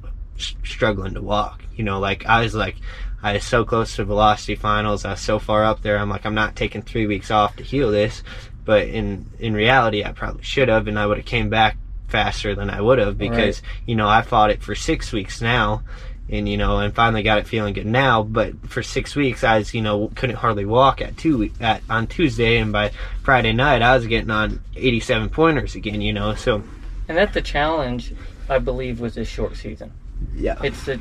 struggling 0.63 1.15
to 1.15 1.21
walk. 1.21 1.65
You 1.75 1.83
know, 1.83 1.99
like 1.99 2.25
I 2.25 2.43
was 2.43 2.55
like 2.55 2.77
I 3.21 3.33
was 3.33 3.43
so 3.43 3.65
close 3.65 3.97
to 3.97 4.05
velocity 4.05 4.55
finals. 4.55 5.05
I 5.05 5.11
was 5.11 5.21
so 5.21 5.41
far 5.41 5.65
up 5.65 5.83
there. 5.83 5.99
I'm 5.99 6.09
like 6.09 6.25
I'm 6.25 6.37
not 6.37 6.55
taking 6.55 6.83
three 6.83 7.09
weeks 7.09 7.33
off 7.33 7.57
to 7.57 7.65
heal 7.65 7.91
this, 7.91 8.23
but 8.65 8.87
in 8.87 9.27
in 9.41 9.53
reality 9.53 10.05
I 10.05 10.13
probably 10.13 10.45
should 10.45 10.69
have, 10.69 10.87
and 10.87 10.97
I 10.97 11.05
would 11.07 11.17
have 11.17 11.27
came 11.27 11.49
back 11.49 11.77
faster 12.07 12.55
than 12.55 12.71
I 12.71 12.81
would 12.81 13.01
have 13.01 13.19
because 13.19 13.61
you 13.87 13.97
know 13.97 14.09
I 14.09 14.23
fought 14.23 14.53
it 14.53 14.63
for 14.63 14.77
six 14.77 15.11
weeks 15.13 15.43
now. 15.43 15.83
And 16.29 16.49
you 16.49 16.57
know, 16.57 16.79
and 16.79 16.93
finally 16.93 17.23
got 17.23 17.39
it 17.39 17.47
feeling 17.47 17.73
good 17.73 17.87
now. 17.87 18.23
But 18.25 18.69
for 18.69 18.83
six 18.83 19.15
weeks, 19.15 19.45
I 19.45 19.59
was, 19.59 19.73
you 19.73 19.81
know, 19.81 20.09
couldn't 20.17 20.37
hardly 20.37 20.65
walk 20.65 21.01
at 21.01 21.17
two 21.17 21.51
at 21.61 21.83
on 21.89 22.09
Tuesday, 22.09 22.59
and 22.59 22.73
by 22.73 22.91
Friday 23.23 23.53
night, 23.53 23.81
I 23.81 23.95
was 23.95 24.07
getting 24.09 24.31
on 24.31 24.61
87 24.75 25.29
pointers 25.29 25.77
again. 25.77 26.01
You 26.01 26.13
know, 26.13 26.35
so 26.35 26.65
And 27.09 27.17
that's 27.17 27.33
the 27.35 27.43
challenge, 27.43 28.13
I 28.49 28.59
believe, 28.59 28.99
with 28.99 29.15
this 29.15 29.29
short 29.29 29.57
season. 29.57 29.93
yeah, 30.35 30.59
It's 30.65 30.85
the 30.85 31.01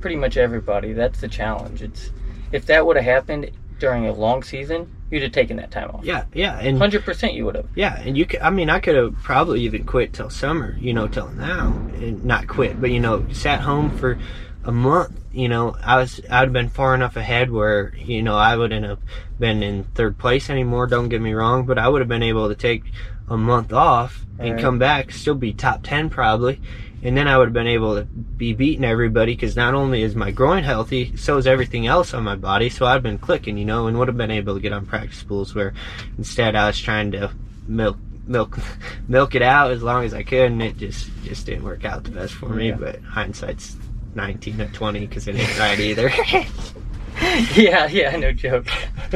pretty 0.00 0.16
much 0.16 0.36
everybody. 0.36 0.92
That's 0.92 1.20
the 1.20 1.28
challenge. 1.28 1.82
It's 1.82 2.10
if 2.52 2.66
that 2.66 2.86
would 2.86 2.94
have 2.96 3.04
happened 3.04 3.50
during 3.80 4.06
a 4.06 4.12
long 4.12 4.44
season, 4.44 4.88
you'd 5.10 5.22
have 5.22 5.32
taken 5.32 5.56
that 5.58 5.70
time 5.70 5.90
off. 5.90 6.04
yeah, 6.04 6.24
yeah, 6.34 6.58
and 6.58 6.78
Hundred 6.78 7.04
percent, 7.04 7.34
you 7.34 7.44
would 7.44 7.54
have. 7.54 7.68
Yeah, 7.74 7.98
and 8.00 8.16
you 8.16 8.26
could, 8.26 8.40
I 8.40 8.50
mean, 8.50 8.70
I 8.70 8.80
could 8.80 8.96
have 8.96 9.14
probably 9.22 9.60
even 9.62 9.84
quit 9.84 10.12
till 10.12 10.30
summer, 10.30 10.76
you 10.80 10.92
know, 10.92 11.08
till 11.08 11.28
now, 11.30 11.68
and 11.94 12.24
not 12.24 12.46
quit, 12.48 12.80
but 12.80 12.90
you 12.90 13.00
know, 13.00 13.26
sat 13.32 13.60
home 13.60 13.96
for 13.96 14.18
a 14.64 14.72
month, 14.72 15.12
you 15.32 15.48
know, 15.48 15.76
I 15.82 15.96
was 15.98 16.20
I'd 16.28 16.44
have 16.44 16.52
been 16.52 16.70
far 16.70 16.94
enough 16.94 17.16
ahead 17.16 17.50
where 17.52 17.94
you 17.96 18.22
know 18.22 18.36
I 18.36 18.56
wouldn't 18.56 18.84
have 18.84 18.98
been 19.38 19.62
in 19.62 19.84
third 19.84 20.18
place 20.18 20.50
anymore. 20.50 20.86
Don't 20.88 21.08
get 21.08 21.20
me 21.20 21.34
wrong, 21.34 21.66
but 21.66 21.78
I 21.78 21.88
would 21.88 22.00
have 22.00 22.08
been 22.08 22.22
able 22.24 22.48
to 22.48 22.54
take 22.56 22.82
a 23.28 23.36
month 23.36 23.72
off 23.72 24.24
and 24.38 24.52
Right. 24.54 24.60
come 24.60 24.78
back, 24.78 25.12
still 25.12 25.34
be 25.34 25.52
top 25.52 25.82
ten 25.82 26.10
probably, 26.10 26.60
and 27.06 27.16
then 27.16 27.28
I 27.28 27.38
would 27.38 27.46
have 27.46 27.54
been 27.54 27.68
able 27.68 27.94
to 27.94 28.04
be 28.04 28.52
beating 28.52 28.84
everybody 28.84 29.34
because 29.34 29.54
not 29.54 29.74
only 29.74 30.02
is 30.02 30.16
my 30.16 30.32
groin 30.32 30.64
healthy, 30.64 31.16
so 31.16 31.38
is 31.38 31.46
everything 31.46 31.86
else 31.86 32.12
on 32.12 32.24
my 32.24 32.34
body. 32.34 32.68
So 32.68 32.84
I'd 32.84 33.04
been 33.04 33.18
clicking, 33.18 33.56
you 33.56 33.64
know, 33.64 33.86
and 33.86 33.96
would 33.96 34.08
have 34.08 34.16
been 34.16 34.32
able 34.32 34.54
to 34.54 34.60
get 34.60 34.72
on 34.72 34.86
practice 34.86 35.22
pools 35.22 35.54
where 35.54 35.72
instead 36.18 36.56
I 36.56 36.66
was 36.66 36.80
trying 36.80 37.12
to 37.12 37.30
milk 37.68 37.96
milk 38.26 38.58
milk 39.08 39.36
it 39.36 39.42
out 39.42 39.70
as 39.70 39.84
long 39.84 40.04
as 40.04 40.14
I 40.14 40.24
could, 40.24 40.50
and 40.50 40.60
it 40.60 40.78
just 40.78 41.08
just 41.22 41.46
didn't 41.46 41.62
work 41.62 41.84
out 41.84 42.02
the 42.02 42.10
best 42.10 42.34
for 42.34 42.48
me. 42.48 42.70
Yeah. 42.70 42.76
But 42.76 43.00
hindsight's 43.02 43.76
nineteen 44.16 44.60
or 44.60 44.68
twenty 44.68 45.06
because 45.06 45.28
it 45.28 45.36
ain't 45.36 45.58
right 45.60 45.78
either. 45.78 46.10
yeah, 47.54 47.86
yeah, 47.86 48.16
no 48.16 48.32
joke. 48.32 48.66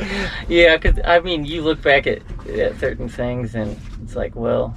yeah, 0.48 0.76
because 0.76 1.00
I 1.05 1.18
mean, 1.18 1.44
you 1.44 1.62
look 1.62 1.83
back 1.83 2.07
at, 2.07 2.22
at 2.48 2.79
certain 2.79 3.09
things, 3.09 3.57
and 3.57 3.76
it's 4.05 4.14
like, 4.14 4.37
well, 4.37 4.76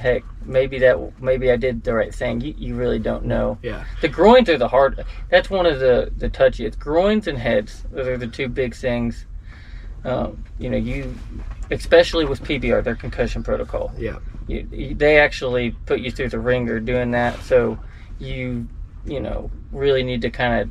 heck, 0.00 0.24
maybe 0.44 0.78
that 0.80 1.20
maybe 1.20 1.50
I 1.50 1.56
did 1.56 1.84
the 1.84 1.94
right 1.94 2.14
thing. 2.14 2.40
You, 2.40 2.54
you 2.56 2.74
really 2.74 2.98
don't 2.98 3.24
know. 3.24 3.58
yeah, 3.62 3.84
The 4.00 4.08
groins 4.08 4.48
are 4.48 4.58
the 4.58 4.68
hard. 4.68 5.04
That's 5.28 5.48
one 5.50 5.66
of 5.66 5.78
the 5.78 6.10
the 6.16 6.28
touchy. 6.28 6.64
It's 6.66 6.76
groins 6.76 7.28
and 7.28 7.38
heads. 7.38 7.84
Those 7.92 8.08
are 8.08 8.16
the 8.16 8.26
two 8.26 8.48
big 8.48 8.74
things. 8.74 9.26
Um, 10.04 10.42
you 10.58 10.70
know, 10.70 10.78
you 10.78 11.14
especially 11.70 12.24
with 12.24 12.42
PBR, 12.42 12.82
their 12.82 12.96
concussion 12.96 13.42
protocol. 13.42 13.92
yeah, 13.98 14.16
You, 14.48 14.66
you, 14.72 14.94
they 14.94 15.18
actually 15.20 15.72
put 15.86 16.00
you 16.00 16.10
through 16.10 16.30
the 16.30 16.40
ringer 16.40 16.80
doing 16.80 17.10
that, 17.12 17.40
so 17.42 17.78
you 18.18 18.66
you 19.06 19.20
know 19.20 19.50
really 19.72 20.02
need 20.02 20.22
to 20.22 20.30
kind 20.30 20.60
of 20.62 20.70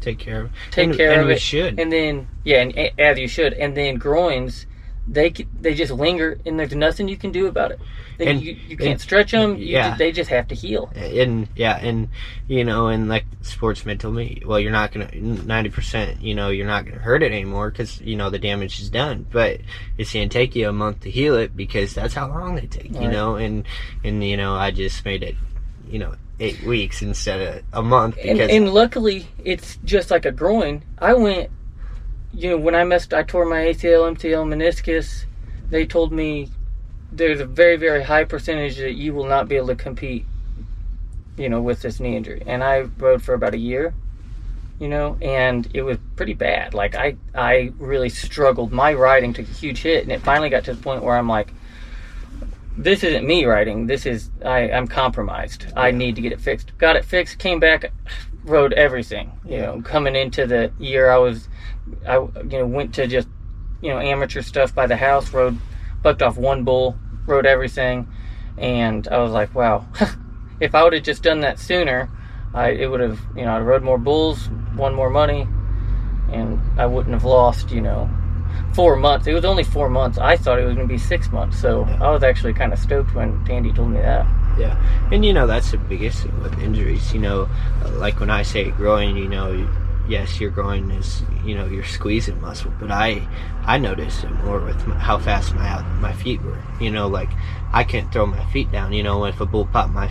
take 0.00 0.18
care 0.18 0.42
of 0.42 0.50
take 0.70 0.88
and, 0.88 0.96
care 0.96 1.12
and 1.12 1.22
of 1.22 1.30
it. 1.30 1.40
should. 1.40 1.78
And 1.80 1.90
then 1.92 2.28
yeah, 2.44 2.62
and, 2.62 2.76
and 2.76 2.90
as 2.98 3.18
you 3.18 3.28
should. 3.28 3.52
And 3.54 3.76
then 3.76 3.96
groins, 3.96 4.66
they 5.08 5.30
they 5.60 5.74
just 5.74 5.92
linger, 5.92 6.38
and 6.44 6.58
there's 6.58 6.74
nothing 6.74 7.08
you 7.08 7.16
can 7.16 7.30
do 7.32 7.46
about 7.46 7.70
it. 7.70 7.80
They, 8.18 8.26
And- 8.28 8.42
you, 8.42 8.56
you 8.68 8.76
can't 8.76 8.90
and- 8.92 9.00
stretch 9.00 9.30
them. 9.32 9.56
You, 9.56 9.66
yeah. 9.66 9.90
ju- 9.90 9.98
they 9.98 10.10
just 10.10 10.30
have 10.30 10.48
to 10.48 10.54
heal. 10.54 10.90
and 10.96 11.48
yeah, 11.54 11.76
and 11.76 12.08
you 12.48 12.64
know, 12.64 12.88
and 12.88 13.08
like 13.08 13.24
sportsmen 13.42 13.98
told 13.98 14.14
me, 14.16 14.42
well, 14.44 14.58
you're 14.58 14.72
not 14.72 14.92
gonna 14.92 15.10
ninety 15.14 15.70
percent, 15.70 16.20
you 16.22 16.34
know, 16.34 16.48
you're 16.50 16.66
not 16.66 16.86
gonna 16.86 16.98
hurt 16.98 17.22
it 17.22 17.30
anymore 17.32 17.70
because 17.70 18.00
you 18.00 18.16
know 18.16 18.30
the 18.30 18.38
damage 18.38 18.80
is 18.80 18.90
done. 18.90 19.26
But 19.30 19.60
it's 19.98 20.12
gonna 20.12 20.28
take 20.28 20.56
you 20.56 20.68
a 20.68 20.72
month 20.72 21.00
to 21.00 21.10
heal 21.10 21.36
it 21.36 21.56
because 21.56 21.94
that's 21.94 22.14
how 22.14 22.28
long 22.28 22.56
they 22.56 22.66
take, 22.66 22.92
you 22.92 23.00
Right. 23.00 23.12
know. 23.12 23.36
And 23.36 23.64
and 24.02 24.24
you 24.24 24.36
know, 24.36 24.54
I 24.54 24.70
just 24.70 25.04
made 25.04 25.22
it, 25.22 25.36
you 25.88 25.98
know, 25.98 26.14
eight 26.40 26.62
weeks 26.64 27.00
instead 27.02 27.40
of 27.40 27.62
a 27.72 27.82
month 27.82 28.16
And, 28.22 28.38
because 28.38 28.50
and 28.50 28.72
luckily, 28.74 29.26
it's 29.44 29.76
just 29.84 30.10
like 30.10 30.24
a 30.26 30.32
groin. 30.32 30.82
I 30.98 31.14
went, 31.14 31.50
you 32.32 32.50
know, 32.50 32.56
when 32.58 32.74
I 32.74 32.84
messed, 32.84 33.14
I 33.14 33.22
tore 33.22 33.44
my 33.44 33.58
ACL, 33.66 34.14
MCL, 34.16 34.46
meniscus. 34.46 35.24
They 35.70 35.86
told 35.86 36.12
me 36.12 36.48
there's 37.12 37.40
a 37.40 37.46
very, 37.46 37.76
very 37.76 38.02
high 38.02 38.24
percentage 38.24 38.76
that 38.76 38.92
you 38.94 39.14
will 39.14 39.26
not 39.26 39.48
be 39.48 39.56
able 39.56 39.68
to 39.68 39.74
compete, 39.76 40.24
you 41.36 41.48
know, 41.48 41.60
with 41.62 41.82
this 41.82 41.98
knee 42.00 42.16
injury. 42.16 42.42
And 42.46 42.62
I 42.62 42.80
rode 42.98 43.22
for 43.22 43.34
about 43.34 43.54
a 43.54 43.58
year, 43.58 43.94
you 44.78 44.88
know, 44.88 45.16
and 45.22 45.68
it 45.74 45.82
was 45.82 45.98
pretty 46.16 46.34
bad. 46.34 46.74
Like 46.74 46.94
I, 46.94 47.16
I 47.34 47.72
really 47.78 48.08
struggled. 48.10 48.72
My 48.72 48.92
riding 48.92 49.32
took 49.32 49.48
a 49.48 49.52
huge 49.52 49.82
hit, 49.82 50.02
and 50.02 50.12
it 50.12 50.20
finally 50.22 50.50
got 50.50 50.64
to 50.64 50.74
the 50.74 50.82
point 50.82 51.02
where 51.02 51.16
I'm 51.16 51.28
like, 51.28 51.52
this 52.76 53.02
isn't 53.02 53.26
me 53.26 53.46
riding. 53.46 53.86
This 53.86 54.04
is 54.04 54.30
I, 54.44 54.70
I'm 54.70 54.86
compromised. 54.86 55.66
I 55.74 55.90
need 55.90 56.14
to 56.16 56.20
get 56.20 56.32
it 56.32 56.40
fixed. 56.40 56.76
Got 56.78 56.96
it 56.96 57.04
fixed. 57.06 57.38
Came 57.38 57.58
back, 57.58 57.90
rode 58.44 58.74
everything. 58.74 59.32
You 59.46 59.56
Yeah. 59.56 59.66
know, 59.66 59.82
coming 59.82 60.14
into 60.14 60.46
the 60.46 60.70
year, 60.78 61.10
I 61.10 61.16
was, 61.16 61.48
I 62.06 62.16
you 62.16 62.58
know 62.58 62.66
went 62.66 62.94
to 62.94 63.06
just, 63.06 63.28
you 63.82 63.90
know, 63.90 63.98
amateur 63.98 64.42
stuff 64.42 64.74
by 64.74 64.86
the 64.86 64.96
house. 64.96 65.32
Rode, 65.32 65.58
bucked 66.02 66.22
off 66.22 66.36
one 66.36 66.64
bull, 66.64 66.96
rode 67.26 67.46
everything, 67.46 68.08
and 68.58 69.06
I 69.08 69.18
was 69.18 69.32
like, 69.32 69.54
wow, 69.54 69.86
if 70.60 70.74
I 70.74 70.82
would 70.84 70.92
have 70.92 71.02
just 71.02 71.22
done 71.22 71.40
that 71.40 71.58
sooner, 71.58 72.10
I 72.54 72.70
it 72.70 72.86
would 72.90 73.00
have 73.00 73.20
you 73.36 73.44
know 73.44 73.52
I 73.52 73.60
rode 73.60 73.82
more 73.82 73.98
bulls, 73.98 74.48
won 74.76 74.94
more 74.94 75.10
money, 75.10 75.46
and 76.32 76.60
I 76.78 76.86
wouldn't 76.86 77.14
have 77.14 77.24
lost 77.24 77.70
you 77.70 77.80
know 77.80 78.10
four 78.74 78.96
months. 78.96 79.26
It 79.26 79.34
was 79.34 79.44
only 79.44 79.64
four 79.64 79.88
months. 79.88 80.18
I 80.18 80.36
thought 80.36 80.58
it 80.58 80.64
was 80.64 80.74
going 80.74 80.88
to 80.88 80.92
be 80.92 80.98
six 80.98 81.30
months. 81.30 81.60
So 81.60 81.86
Yeah. 81.86 82.04
I 82.04 82.10
was 82.10 82.22
actually 82.22 82.54
kind 82.54 82.72
of 82.72 82.78
stoked 82.78 83.14
when 83.14 83.44
Tandy 83.44 83.72
told 83.72 83.90
me 83.90 84.00
that. 84.00 84.26
Yeah, 84.58 84.80
and 85.12 85.24
you 85.24 85.34
know 85.34 85.46
that's 85.46 85.70
the 85.70 85.76
biggest 85.76 86.22
thing 86.22 86.42
with 86.42 86.58
injuries. 86.60 87.12
You 87.12 87.20
know, 87.20 87.48
like 87.92 88.20
when 88.20 88.30
I 88.30 88.42
say 88.42 88.70
growing, 88.70 89.16
you 89.16 89.28
know, 89.28 89.68
yes, 90.08 90.40
your 90.40 90.50
groin 90.50 90.90
is, 90.90 91.22
you 91.44 91.54
know, 91.54 91.66
you're 91.66 91.84
squeezing 91.84 92.40
muscle, 92.40 92.72
but 92.78 92.90
I, 92.90 93.26
I 93.64 93.78
noticed 93.78 94.24
it 94.24 94.30
more 94.44 94.60
with 94.60 94.86
my, 94.86 94.98
how 94.98 95.18
fast 95.18 95.54
my 95.54 95.82
my 96.00 96.12
feet 96.12 96.42
were. 96.42 96.62
You 96.80 96.90
know, 96.90 97.08
like 97.08 97.30
I 97.72 97.84
can't 97.84 98.10
throw 98.12 98.26
my 98.26 98.44
feet 98.52 98.70
down. 98.72 98.92
You 98.92 99.02
know, 99.02 99.24
if 99.24 99.40
a 99.40 99.46
bull 99.46 99.66
popped 99.66 99.92
my, 99.92 100.10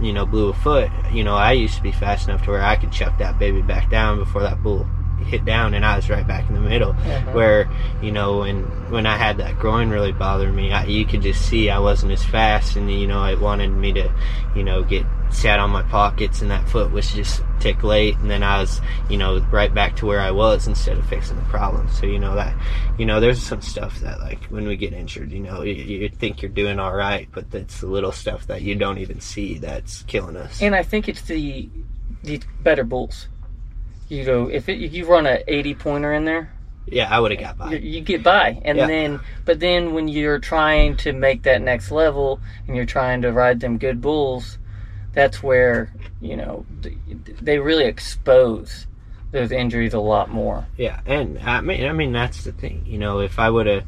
you 0.00 0.12
know, 0.12 0.26
blew 0.26 0.48
a 0.48 0.54
foot, 0.54 0.90
you 1.12 1.24
know, 1.24 1.34
I 1.34 1.52
used 1.52 1.76
to 1.76 1.82
be 1.82 1.92
fast 1.92 2.28
enough 2.28 2.44
to 2.44 2.50
where 2.50 2.62
I 2.62 2.76
could 2.76 2.92
chuck 2.92 3.18
that 3.18 3.38
baby 3.38 3.62
back 3.62 3.90
down 3.90 4.18
before 4.18 4.42
that 4.42 4.62
bull 4.62 4.86
hit 5.24 5.44
down, 5.44 5.74
and 5.74 5.84
I 5.84 5.96
was 5.96 6.08
right 6.08 6.26
back 6.26 6.48
in 6.48 6.54
the 6.54 6.60
middle. 6.60 6.92
Mhm. 6.92 7.34
Where 7.34 7.68
you 8.02 8.12
know 8.12 8.38
when 8.40 8.62
when 8.90 9.06
I 9.06 9.16
had 9.16 9.38
that 9.38 9.58
groin 9.58 9.88
really 9.90 10.12
bother 10.12 10.52
me, 10.52 10.72
I, 10.72 10.84
you 10.84 11.04
could 11.04 11.22
just 11.22 11.42
see 11.42 11.68
I 11.70 11.78
wasn't 11.80 12.12
as 12.12 12.22
fast, 12.24 12.76
and 12.76 12.90
you 12.92 13.06
know 13.06 13.24
it 13.24 13.40
wanted 13.40 13.70
me 13.70 13.92
to, 13.94 14.10
you 14.54 14.62
know, 14.62 14.82
get 14.84 15.04
sat 15.30 15.58
on 15.58 15.70
my 15.70 15.82
pockets, 15.82 16.42
and 16.42 16.50
that 16.50 16.68
foot 16.68 16.90
was 16.92 17.12
just 17.12 17.42
tick 17.60 17.82
late, 17.82 18.16
and 18.18 18.30
then 18.30 18.42
I 18.42 18.60
was, 18.60 18.80
you 19.08 19.16
know, 19.18 19.38
right 19.50 19.72
back 19.72 19.96
to 19.96 20.06
where 20.06 20.20
I 20.20 20.30
was 20.30 20.66
instead 20.66 20.98
of 20.98 21.06
fixing 21.08 21.36
the 21.36 21.42
problem. 21.44 21.88
So 21.90 22.06
you 22.06 22.18
know 22.18 22.34
that, 22.34 22.54
you 22.98 23.06
know, 23.06 23.20
there's 23.20 23.42
some 23.42 23.60
stuff 23.60 24.00
that 24.00 24.20
like 24.20 24.44
when 24.44 24.66
we 24.66 24.76
get 24.76 24.92
injured, 24.92 25.32
you 25.32 25.40
know, 25.40 25.62
you, 25.62 25.74
you 25.74 26.08
think 26.08 26.42
you're 26.42 26.50
doing 26.50 26.78
all 26.78 26.94
right, 26.94 27.28
but 27.32 27.50
that's 27.50 27.80
the 27.80 27.86
little 27.86 28.12
stuff 28.12 28.46
that 28.46 28.62
you 28.62 28.74
don't 28.74 28.98
even 28.98 29.20
see 29.20 29.58
that's 29.58 30.02
killing 30.04 30.36
us. 30.36 30.62
And 30.62 30.74
I 30.74 30.82
think 30.82 31.08
it's 31.08 31.22
the 31.22 31.68
the 32.22 32.40
better 32.62 32.84
bulls. 32.84 33.28
You 34.08 34.24
know, 34.24 34.48
if, 34.48 34.68
it, 34.68 34.76
you 34.78 35.06
run 35.06 35.26
a 35.26 35.42
80 35.48 35.74
pointer 35.74 36.12
in 36.12 36.24
there, 36.24 36.52
yeah, 36.86 37.08
I 37.14 37.18
would 37.18 37.32
have 37.32 37.40
got 37.40 37.58
by. 37.58 37.74
you, 37.74 38.00
get 38.00 38.22
by. 38.22 38.60
And 38.64 38.78
Yeah. 38.78 38.86
then, 38.86 39.20
but 39.44 39.58
then 39.58 39.92
when 39.92 40.06
you're 40.06 40.38
trying 40.38 40.96
to 40.98 41.12
make 41.12 41.42
that 41.42 41.60
next 41.60 41.90
level 41.90 42.40
and 42.66 42.76
you're 42.76 42.86
trying 42.86 43.22
to 43.22 43.32
ride 43.32 43.58
them 43.60 43.78
good 43.78 44.00
bulls, 44.00 44.58
that's 45.16 45.42
where 45.42 45.90
you 46.20 46.36
know 46.36 46.64
they 47.40 47.58
really 47.58 47.86
expose 47.86 48.86
those 49.32 49.50
injuries 49.50 49.94
a 49.94 49.98
lot 49.98 50.30
more. 50.30 50.66
Yeah, 50.76 51.00
and 51.06 51.38
I 51.40 51.60
mean, 51.62 51.84
I 51.86 51.92
mean 51.92 52.12
that's 52.12 52.44
the 52.44 52.52
thing. 52.52 52.84
You 52.86 52.98
know, 52.98 53.18
if 53.20 53.38
I 53.38 53.50
would 53.50 53.66
have, 53.66 53.84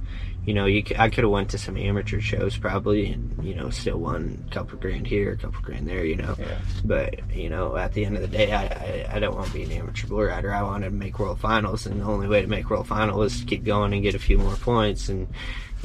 you 0.48 0.54
know, 0.54 0.64
you 0.64 0.82
I 0.98 1.10
could 1.10 1.24
have 1.24 1.30
went 1.30 1.50
to 1.50 1.58
some 1.58 1.76
amateur 1.76 2.20
shows 2.20 2.56
probably, 2.56 3.12
and 3.12 3.44
you 3.44 3.54
know, 3.54 3.68
still 3.68 3.98
won 3.98 4.42
a 4.50 4.54
couple 4.54 4.78
grand 4.78 5.06
here, 5.06 5.32
a 5.32 5.36
couple 5.36 5.60
grand 5.60 5.86
there. 5.86 6.06
You 6.06 6.16
know, 6.16 6.34
Yeah. 6.38 6.58
but 6.86 7.20
you 7.34 7.50
know, 7.50 7.76
at 7.76 7.92
the 7.92 8.06
end 8.06 8.16
of 8.16 8.22
the 8.22 8.28
day, 8.28 8.50
I 8.52 8.64
I, 8.64 9.16
I 9.16 9.18
don't 9.18 9.34
want 9.36 9.48
to 9.48 9.52
be 9.52 9.64
an 9.64 9.72
amateur 9.72 10.06
bull 10.08 10.22
rider. 10.24 10.50
I 10.54 10.62
wanted 10.62 10.86
to 10.86 10.90
make 11.04 11.18
world 11.18 11.38
finals, 11.38 11.84
and 11.86 12.00
the 12.00 12.04
only 12.06 12.28
way 12.28 12.40
to 12.40 12.46
make 12.48 12.70
world 12.70 12.86
final 12.88 13.22
is 13.24 13.40
to 13.40 13.44
keep 13.44 13.62
going 13.62 13.92
and 13.92 14.02
get 14.02 14.14
a 14.14 14.18
few 14.18 14.38
more 14.38 14.56
points. 14.56 15.10
And 15.10 15.28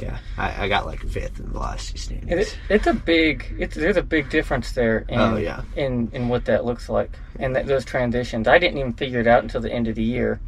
yeah, 0.00 0.16
I, 0.38 0.64
I 0.64 0.68
got 0.68 0.86
like 0.86 1.00
fifth 1.00 1.38
in 1.38 1.44
the 1.44 1.50
velocity 1.52 2.14
And 2.14 2.22
standings. 2.30 2.48
It, 2.48 2.58
it's 2.70 2.86
a 2.86 2.94
big, 2.94 3.54
it's 3.58 3.74
there's 3.76 3.98
a 3.98 4.02
big 4.02 4.30
difference 4.30 4.72
there. 4.72 5.04
In, 5.10 5.20
Oh, 5.20 5.36
yeah. 5.36 5.60
In 5.76 6.08
in 6.14 6.28
what 6.30 6.46
that 6.46 6.64
looks 6.64 6.88
like 6.88 7.10
and 7.38 7.54
that, 7.54 7.66
those 7.66 7.84
transitions. 7.84 8.48
I 8.48 8.58
didn't 8.58 8.78
even 8.78 8.94
figure 8.94 9.20
it 9.20 9.26
out 9.26 9.42
until 9.42 9.60
the 9.60 9.70
end 9.70 9.88
of 9.88 9.94
the 9.94 10.02
year. 10.02 10.40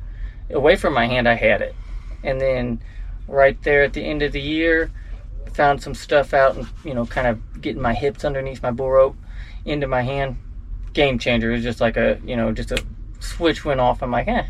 Away 0.51 0.77
from 0.77 0.95
my 0.95 1.07
hand, 1.07 1.29
I 1.29 1.35
had 1.35 1.61
it, 1.61 1.75
and 2.25 2.41
then 2.41 2.81
right 3.29 3.61
there 3.63 3.83
at 3.83 3.93
the 3.93 4.03
end 4.03 4.23
of 4.23 4.33
the 4.33 4.41
year, 4.41 4.91
found 5.53 5.83
some 5.83 5.95
stuff 5.95 6.35
out 6.35 6.57
and 6.57 6.67
you 6.85 6.95
know, 6.95 7.07
kind 7.07 7.27
of 7.27 7.61
getting 7.61 7.83
my 7.83 7.95
hips 7.95 8.25
underneath 8.25 8.63
my 8.63 8.71
bull 8.71 8.91
rope 8.91 9.17
into 9.65 9.87
my 9.87 10.03
hand. 10.03 10.37
Game 10.93 11.19
changer. 11.19 11.51
It 11.51 11.57
was 11.57 11.63
just 11.63 11.81
like 11.81 11.97
a 11.97 12.19
you 12.25 12.37
know, 12.37 12.53
just 12.53 12.73
a 12.73 12.83
switch 13.21 13.65
went 13.65 13.81
off. 13.81 14.03
I'm 14.03 14.11
like, 14.11 14.29
eh. 14.29 14.45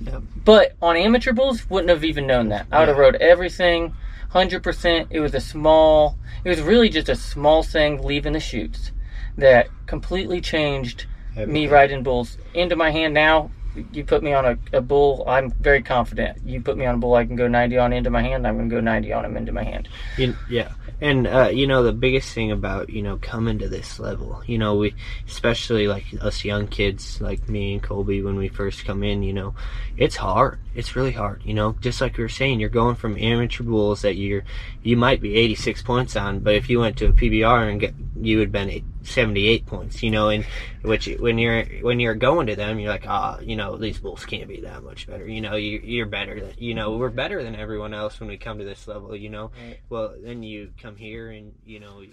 Yep. 0.00 0.22
But 0.44 0.72
on 0.82 0.96
amateur 0.96 1.32
bulls, 1.32 1.68
wouldn't 1.70 1.90
have 1.90 2.04
even 2.04 2.26
known 2.26 2.48
that. 2.48 2.66
I 2.72 2.80
would 2.80 2.88
have 2.88 2.96
Yeah. 2.96 3.02
rode 3.02 3.14
everything, 3.16 3.94
hundred 4.30 4.62
percent. 4.62 5.08
It 5.10 5.20
was 5.20 5.34
a 5.34 5.40
small. 5.40 6.16
It 6.44 6.48
was 6.48 6.60
really 6.60 6.88
just 6.88 7.08
a 7.08 7.14
small 7.14 7.62
thing 7.62 8.02
leaving 8.02 8.32
the 8.32 8.40
chutes 8.40 8.90
that 9.38 9.68
completely 9.86 10.40
changed 10.40 11.06
me 11.46 11.66
riding 11.66 12.02
bulls 12.02 12.36
into 12.52 12.76
my 12.76 12.90
hand. 12.90 13.14
Now, 13.14 13.50
you 13.92 14.04
put 14.04 14.22
me 14.22 14.32
on 14.34 14.44
a, 14.44 14.58
a 14.72 14.80
bull, 14.80 15.24
I'm 15.26 15.50
very 15.50 15.82
confident. 15.82 16.38
You 16.44 16.60
put 16.60 16.76
me 16.76 16.86
on 16.86 16.96
a 16.96 16.98
bull, 16.98 17.14
I 17.14 17.24
can 17.24 17.36
go 17.36 17.48
ninety 17.48 17.78
on 17.78 17.92
into 17.92 18.10
my 18.10 18.22
hand. 18.22 18.46
I'm 18.46 18.56
going 18.56 18.68
to 18.68 18.74
go 18.76 18.80
ninety 18.80 19.12
on 19.12 19.24
him 19.24 19.36
into 19.36 19.52
my 19.52 19.64
hand. 19.64 19.88
You, 20.18 20.36
yeah, 20.48 20.72
and 21.00 21.26
uh, 21.26 21.50
you 21.52 21.66
know 21.66 21.82
the 21.82 21.92
biggest 21.92 22.32
thing 22.34 22.52
about 22.52 22.90
you 22.90 23.02
know 23.02 23.18
coming 23.22 23.58
to 23.60 23.68
this 23.68 23.98
level, 23.98 24.42
you 24.46 24.58
know 24.58 24.76
we, 24.76 24.94
especially 25.26 25.88
like 25.88 26.04
us 26.20 26.44
young 26.44 26.66
kids 26.66 27.20
like 27.20 27.48
me 27.48 27.74
and 27.74 27.82
Colby 27.82 28.22
when 28.22 28.36
we 28.36 28.48
first 28.48 28.84
come 28.84 29.02
in, 29.02 29.22
you 29.22 29.32
know, 29.32 29.54
it's 29.96 30.16
hard. 30.16 30.58
It's 30.74 30.94
really 30.96 31.12
hard. 31.12 31.42
You 31.44 31.54
know, 31.54 31.72
just 31.80 32.00
like 32.00 32.16
we 32.16 32.24
were 32.24 32.28
saying, 32.28 32.60
you're 32.60 32.68
going 32.68 32.96
from 32.96 33.16
amateur 33.16 33.64
bulls 33.64 34.02
that 34.02 34.16
you're 34.16 34.44
you 34.82 34.96
might 34.96 35.20
be 35.20 35.36
86 35.36 35.82
points 35.82 36.16
on, 36.16 36.40
but 36.40 36.54
if 36.54 36.68
you 36.68 36.80
went 36.80 36.98
to 36.98 37.06
a 37.06 37.12
PBR 37.12 37.70
and 37.70 37.80
get 37.80 37.94
you 38.20 38.38
would 38.38 38.52
been 38.52 38.82
78 39.04 39.66
points, 39.66 40.02
you 40.02 40.10
know, 40.10 40.28
and 40.28 40.44
which 40.82 41.06
when 41.18 41.38
you're 41.38 41.64
when 41.82 42.00
you're 42.00 42.14
going 42.14 42.46
to 42.46 42.56
them, 42.56 42.78
you're 42.78 42.90
like, 42.90 43.06
ah, 43.06 43.38
you 43.40 43.56
know, 43.56 43.76
these 43.76 43.98
bulls 43.98 44.24
can't 44.24 44.48
be 44.48 44.60
that 44.60 44.82
much 44.82 45.06
better. 45.06 45.26
You 45.26 45.40
know, 45.40 45.56
you, 45.56 45.80
you're 45.82 46.06
better 46.06 46.40
than 46.40 46.54
you 46.58 46.74
know, 46.74 46.96
we're 46.96 47.10
better 47.10 47.42
than 47.42 47.54
everyone 47.54 47.94
else 47.94 48.20
when 48.20 48.28
we 48.28 48.36
come 48.36 48.58
to 48.58 48.64
this 48.64 48.86
level. 48.86 49.14
You 49.16 49.30
know, 49.30 49.50
Right. 49.66 49.78
well 49.88 50.14
then 50.22 50.42
you 50.42 50.72
come 50.80 50.96
here 50.96 51.30
and 51.30 51.52
you 51.64 51.80
know 51.80 52.00
you 52.00 52.10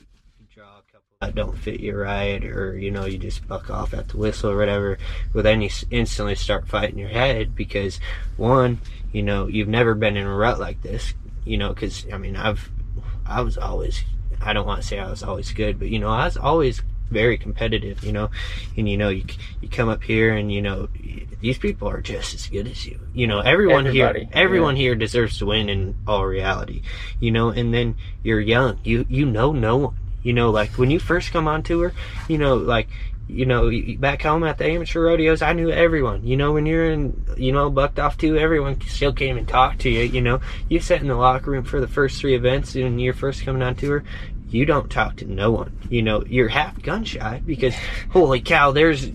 draw 0.53 0.79
a 0.79 0.91
couple 0.91 1.03
that 1.21 1.35
don't 1.35 1.57
fit 1.57 1.81
you 1.81 1.97
right, 1.97 2.43
or 2.45 2.77
you 2.77 2.91
know 2.91 3.05
you 3.05 3.17
just 3.17 3.45
buck 3.47 3.69
off 3.69 3.93
at 3.93 4.07
the 4.07 4.17
whistle 4.17 4.51
or 4.51 4.57
whatever. 4.57 4.97
Well, 5.33 5.43
then 5.43 5.61
you 5.61 5.69
instantly 5.91 6.35
start 6.35 6.67
fighting 6.67 6.97
your 6.97 7.09
head 7.09 7.55
because 7.55 7.99
one, 8.37 8.79
you 9.11 9.21
know, 9.21 9.47
you've 9.47 9.67
never 9.67 9.95
been 9.95 10.15
in 10.15 10.25
a 10.25 10.33
rut 10.33 10.59
like 10.59 10.81
this. 10.81 11.13
You 11.43 11.57
know, 11.57 11.73
because 11.73 12.05
I 12.13 12.17
mean, 12.17 12.37
I've 12.37 12.69
I 13.25 13.41
was 13.41 13.57
always 13.57 14.03
I 14.41 14.53
don't 14.53 14.67
want 14.67 14.81
to 14.81 14.87
say 14.87 14.99
I 14.99 15.09
was 15.09 15.23
always 15.23 15.51
good, 15.51 15.79
but 15.79 15.89
you 15.89 15.99
know, 15.99 16.09
I 16.09 16.25
was 16.25 16.37
always 16.37 16.81
very 17.09 17.37
competitive, 17.37 18.03
you 18.03 18.11
know, 18.11 18.29
and 18.77 18.87
you 18.87 18.97
know, 18.97 19.09
you 19.09 19.25
you 19.61 19.69
come 19.69 19.89
up 19.89 20.03
here 20.03 20.35
and 20.35 20.51
you 20.51 20.61
know, 20.61 20.87
these 21.41 21.57
people 21.57 21.87
are 21.89 22.01
just 22.01 22.33
as 22.35 22.47
good 22.47 22.67
as 22.67 22.85
you. 22.85 22.99
You 23.13 23.27
know, 23.27 23.39
everyone 23.39 23.87
Everybody, 23.87 24.19
here, 24.25 24.29
everyone 24.33 24.75
here 24.75 24.95
deserves 24.95 25.39
to 25.39 25.47
win 25.47 25.69
in 25.69 25.95
all 26.07 26.25
reality, 26.25 26.83
you 27.19 27.31
know. 27.31 27.49
And 27.49 27.73
then 27.73 27.95
you're 28.23 28.39
young, 28.39 28.79
you 28.83 29.05
you 29.09 29.25
know 29.25 29.51
no 29.51 29.77
one, 29.77 29.95
you 30.23 30.33
know, 30.33 30.51
like 30.51 30.71
when 30.77 30.91
you 30.91 30.99
first 30.99 31.31
come 31.31 31.47
on 31.47 31.63
tour, 31.63 31.93
you 32.27 32.37
know, 32.37 32.55
like. 32.55 32.87
You 33.29 33.45
know, 33.45 33.71
back 33.99 34.23
home 34.23 34.43
at 34.43 34.57
the 34.57 34.65
amateur 34.65 35.03
rodeos, 35.03 35.41
I 35.43 35.53
knew 35.53 35.69
everyone. 35.69 36.25
You 36.25 36.35
know, 36.35 36.53
when 36.53 36.65
you're 36.65 36.89
in, 36.89 37.25
you 37.37 37.51
know, 37.51 37.69
bucked 37.69 37.99
off 37.99 38.17
too, 38.17 38.37
everyone 38.37 38.81
still 38.81 39.13
came 39.13 39.37
and 39.37 39.47
talked 39.47 39.81
to 39.81 39.89
you. 39.89 40.01
You 40.01 40.21
know, 40.21 40.41
you 40.67 40.79
sat 40.79 41.01
in 41.01 41.07
the 41.07 41.15
locker 41.15 41.51
room 41.51 41.63
for 41.63 41.79
the 41.79 41.87
first 41.87 42.19
three 42.19 42.35
events 42.35 42.75
and 42.75 42.99
you're 42.99 43.13
first 43.13 43.45
coming 43.45 43.61
on 43.61 43.75
tour 43.75 44.03
you 44.51 44.65
don't 44.65 44.89
talk 44.89 45.17
to 45.17 45.25
no 45.25 45.51
one. 45.51 45.77
You 45.89 46.01
know, 46.01 46.23
you're 46.25 46.47
half 46.47 46.81
gun 46.81 47.03
shy 47.03 47.41
because 47.45 47.75
holy 48.09 48.41
cow, 48.41 48.71
there's 48.71 49.09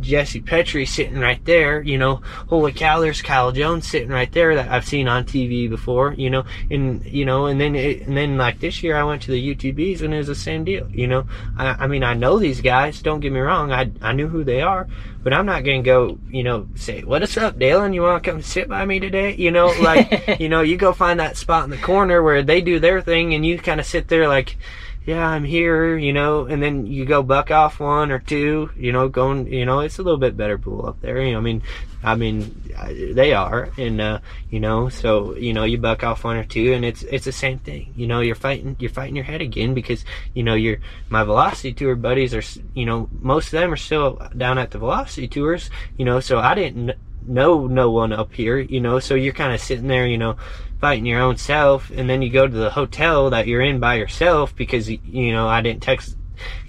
Jesse 0.00 0.40
Petrie 0.40 0.86
sitting 0.86 1.18
right 1.18 1.44
there, 1.44 1.82
you 1.82 1.98
know, 1.98 2.16
holy 2.48 2.72
cow, 2.72 3.00
there's 3.00 3.22
Kyle 3.22 3.52
Jones 3.52 3.86
sitting 3.86 4.08
right 4.08 4.30
there 4.32 4.54
that 4.54 4.70
I've 4.70 4.86
seen 4.86 5.08
on 5.08 5.24
TV 5.24 5.68
before, 5.68 6.14
you 6.14 6.30
know, 6.30 6.44
and 6.70 7.04
you 7.04 7.24
know, 7.24 7.46
and 7.46 7.60
then 7.60 7.74
it, 7.74 8.06
and 8.06 8.16
then 8.16 8.36
like 8.36 8.60
this 8.60 8.82
year 8.82 8.96
I 8.96 9.04
went 9.04 9.22
to 9.22 9.30
the 9.30 9.54
UTBs 9.54 10.02
and 10.02 10.14
it 10.14 10.18
was 10.18 10.26
the 10.26 10.34
same 10.34 10.64
deal, 10.64 10.88
you 10.90 11.06
know. 11.06 11.26
I, 11.56 11.84
I 11.84 11.86
mean, 11.86 12.04
I 12.04 12.14
know 12.14 12.38
these 12.38 12.60
guys. 12.60 13.02
Don't 13.02 13.20
get 13.20 13.32
me 13.32 13.40
wrong, 13.40 13.72
I 13.72 13.90
I 14.00 14.12
knew 14.12 14.28
who 14.28 14.44
they 14.44 14.62
are, 14.62 14.88
but 15.22 15.32
I'm 15.32 15.46
not 15.46 15.64
gonna 15.64 15.82
go, 15.82 16.18
you 16.28 16.42
know, 16.42 16.68
say 16.74 17.02
what 17.02 17.22
is 17.22 17.36
up, 17.36 17.58
Dalen? 17.58 17.92
You 17.92 18.02
want 18.02 18.22
to 18.22 18.30
come 18.30 18.42
sit 18.42 18.68
by 18.68 18.84
me 18.84 19.00
today? 19.00 19.34
You 19.34 19.50
know, 19.50 19.66
like 19.80 20.36
you 20.40 20.48
know, 20.48 20.62
you 20.62 20.76
go 20.76 20.92
find 20.92 21.20
that 21.20 21.36
spot 21.36 21.64
in 21.64 21.70
the 21.70 21.78
corner 21.78 22.22
where 22.22 22.42
they 22.42 22.60
do 22.60 22.78
their 22.78 23.00
thing, 23.00 23.34
and 23.34 23.44
you 23.44 23.58
kind 23.58 23.80
of 23.80 23.86
sit 23.86 24.08
there 24.08 24.28
like 24.28 24.56
yeah, 25.04 25.26
I'm 25.26 25.42
here, 25.42 25.96
you 25.96 26.12
know, 26.12 26.44
and 26.44 26.62
then 26.62 26.86
you 26.86 27.04
go 27.04 27.22
buck 27.22 27.50
off 27.50 27.80
one 27.80 28.12
or 28.12 28.20
two, 28.20 28.70
you 28.76 28.92
know, 28.92 29.08
going, 29.08 29.52
you 29.52 29.66
know, 29.66 29.80
it's 29.80 29.98
a 29.98 30.02
little 30.02 30.18
bit 30.18 30.36
better 30.36 30.58
pool 30.58 30.86
up 30.86 31.00
there. 31.00 31.20
You 31.20 31.32
know, 31.32 31.38
I 31.38 31.40
mean, 31.40 31.62
I 32.04 32.14
mean, 32.14 32.72
they 33.12 33.32
are, 33.32 33.70
and 33.76 34.00
uh, 34.00 34.18
you 34.50 34.60
know, 34.60 34.88
so 34.88 35.34
you 35.36 35.52
know, 35.52 35.64
you 35.64 35.78
buck 35.78 36.04
off 36.04 36.22
one 36.22 36.36
or 36.36 36.44
two, 36.44 36.72
and 36.72 36.84
it's 36.84 37.02
it's 37.02 37.24
the 37.24 37.32
same 37.32 37.58
thing. 37.58 37.92
You 37.96 38.06
know, 38.06 38.20
you're 38.20 38.36
fighting, 38.36 38.76
you're 38.78 38.90
fighting 38.90 39.16
your 39.16 39.24
head 39.24 39.40
again 39.40 39.74
because 39.74 40.04
you 40.34 40.44
know, 40.44 40.54
your 40.54 40.78
my 41.08 41.24
velocity 41.24 41.72
tour 41.72 41.96
buddies 41.96 42.34
are, 42.34 42.42
you 42.74 42.86
know, 42.86 43.08
most 43.20 43.46
of 43.46 43.52
them 43.52 43.72
are 43.72 43.76
still 43.76 44.20
down 44.36 44.58
at 44.58 44.70
the 44.70 44.78
velocity 44.78 45.26
tours, 45.26 45.68
you 45.96 46.04
know, 46.04 46.20
so 46.20 46.38
I 46.38 46.54
didn't 46.54 46.92
know 47.26 47.66
no 47.66 47.90
one 47.90 48.12
up 48.12 48.32
here, 48.32 48.58
you 48.58 48.80
know, 48.80 48.98
so 48.98 49.14
you're 49.14 49.32
kind 49.32 49.52
of 49.52 49.60
sitting 49.60 49.86
there, 49.86 50.06
you 50.06 50.18
know, 50.18 50.36
fighting 50.82 51.06
your 51.06 51.20
own 51.20 51.36
self, 51.36 51.90
and 51.90 52.10
then 52.10 52.20
you 52.22 52.28
go 52.28 52.44
to 52.46 52.52
the 52.52 52.68
hotel 52.68 53.30
that 53.30 53.46
you're 53.46 53.62
in 53.62 53.78
by 53.78 53.94
yourself 53.94 54.54
because 54.56 54.90
you 54.90 55.32
know 55.32 55.48
I 55.48 55.60
didn't 55.62 55.80
text 55.80 56.16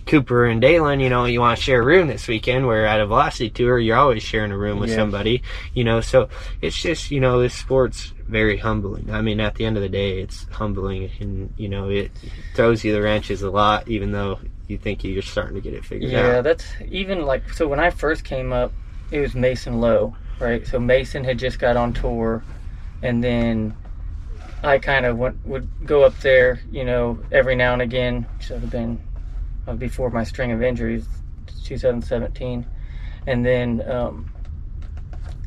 Cooper 0.06 0.46
and 0.46 0.62
Dalen. 0.62 1.00
You 1.00 1.10
know 1.10 1.26
you 1.26 1.42
want 1.42 1.58
to 1.58 1.64
share 1.64 1.82
a 1.82 1.86
room 1.86 2.08
this 2.08 2.28
weekend. 2.28 2.68
Where 2.68 2.86
at 2.86 3.02
a 3.02 3.08
velocity 3.08 3.50
tour, 3.50 3.80
you're 3.80 3.98
always 3.98 4.22
sharing 4.22 4.52
a 4.52 4.58
room 4.58 4.80
with 4.80 4.92
Yeah. 4.92 4.98
somebody. 4.98 5.42
You 5.74 5.84
know, 5.84 6.00
so 6.00 6.30
it's 6.62 6.80
just 6.80 7.10
you 7.10 7.20
know 7.20 7.42
this 7.42 7.56
sport's 7.56 8.14
very 8.28 8.58
humbling. 8.58 9.10
I 9.12 9.22
mean, 9.22 9.40
at 9.40 9.56
the 9.56 9.66
end 9.66 9.78
of 9.78 9.84
the 9.84 9.90
day, 9.90 10.22
it's 10.22 10.46
humbling, 10.52 11.10
and 11.20 11.52
you 11.58 11.68
know 11.68 11.90
it 11.90 12.12
throws 12.54 12.84
you 12.84 12.94
the 12.94 13.02
wrenches 13.02 13.42
a 13.42 13.50
lot, 13.50 13.88
even 13.88 14.12
though 14.12 14.40
you 14.68 14.78
think 14.78 15.04
you're 15.04 15.24
starting 15.24 15.56
to 15.56 15.62
get 15.62 15.74
it 15.74 15.84
figured 15.84 16.12
Yeah, 16.12 16.20
out. 16.20 16.26
Yeah, 16.28 16.42
that's 16.42 16.66
even 16.88 17.26
like 17.26 17.52
so. 17.52 17.68
When 17.68 17.80
I 17.80 17.90
first 17.90 18.24
came 18.26 18.54
up, 18.54 18.72
it 19.10 19.22
was 19.22 19.34
Mason 19.34 19.82
Lowe, 19.82 20.16
right? 20.40 20.68
So 20.68 20.80
Mason 20.80 21.24
had 21.24 21.40
just 21.40 21.58
got 21.58 21.78
on 21.78 21.94
tour, 21.94 22.44
and 23.02 23.24
then 23.24 23.76
I 24.64 24.80
kind 24.80 25.06
of 25.06 25.18
went 25.18 25.46
would 25.46 25.68
go 25.86 26.04
up 26.04 26.18
there, 26.20 26.60
you 26.72 26.86
know, 26.86 27.20
every 27.32 27.56
now 27.56 27.74
and 27.74 27.82
again. 27.82 28.26
Should 28.40 28.62
have 28.62 28.70
been 28.70 29.02
uh, 29.68 29.74
before 29.74 30.10
my 30.10 30.24
string 30.24 30.52
of 30.52 30.62
injuries, 30.64 31.06
2017, 31.66 32.66
and 33.28 33.46
then 33.46 33.84
um, 33.90 34.32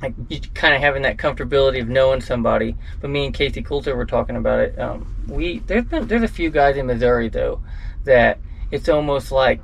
like 0.03 0.15
kind 0.55 0.75
of 0.75 0.81
having 0.81 1.03
that 1.03 1.17
comfortability 1.17 1.81
of 1.81 1.89
knowing 1.89 2.21
somebody. 2.21 2.77
But 3.01 3.11
me 3.11 3.27
and 3.27 3.35
Casey 3.35 3.63
Coulter 3.63 3.97
were 3.97 4.07
talking 4.07 4.37
about 4.37 4.61
it. 4.61 4.79
Um, 4.79 5.15
we 5.29 5.61
there's 5.61 5.85
been 5.85 6.07
there's 6.07 6.23
a 6.23 6.29
few 6.29 6.51
guys 6.51 6.77
in 6.77 6.87
Missouri 6.87 7.29
though 7.29 7.61
that 8.05 8.39
it's 8.71 8.89
almost 8.89 9.33
like 9.33 9.61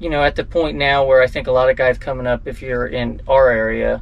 you 0.00 0.08
know, 0.08 0.22
at 0.22 0.36
the 0.36 0.44
point 0.44 0.76
now 0.76 1.04
where 1.04 1.22
I 1.22 1.26
think 1.26 1.46
a 1.48 1.52
lot 1.52 1.68
of 1.70 1.76
guys 1.76 1.98
coming 1.98 2.26
up, 2.26 2.46
if 2.46 2.62
you're 2.62 2.86
in 2.86 3.20
our 3.26 3.50
area, 3.50 4.00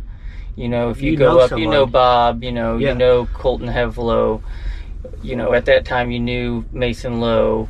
you 0.54 0.68
know, 0.68 0.90
if 0.90 1.00
you, 1.00 1.12
You 1.12 1.16
go 1.18 1.38
up, 1.38 1.50
you 1.52 1.66
know. 1.68 1.86
Bob, 1.86 2.44
you 2.44 2.52
know, 2.52 2.76
Yeah. 2.76 2.90
you 2.90 2.94
know 2.94 3.26
Colton 3.32 3.68
Hevlow, 3.68 4.42
you 5.22 5.36
know, 5.36 5.52
at 5.52 5.64
that 5.66 5.84
time 5.84 6.10
you 6.10 6.20
knew 6.20 6.64
Mason 6.72 7.20
Lowe, 7.20 7.68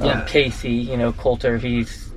um, 0.00 0.06
Yeah. 0.06 0.24
Casey, 0.26 0.70
you 0.72 0.96
know, 0.96 1.12
Coulter, 1.12 1.58
he's 1.58 2.10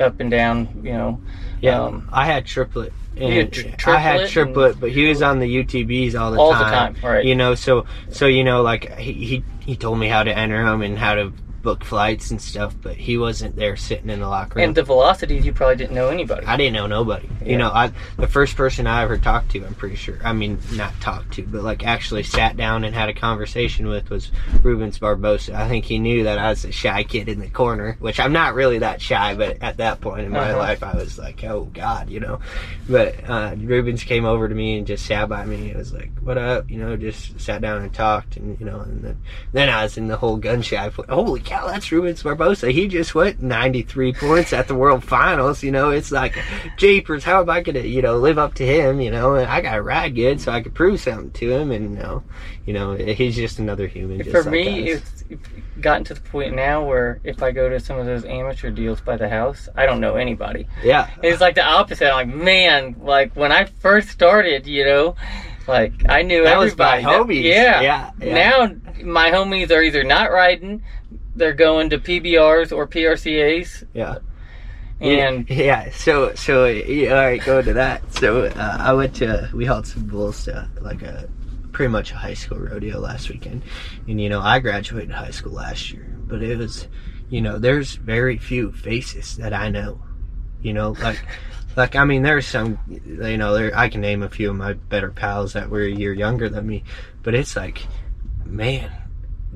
up 0.00 0.20
and 0.20 0.30
down, 0.30 0.68
you 0.82 0.92
know. 0.92 1.20
Yeah, 1.60 1.82
Um, 1.82 2.08
I 2.12 2.26
had 2.26 2.44
triplet. 2.46 2.92
And 3.18 3.32
You 3.32 3.40
had 3.40 3.52
tr- 3.52 3.90
I 3.90 3.98
had 3.98 4.16
triplet 4.28 4.30
triplet, 4.74 4.80
but 4.80 4.90
he 4.90 5.08
was 5.08 5.22
on 5.22 5.38
the 5.38 5.46
UTBs 5.64 6.14
all 6.20 6.30
the 6.32 6.38
All 6.38 6.50
the 6.52 6.58
time. 6.64 6.94
time, 6.94 6.96
right. 7.02 7.24
You 7.24 7.34
know, 7.34 7.54
so 7.54 7.86
so 8.10 8.26
you 8.26 8.44
know, 8.44 8.60
like 8.62 8.94
he 8.98 9.12
he, 9.12 9.44
he 9.60 9.74
told 9.76 9.98
me 9.98 10.06
how 10.08 10.22
to 10.22 10.36
enter 10.36 10.62
them 10.62 10.82
and 10.82 10.98
how 10.98 11.14
to 11.14 11.32
book 11.62 11.84
flights 11.84 12.30
and 12.30 12.40
stuff, 12.40 12.74
but 12.82 12.94
he 12.96 13.18
wasn't 13.18 13.56
there 13.56 13.76
sitting 13.76 14.08
in 14.10 14.20
the 14.20 14.28
locker 14.28 14.58
room. 14.58 14.68
and 14.68 14.74
the 14.74 14.82
velocities, 14.82 15.44
you 15.44 15.52
probably 15.52 15.76
didn't 15.76 15.94
know 15.94 16.08
anybody. 16.08 16.46
I 16.46 16.56
didn't 16.56 16.74
know 16.74 16.86
nobody. 16.86 17.28
Yeah. 17.42 17.48
You 17.48 17.58
know, 17.58 17.70
I 17.70 17.92
the 18.18 18.26
first 18.28 18.56
person 18.56 18.86
I 18.86 19.02
ever 19.02 19.18
talked 19.18 19.50
to, 19.52 19.64
I'm 19.64 19.74
pretty 19.74 19.96
sure. 19.96 20.18
I 20.24 20.32
mean, 20.32 20.58
not 20.72 20.92
talked 21.00 21.32
to, 21.34 21.42
but 21.42 21.62
like 21.62 21.84
actually 21.84 22.22
sat 22.22 22.56
down 22.56 22.84
and 22.84 22.94
had 22.94 23.08
a 23.08 23.14
conversation 23.14 23.88
with 23.88 24.10
was 24.10 24.30
Rubens 24.62 24.98
Barbosa. 24.98 25.54
I 25.54 25.68
think 25.68 25.84
he 25.84 25.98
knew 25.98 26.24
that 26.24 26.38
I 26.38 26.50
was 26.50 26.64
a 26.64 26.72
shy 26.72 27.02
kid 27.04 27.28
in 27.28 27.40
the 27.40 27.48
corner, 27.48 27.96
which 28.00 28.20
I'm 28.20 28.32
not 28.32 28.54
really 28.54 28.78
that 28.78 29.00
shy, 29.00 29.34
but 29.34 29.62
at 29.62 29.78
that 29.78 30.00
point 30.00 30.22
in 30.26 30.32
my 30.32 30.50
Uh-huh. 30.50 30.58
life, 30.58 30.82
I 30.82 30.94
was 30.96 31.18
like, 31.18 31.42
oh 31.44 31.64
God, 31.72 32.08
you 32.10 32.20
know. 32.20 32.40
But 32.88 33.28
uh, 33.28 33.54
Rubens 33.58 34.04
came 34.04 34.24
over 34.24 34.48
to 34.48 34.54
me 34.54 34.78
and 34.78 34.86
just 34.86 35.04
sat 35.06 35.28
by 35.28 35.44
me. 35.44 35.70
It 35.70 35.76
was 35.76 35.92
like, 35.92 36.10
what 36.20 36.38
up? 36.38 36.70
You 36.70 36.78
know, 36.78 36.96
just 36.96 37.40
sat 37.40 37.60
down 37.60 37.82
and 37.82 37.92
talked, 37.92 38.36
and 38.36 38.58
you 38.60 38.66
know, 38.66 38.80
and 38.80 39.02
then 39.02 39.22
then 39.52 39.68
I 39.68 39.82
was 39.82 39.96
in 39.96 40.06
the 40.08 40.16
whole 40.16 40.36
gun 40.36 40.62
shy. 40.62 40.90
Holy 41.08 41.40
cow, 41.40 41.55
that's 41.66 41.90
Rubens 41.92 42.22
Barbosa. 42.22 42.70
He 42.70 42.88
just 42.88 43.14
went 43.14 43.40
93 43.40 44.12
points 44.12 44.52
at 44.52 44.68
the 44.68 44.74
World 44.74 45.02
Finals. 45.04 45.62
You 45.62 45.70
know, 45.70 45.90
it's 45.90 46.10
like, 46.12 46.36
jeepers, 46.76 47.24
how 47.24 47.40
am 47.40 47.48
I 47.50 47.60
gonna, 47.62 47.80
you 47.80 48.02
know, 48.02 48.18
live 48.18 48.38
up 48.38 48.54
to 48.54 48.66
him? 48.66 49.00
You 49.00 49.10
know, 49.10 49.34
and 49.36 49.48
I 49.48 49.60
got 49.60 49.74
to 49.76 49.82
ride 49.82 50.14
good 50.14 50.40
so 50.40 50.52
I 50.52 50.60
could 50.60 50.74
prove 50.74 51.00
something 51.00 51.30
to 51.32 51.50
him. 51.52 51.70
And 51.70 51.92
you 51.92 52.02
know, 52.02 52.22
you 52.66 52.72
know, 52.74 52.94
he's 52.94 53.36
just 53.36 53.58
another 53.58 53.86
human. 53.86 54.18
Just 54.18 54.30
For 54.30 54.42
like 54.42 54.50
me, 54.50 54.92
us. 54.92 55.24
it's 55.30 55.40
gotten 55.80 56.04
to 56.04 56.14
the 56.14 56.20
point 56.20 56.54
now 56.54 56.84
where 56.84 57.20
if 57.24 57.42
I 57.42 57.50
go 57.52 57.68
to 57.68 57.78
some 57.80 57.98
of 57.98 58.06
those 58.06 58.24
amateur 58.24 58.70
deals 58.70 59.00
by 59.00 59.16
the 59.16 59.28
house, 59.28 59.68
I 59.76 59.86
don't 59.86 60.00
know 60.00 60.16
anybody. 60.16 60.66
yeah, 60.82 61.10
It's 61.22 61.40
like 61.40 61.54
the 61.54 61.64
opposite. 61.64 62.08
I'm 62.12 62.28
like, 62.30 62.36
man, 62.36 62.96
like 63.00 63.34
when 63.36 63.52
I 63.52 63.64
first 63.66 64.08
started, 64.08 64.66
you 64.66 64.84
know, 64.84 65.16
like 65.68 65.92
I 66.08 66.22
knew 66.22 66.44
That 66.44 66.58
was 66.58 66.76
my 66.78 66.98
everybody. 66.98 67.40
homies. 67.40 67.42
yeah. 67.42 67.80
Yeah, 67.80 68.10
yeah. 68.20 68.34
Now 68.34 68.74
my 69.04 69.30
homies 69.30 69.70
are 69.70 69.82
either 69.82 70.02
not 70.04 70.30
riding, 70.30 70.82
they're 71.36 71.52
going 71.52 71.90
to 71.90 71.98
PBRs 71.98 72.74
or 72.74 72.86
PRCAs, 72.88 73.84
yeah. 73.92 74.18
and 75.00 75.48
yeah, 75.50 75.90
so 75.90 76.34
so 76.34 76.66
yeah, 76.66 77.10
all 77.10 77.16
right, 77.16 77.44
go 77.44 77.62
to 77.62 77.74
that. 77.74 78.12
So 78.14 78.46
uh, 78.46 78.76
I 78.80 78.92
went 78.94 79.14
to 79.16 79.50
we 79.54 79.66
hauled 79.66 79.86
some 79.86 80.06
bulls 80.06 80.44
to 80.44 80.68
like 80.80 81.02
a 81.02 81.28
pretty 81.72 81.92
much 81.92 82.10
a 82.12 82.16
high 82.16 82.34
school 82.34 82.58
rodeo 82.58 82.98
last 82.98 83.28
weekend, 83.28 83.62
and 84.08 84.20
you 84.20 84.28
know 84.28 84.40
I 84.40 84.58
graduated 84.58 85.10
high 85.10 85.30
school 85.30 85.52
last 85.52 85.92
year, 85.92 86.06
but 86.26 86.42
it 86.42 86.56
was 86.56 86.88
you 87.28 87.42
know 87.42 87.58
there's 87.58 87.94
very 87.96 88.38
few 88.38 88.72
faces 88.72 89.36
that 89.36 89.52
I 89.52 89.70
know, 89.70 90.00
you 90.62 90.72
know 90.72 90.92
like. 91.00 91.18
Like 91.76 91.94
I 91.94 92.04
mean, 92.04 92.22
there's 92.22 92.46
some, 92.46 92.78
you 92.88 93.36
know, 93.36 93.52
there 93.52 93.70
I 93.76 93.90
can 93.90 94.00
name 94.00 94.22
a 94.22 94.30
few 94.30 94.48
of 94.48 94.56
my 94.56 94.72
better 94.72 95.10
pals 95.10 95.52
that 95.52 95.68
were 95.68 95.82
a 95.82 95.90
year 95.90 96.14
younger 96.14 96.48
than 96.48 96.66
me, 96.66 96.84
but 97.22 97.34
it's 97.34 97.54
like, 97.54 97.86
man, 98.46 98.90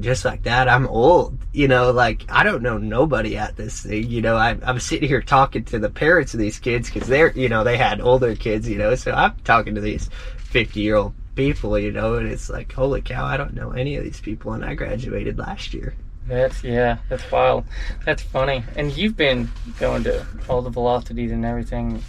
just 0.01 0.24
like 0.24 0.42
that, 0.44 0.68
I'm 0.68 0.86
old. 0.86 1.38
You 1.53 1.68
know, 1.68 1.90
like 1.90 2.24
I 2.28 2.42
don't 2.42 2.62
know 2.62 2.78
nobody 2.78 3.36
at 3.36 3.57
this 3.57 3.82
thing. 3.82 4.09
You 4.09 4.22
know, 4.22 4.36
I, 4.36 4.57
I'm 4.62 4.80
sitting 4.80 5.09
here 5.09 5.22
talking 5.22 5.64
to 5.66 5.78
the 5.78 5.90
parents 5.90 6.34
of 6.34 6.40
these 6.40 6.59
kids 6.59 6.90
because 6.90 7.09
they're, 7.09 7.32
you 7.32 7.48
know, 7.48 7.64
they 7.64 7.76
had 7.76 8.01
older 8.01 8.34
kids. 8.34 8.68
You 8.68 8.78
know, 8.78 8.94
so 8.94 9.12
I'm 9.12 9.36
talking 9.44 9.74
to 9.74 9.80
these 9.80 10.09
50 10.38 10.80
year 10.80 10.96
old 10.96 11.14
people. 11.34 11.78
You 11.78 11.92
know, 11.92 12.14
and 12.14 12.28
it's 12.28 12.51
like, 12.51 12.72
holy 12.72 13.03
cow, 13.03 13.24
I 13.24 13.36
don't 13.36 13.55
know 13.55 13.70
any 13.72 13.96
of 13.96 14.05
these 14.05 14.20
people, 14.20 14.53
and 14.53 14.64
I 14.64 14.74
graduated 14.74 15.38
last 15.38 15.74
year. 15.74 15.94
That's 16.26 16.62
yeah, 16.62 16.98
that's 17.09 17.28
wild. 17.30 17.64
That's 18.05 18.22
funny. 18.22 18.62
And 18.76 18.96
you've 18.96 19.16
been 19.16 19.51
going 19.78 20.05
to 20.05 20.24
all 20.48 20.62
the 20.62 20.70
velocities 20.70 21.32
and 21.32 21.44
everything, 21.44 22.03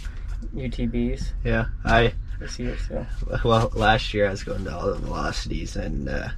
UTBs 0.54 1.32
Yeah, 1.44 1.66
I 1.84 2.14
this 2.38 2.58
year. 2.58 2.76
So 2.88 3.06
well 3.44 3.72
last 3.74 4.14
year 4.14 4.28
I 4.28 4.30
was 4.30 4.44
going 4.44 4.64
to 4.64 4.76
all 4.76 4.86
the 4.86 4.98
velocities 4.98 5.76
and 5.76 6.08
uh, 6.08 6.28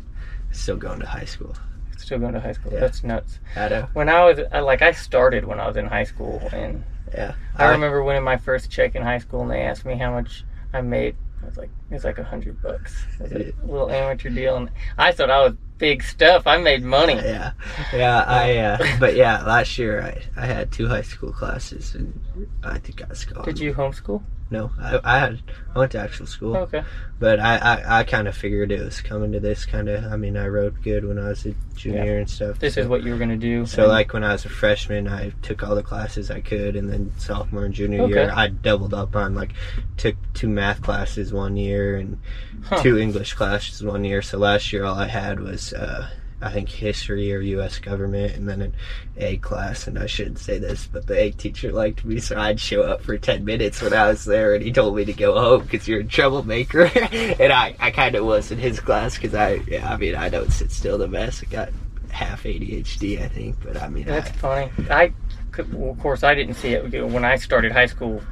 still 0.59 0.77
going 0.77 1.01
to 1.01 1.07
high 1.07 1.25
school. 1.25 1.55
still 1.97 2.19
going 2.19 2.35
to 2.35 2.41
high 2.41 2.53
school. 2.53 2.73
Yeah. 2.73 2.81
That's 2.81 3.05
nuts. 3.05 3.39
Had 3.55 3.73
a 3.73 3.89
When 3.93 4.09
I 4.09 4.25
was 4.25 4.41
I, 4.53 4.61
like 4.61 4.83
I 4.83 4.93
started 4.93 5.45
when 5.45 5.61
I 5.61 5.67
was 5.67 5.77
in 5.77 5.87
high 5.87 6.05
school, 6.05 6.41
and 6.53 6.85
yeah. 7.13 7.35
I 7.57 7.71
remember 7.71 8.03
winning 8.03 8.25
my 8.25 8.37
first 8.37 8.71
check 8.71 8.95
in 8.95 9.03
high 9.03 9.19
school, 9.19 9.43
and 9.43 9.51
they 9.51 9.63
asked 9.63 9.85
me 9.85 9.97
how 9.97 10.13
much 10.13 10.45
I 10.73 10.81
made. 10.81 11.17
I 11.43 11.47
was 11.47 11.57
like, 11.59 11.71
it 11.91 11.95
was 11.95 12.05
like 12.05 12.19
a 12.19 12.25
hundred 12.25 12.61
bucks. 12.63 13.05
It 13.21 13.23
was 13.23 13.33
a 13.33 13.73
little 13.73 13.91
amateur 13.91 14.31
deal, 14.31 14.57
and 14.57 14.71
I 14.97 15.13
thought 15.13 15.31
I 15.31 15.41
was 15.45 15.55
big 15.79 16.03
stuff. 16.03 16.47
I 16.47 16.57
made 16.57 16.83
money. 16.83 17.15
Yeah, 17.15 17.53
yeah. 17.93 18.25
I 18.27 18.57
uh, 18.57 18.97
but 19.01 19.15
yeah, 19.15 19.43
last 19.45 19.79
year 19.79 20.03
I 20.03 20.43
I 20.43 20.47
had 20.47 20.73
two 20.73 20.89
high 20.89 21.03
school 21.03 21.33
classes 21.33 21.95
and 21.95 22.19
I 22.63 22.79
think 22.79 23.03
I 23.03 23.07
was 23.09 23.25
going. 23.25 23.45
Did 23.45 23.59
you 23.59 23.75
homeschool? 23.75 24.23
No, 24.51 24.71
I, 24.79 25.01
I 25.03 25.19
had 25.19 25.43
I 25.75 25.79
went 25.79 25.93
to 25.93 25.99
actual 25.99 26.27
school, 26.27 26.57
Okay. 26.57 26.83
but 27.19 27.41
I 27.41 27.57
I, 27.57 28.01
I 28.01 28.05
kind 28.05 28.29
of 28.29 28.37
figured 28.37 28.71
it 28.71 28.85
was 28.85 29.01
coming 29.01 29.33
to 29.33 29.41
this 29.41 29.65
kind 29.65 29.89
of. 29.89 30.05
I 30.05 30.17
mean, 30.17 30.37
I 30.37 30.47
rode 30.47 30.83
good 30.83 31.05
when 31.05 31.19
I 31.19 31.29
was 31.29 31.47
a 31.47 31.55
junior 31.75 32.19
and 32.19 32.29
stuff. 32.29 32.59
This 32.59 32.75
so, 32.75 32.83
is 32.83 32.87
what 32.87 33.03
you 33.03 33.13
were 33.13 33.19
gonna 33.19 33.37
do. 33.37 33.67
So 33.67 33.89
like 33.89 34.13
when 34.13 34.23
I 34.23 34.33
was 34.33 34.45
a 34.45 34.51
freshman, 34.51 35.09
I 35.09 35.31
took 35.43 35.63
all 35.63 35.75
the 35.75 35.83
classes 35.83 36.31
I 36.31 36.41
could, 36.41 36.77
and 36.77 36.91
then 36.91 37.13
sophomore 37.19 37.65
and 37.65 37.75
junior 37.75 38.07
year, 38.07 38.31
I 38.33 38.49
doubled 38.49 38.95
up 38.95 39.17
on 39.17 39.35
like 39.35 39.55
took 39.97 40.17
two 40.35 40.49
math 40.49 40.83
classes 40.83 41.33
one 41.33 41.57
year 41.57 41.97
and 41.97 42.19
Huh. 42.65 42.83
two 42.83 42.97
English 42.99 43.35
classes 43.35 43.83
one 43.85 44.05
year. 44.05 44.23
So 44.23 44.39
last 44.39 44.73
year, 44.73 44.85
all 44.85 44.99
I 44.99 45.09
had 45.09 45.39
was 45.41 45.73
uh, 45.75 46.09
I 46.45 46.53
think 46.53 46.69
history 46.69 47.33
or 47.35 47.41
U.S. 47.41 47.79
government, 47.79 48.37
and 48.37 48.49
then 48.49 48.63
an 48.63 48.75
A 49.17 49.39
class. 49.39 49.87
And 49.87 49.99
I 49.99 50.07
shouldn't 50.07 50.39
say 50.39 50.59
this, 50.59 50.87
but 50.87 51.07
the 51.07 51.19
A 51.19 51.31
teacher 51.31 51.73
liked 51.73 52.05
me, 52.05 52.21
so 52.21 52.39
I'd 52.39 52.61
show 52.61 52.83
up 52.83 53.03
for 53.03 53.17
ten 53.19 53.45
minutes 53.45 53.81
when 53.83 53.95
I 53.95 54.09
was 54.09 54.25
there, 54.25 54.55
and 54.55 54.63
he 54.63 54.73
told 54.73 54.97
me 54.97 55.05
to 55.05 55.13
go 55.13 55.39
home 55.39 55.63
because 55.63 55.89
you're 55.89 56.01
a 56.01 56.05
troublemaker. 56.05 56.85
and 57.13 57.53
I 57.53 57.77
I 57.81 57.91
kind 57.91 58.15
of 58.15 58.25
was 58.25 58.51
in 58.51 58.59
his 58.59 58.81
class 58.81 59.15
because 59.17 59.35
I 59.35 59.55
yeah 59.67 59.93
I 59.93 59.97
mean 59.97 60.15
I 60.15 60.29
don't 60.29 60.53
sit 60.53 60.71
still 60.71 60.99
the 60.99 61.09
best. 61.09 61.43
I 61.47 61.51
got 61.51 61.71
half 62.15 62.45
ADHD, 62.45 63.21
I 63.21 63.29
think, 63.29 63.57
but 63.63 63.83
I 63.83 63.89
mean, 63.89 64.05
That's 64.07 64.31
I, 64.31 64.33
funny. 64.33 64.71
I, 64.89 65.13
could, 65.51 65.73
well, 65.75 65.91
of 65.91 65.99
course, 65.99 66.23
I 66.23 66.35
didn't 66.35 66.55
see 66.55 66.71
it 66.71 67.07
when 67.09 67.25
I 67.25 67.37
started 67.37 67.73
high 67.73 67.87
school. 67.87 68.23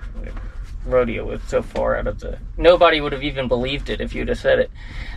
Rodeo 0.85 1.24
was 1.24 1.43
so 1.47 1.62
far 1.62 1.97
out 1.97 2.07
of 2.07 2.20
the. 2.20 2.39
Nobody 2.57 3.01
would 3.01 3.12
have 3.12 3.22
even 3.22 3.49
believed 3.49 3.89
it 3.91 4.01
if 4.01 4.14
you'd 4.14 4.28
have 4.28 4.39
said 4.39 4.59
it. 4.59 4.70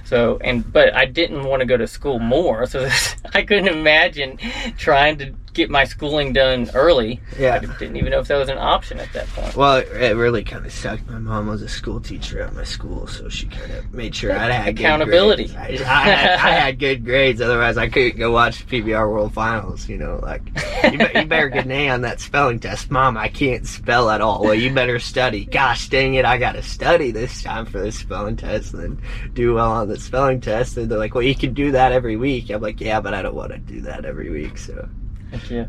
So 0.03 0.37
and 0.41 0.71
but 0.71 0.93
I 0.93 1.05
didn't 1.05 1.43
want 1.43 1.61
to 1.61 1.65
go 1.65 1.77
to 1.77 1.87
school 1.87 2.19
more, 2.19 2.65
so 2.65 2.87
I 3.33 3.41
couldn't 3.41 3.67
imagine 3.67 4.37
trying 4.77 5.17
to 5.19 5.33
get 5.55 5.69
my 5.69 5.85
schooling 5.85 6.33
done 6.33 6.69
early. 6.73 7.19
I 7.37 7.39
yeah. 7.39 7.59
didn't 7.59 7.95
even 7.95 8.11
know 8.11 8.19
if 8.19 8.27
that 8.27 8.37
was 8.37 8.49
an 8.49 8.57
option 8.57 8.99
at 8.99 9.11
that 9.13 9.27
point. 9.29 9.55
Well, 9.55 9.77
it, 9.77 9.87
it 9.89 10.15
really 10.15 10.43
kind 10.43 10.65
of 10.65 10.71
sucked. 10.71 11.09
My 11.09 11.17
mom 11.17 11.47
was 11.47 11.61
a 11.61 11.69
school 11.69 11.99
teacher 11.99 12.41
at 12.41 12.53
my 12.53 12.63
school, 12.63 13.07
so 13.07 13.29
she 13.29 13.47
kind 13.47 13.71
of 13.71 13.93
made 13.93 14.13
sure 14.13 14.37
I 14.37 14.51
had 14.51 14.75
good 14.75 14.85
Accountability. 14.85 15.47
grades. 15.47 15.81
I, 15.81 15.85
I, 15.85 15.99
had, 16.03 16.29
I 16.39 16.51
had 16.51 16.79
good 16.79 17.05
grades, 17.05 17.41
otherwise 17.41 17.77
I 17.77 17.87
couldn't 17.87 18.17
go 18.17 18.31
watch 18.31 18.67
PBR 18.67 19.09
World 19.09 19.33
Finals. 19.33 19.87
You 19.87 19.97
know, 19.97 20.19
like 20.21 20.41
you, 20.83 20.97
be, 20.97 21.07
you 21.15 21.25
better 21.25 21.49
get 21.49 21.65
an 21.65 21.71
A 21.71 21.89
on 21.89 22.01
that 22.01 22.19
spelling 22.19 22.59
test, 22.59 22.91
Mom. 22.91 23.17
I 23.17 23.29
can't 23.29 23.65
spell 23.65 24.09
at 24.09 24.21
all. 24.21 24.43
Well, 24.43 24.53
you 24.53 24.73
better 24.73 24.99
study. 24.99 25.45
Gosh 25.45 25.87
dang 25.89 26.15
it, 26.15 26.25
I 26.25 26.37
got 26.37 26.53
to 26.53 26.63
study 26.63 27.11
this 27.11 27.41
time 27.41 27.65
for 27.65 27.79
this 27.79 27.97
spelling 27.97 28.35
test, 28.35 28.73
and 28.73 28.83
then 28.83 29.01
do 29.33 29.55
well 29.55 29.71
on 29.71 29.87
the 29.87 29.99
spelling 29.99 30.41
test. 30.41 30.75
And 30.75 30.91
they're 30.91 30.99
like, 30.99 31.15
"Well, 31.15 31.23
you 31.23 31.35
can 31.35 31.53
do 31.53 31.71
that 31.71 31.93
every 31.93 32.17
week." 32.17 32.49
I'm 32.49 32.61
like, 32.61 32.81
"Yeah, 32.81 32.99
but 32.99 33.13
I 33.13 33.21
don't 33.21 33.35
want 33.35 33.51
to 33.51 33.57
do 33.57 33.81
that 33.81 34.03
every 34.03 34.29
week." 34.29 34.57
So 34.57 34.89
Heck 35.35 35.49
yeah. 35.51 35.65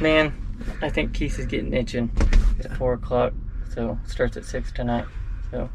Man, 0.00 0.32
I 0.82 0.88
think 0.88 1.14
Keith 1.14 1.38
is 1.38 1.46
getting 1.46 1.72
itching. 1.72 2.10
It's 2.58 2.66
Yeah. 2.68 2.74
four 2.74 2.94
o'clock, 2.94 3.32
so 3.72 3.98
starts 4.06 4.36
at 4.36 4.44
six 4.44 4.72
tonight. 4.72 5.04
So, 5.50 5.70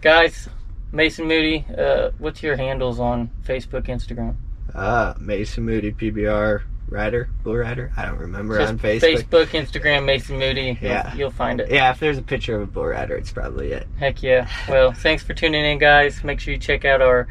guys, 0.00 0.48
Mason 0.92 1.26
Moody, 1.26 1.64
uh, 1.76 2.10
what's 2.18 2.42
your 2.42 2.56
handles 2.56 3.00
on 3.00 3.30
Facebook, 3.44 3.86
Instagram? 3.86 4.36
Uh, 4.74 5.14
Mason 5.18 5.64
Moody, 5.64 5.90
PBR 5.92 6.62
rider, 6.88 7.28
bull 7.42 7.56
rider. 7.56 7.90
I 7.96 8.06
don't 8.06 8.18
remember 8.18 8.58
Just 8.58 8.72
on 8.74 8.78
Facebook. 8.78 9.22
Facebook, 9.24 9.46
Instagram, 9.48 10.04
Mason 10.04 10.38
Moody. 10.38 10.78
You'll, 10.80 10.90
Yeah. 10.92 11.14
you'll 11.14 11.30
find 11.30 11.60
it. 11.60 11.70
Yeah, 11.70 11.90
if 11.90 11.98
there's 11.98 12.18
a 12.18 12.22
picture 12.22 12.54
of 12.56 12.62
a 12.62 12.66
bull 12.66 12.86
rider, 12.86 13.16
it's 13.16 13.32
probably 13.32 13.72
it. 13.72 13.86
Heck 13.98 14.22
yeah. 14.22 14.48
Well, 14.68 14.92
thanks 14.92 15.22
for 15.24 15.34
tuning 15.34 15.64
in, 15.64 15.78
guys. 15.78 16.22
Make 16.22 16.38
sure 16.40 16.52
you 16.54 16.60
check 16.60 16.84
out 16.84 17.02
our 17.02 17.26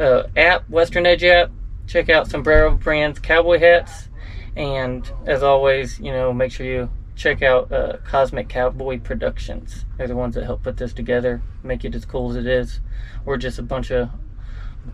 uh, 0.00 0.24
app, 0.36 0.68
Western 0.68 1.06
Edge 1.06 1.22
app. 1.24 1.50
Check 1.86 2.08
out 2.10 2.28
Sombrero 2.28 2.72
Brands 2.74 3.18
cowboy 3.20 3.60
hats. 3.60 4.08
And 4.56 5.10
as 5.26 5.42
always, 5.42 6.00
you 6.00 6.10
know, 6.10 6.32
make 6.32 6.50
sure 6.50 6.66
you 6.66 6.90
check 7.14 7.42
out 7.42 7.70
uh, 7.72 7.98
Cosmic 8.04 8.48
Cowboy 8.48 8.98
Productions. 9.00 9.84
They're 9.96 10.08
the 10.08 10.16
ones 10.16 10.34
that 10.34 10.44
help 10.44 10.62
put 10.62 10.76
this 10.76 10.92
together, 10.92 11.42
make 11.62 11.84
it 11.84 11.94
as 11.94 12.04
cool 12.04 12.30
as 12.30 12.36
it 12.36 12.46
is. 12.46 12.80
We're 13.24 13.36
just 13.36 13.58
a 13.58 13.62
bunch 13.62 13.90
of 13.90 14.10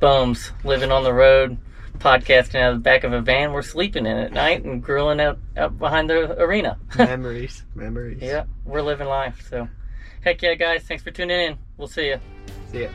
bums 0.01 0.53
living 0.65 0.91
on 0.91 1.05
the 1.05 1.13
road, 1.13 1.59
podcasting 1.99 2.57
out 2.61 2.73
of 2.73 2.77
the 2.79 2.83
back 2.83 3.05
of 3.05 3.13
a 3.13 3.21
van. 3.21 3.53
We're 3.53 3.63
sleeping 3.63 4.07
in 4.07 4.17
at 4.17 4.33
night 4.33 4.65
and 4.65 4.83
grilling 4.83 5.21
out, 5.21 5.39
out 5.57 5.79
behind 5.79 6.11
the 6.11 6.41
arena. 6.41 6.79
memories, 6.99 7.65
memories. 7.75 8.19
yeah, 8.21 8.45
we're 8.65 8.83
living 8.83 9.09
life. 9.09 9.47
So, 9.49 9.69
heck 10.23 10.43
yeah, 10.43 10.55
guys. 10.55 10.83
Thanks 10.83 11.03
for 11.03 11.11
tuning 11.11 11.41
in. 11.41 11.59
We'll 11.77 11.89
see 11.89 12.09
you. 12.09 12.21
See 12.71 12.83
ya. 12.83 12.89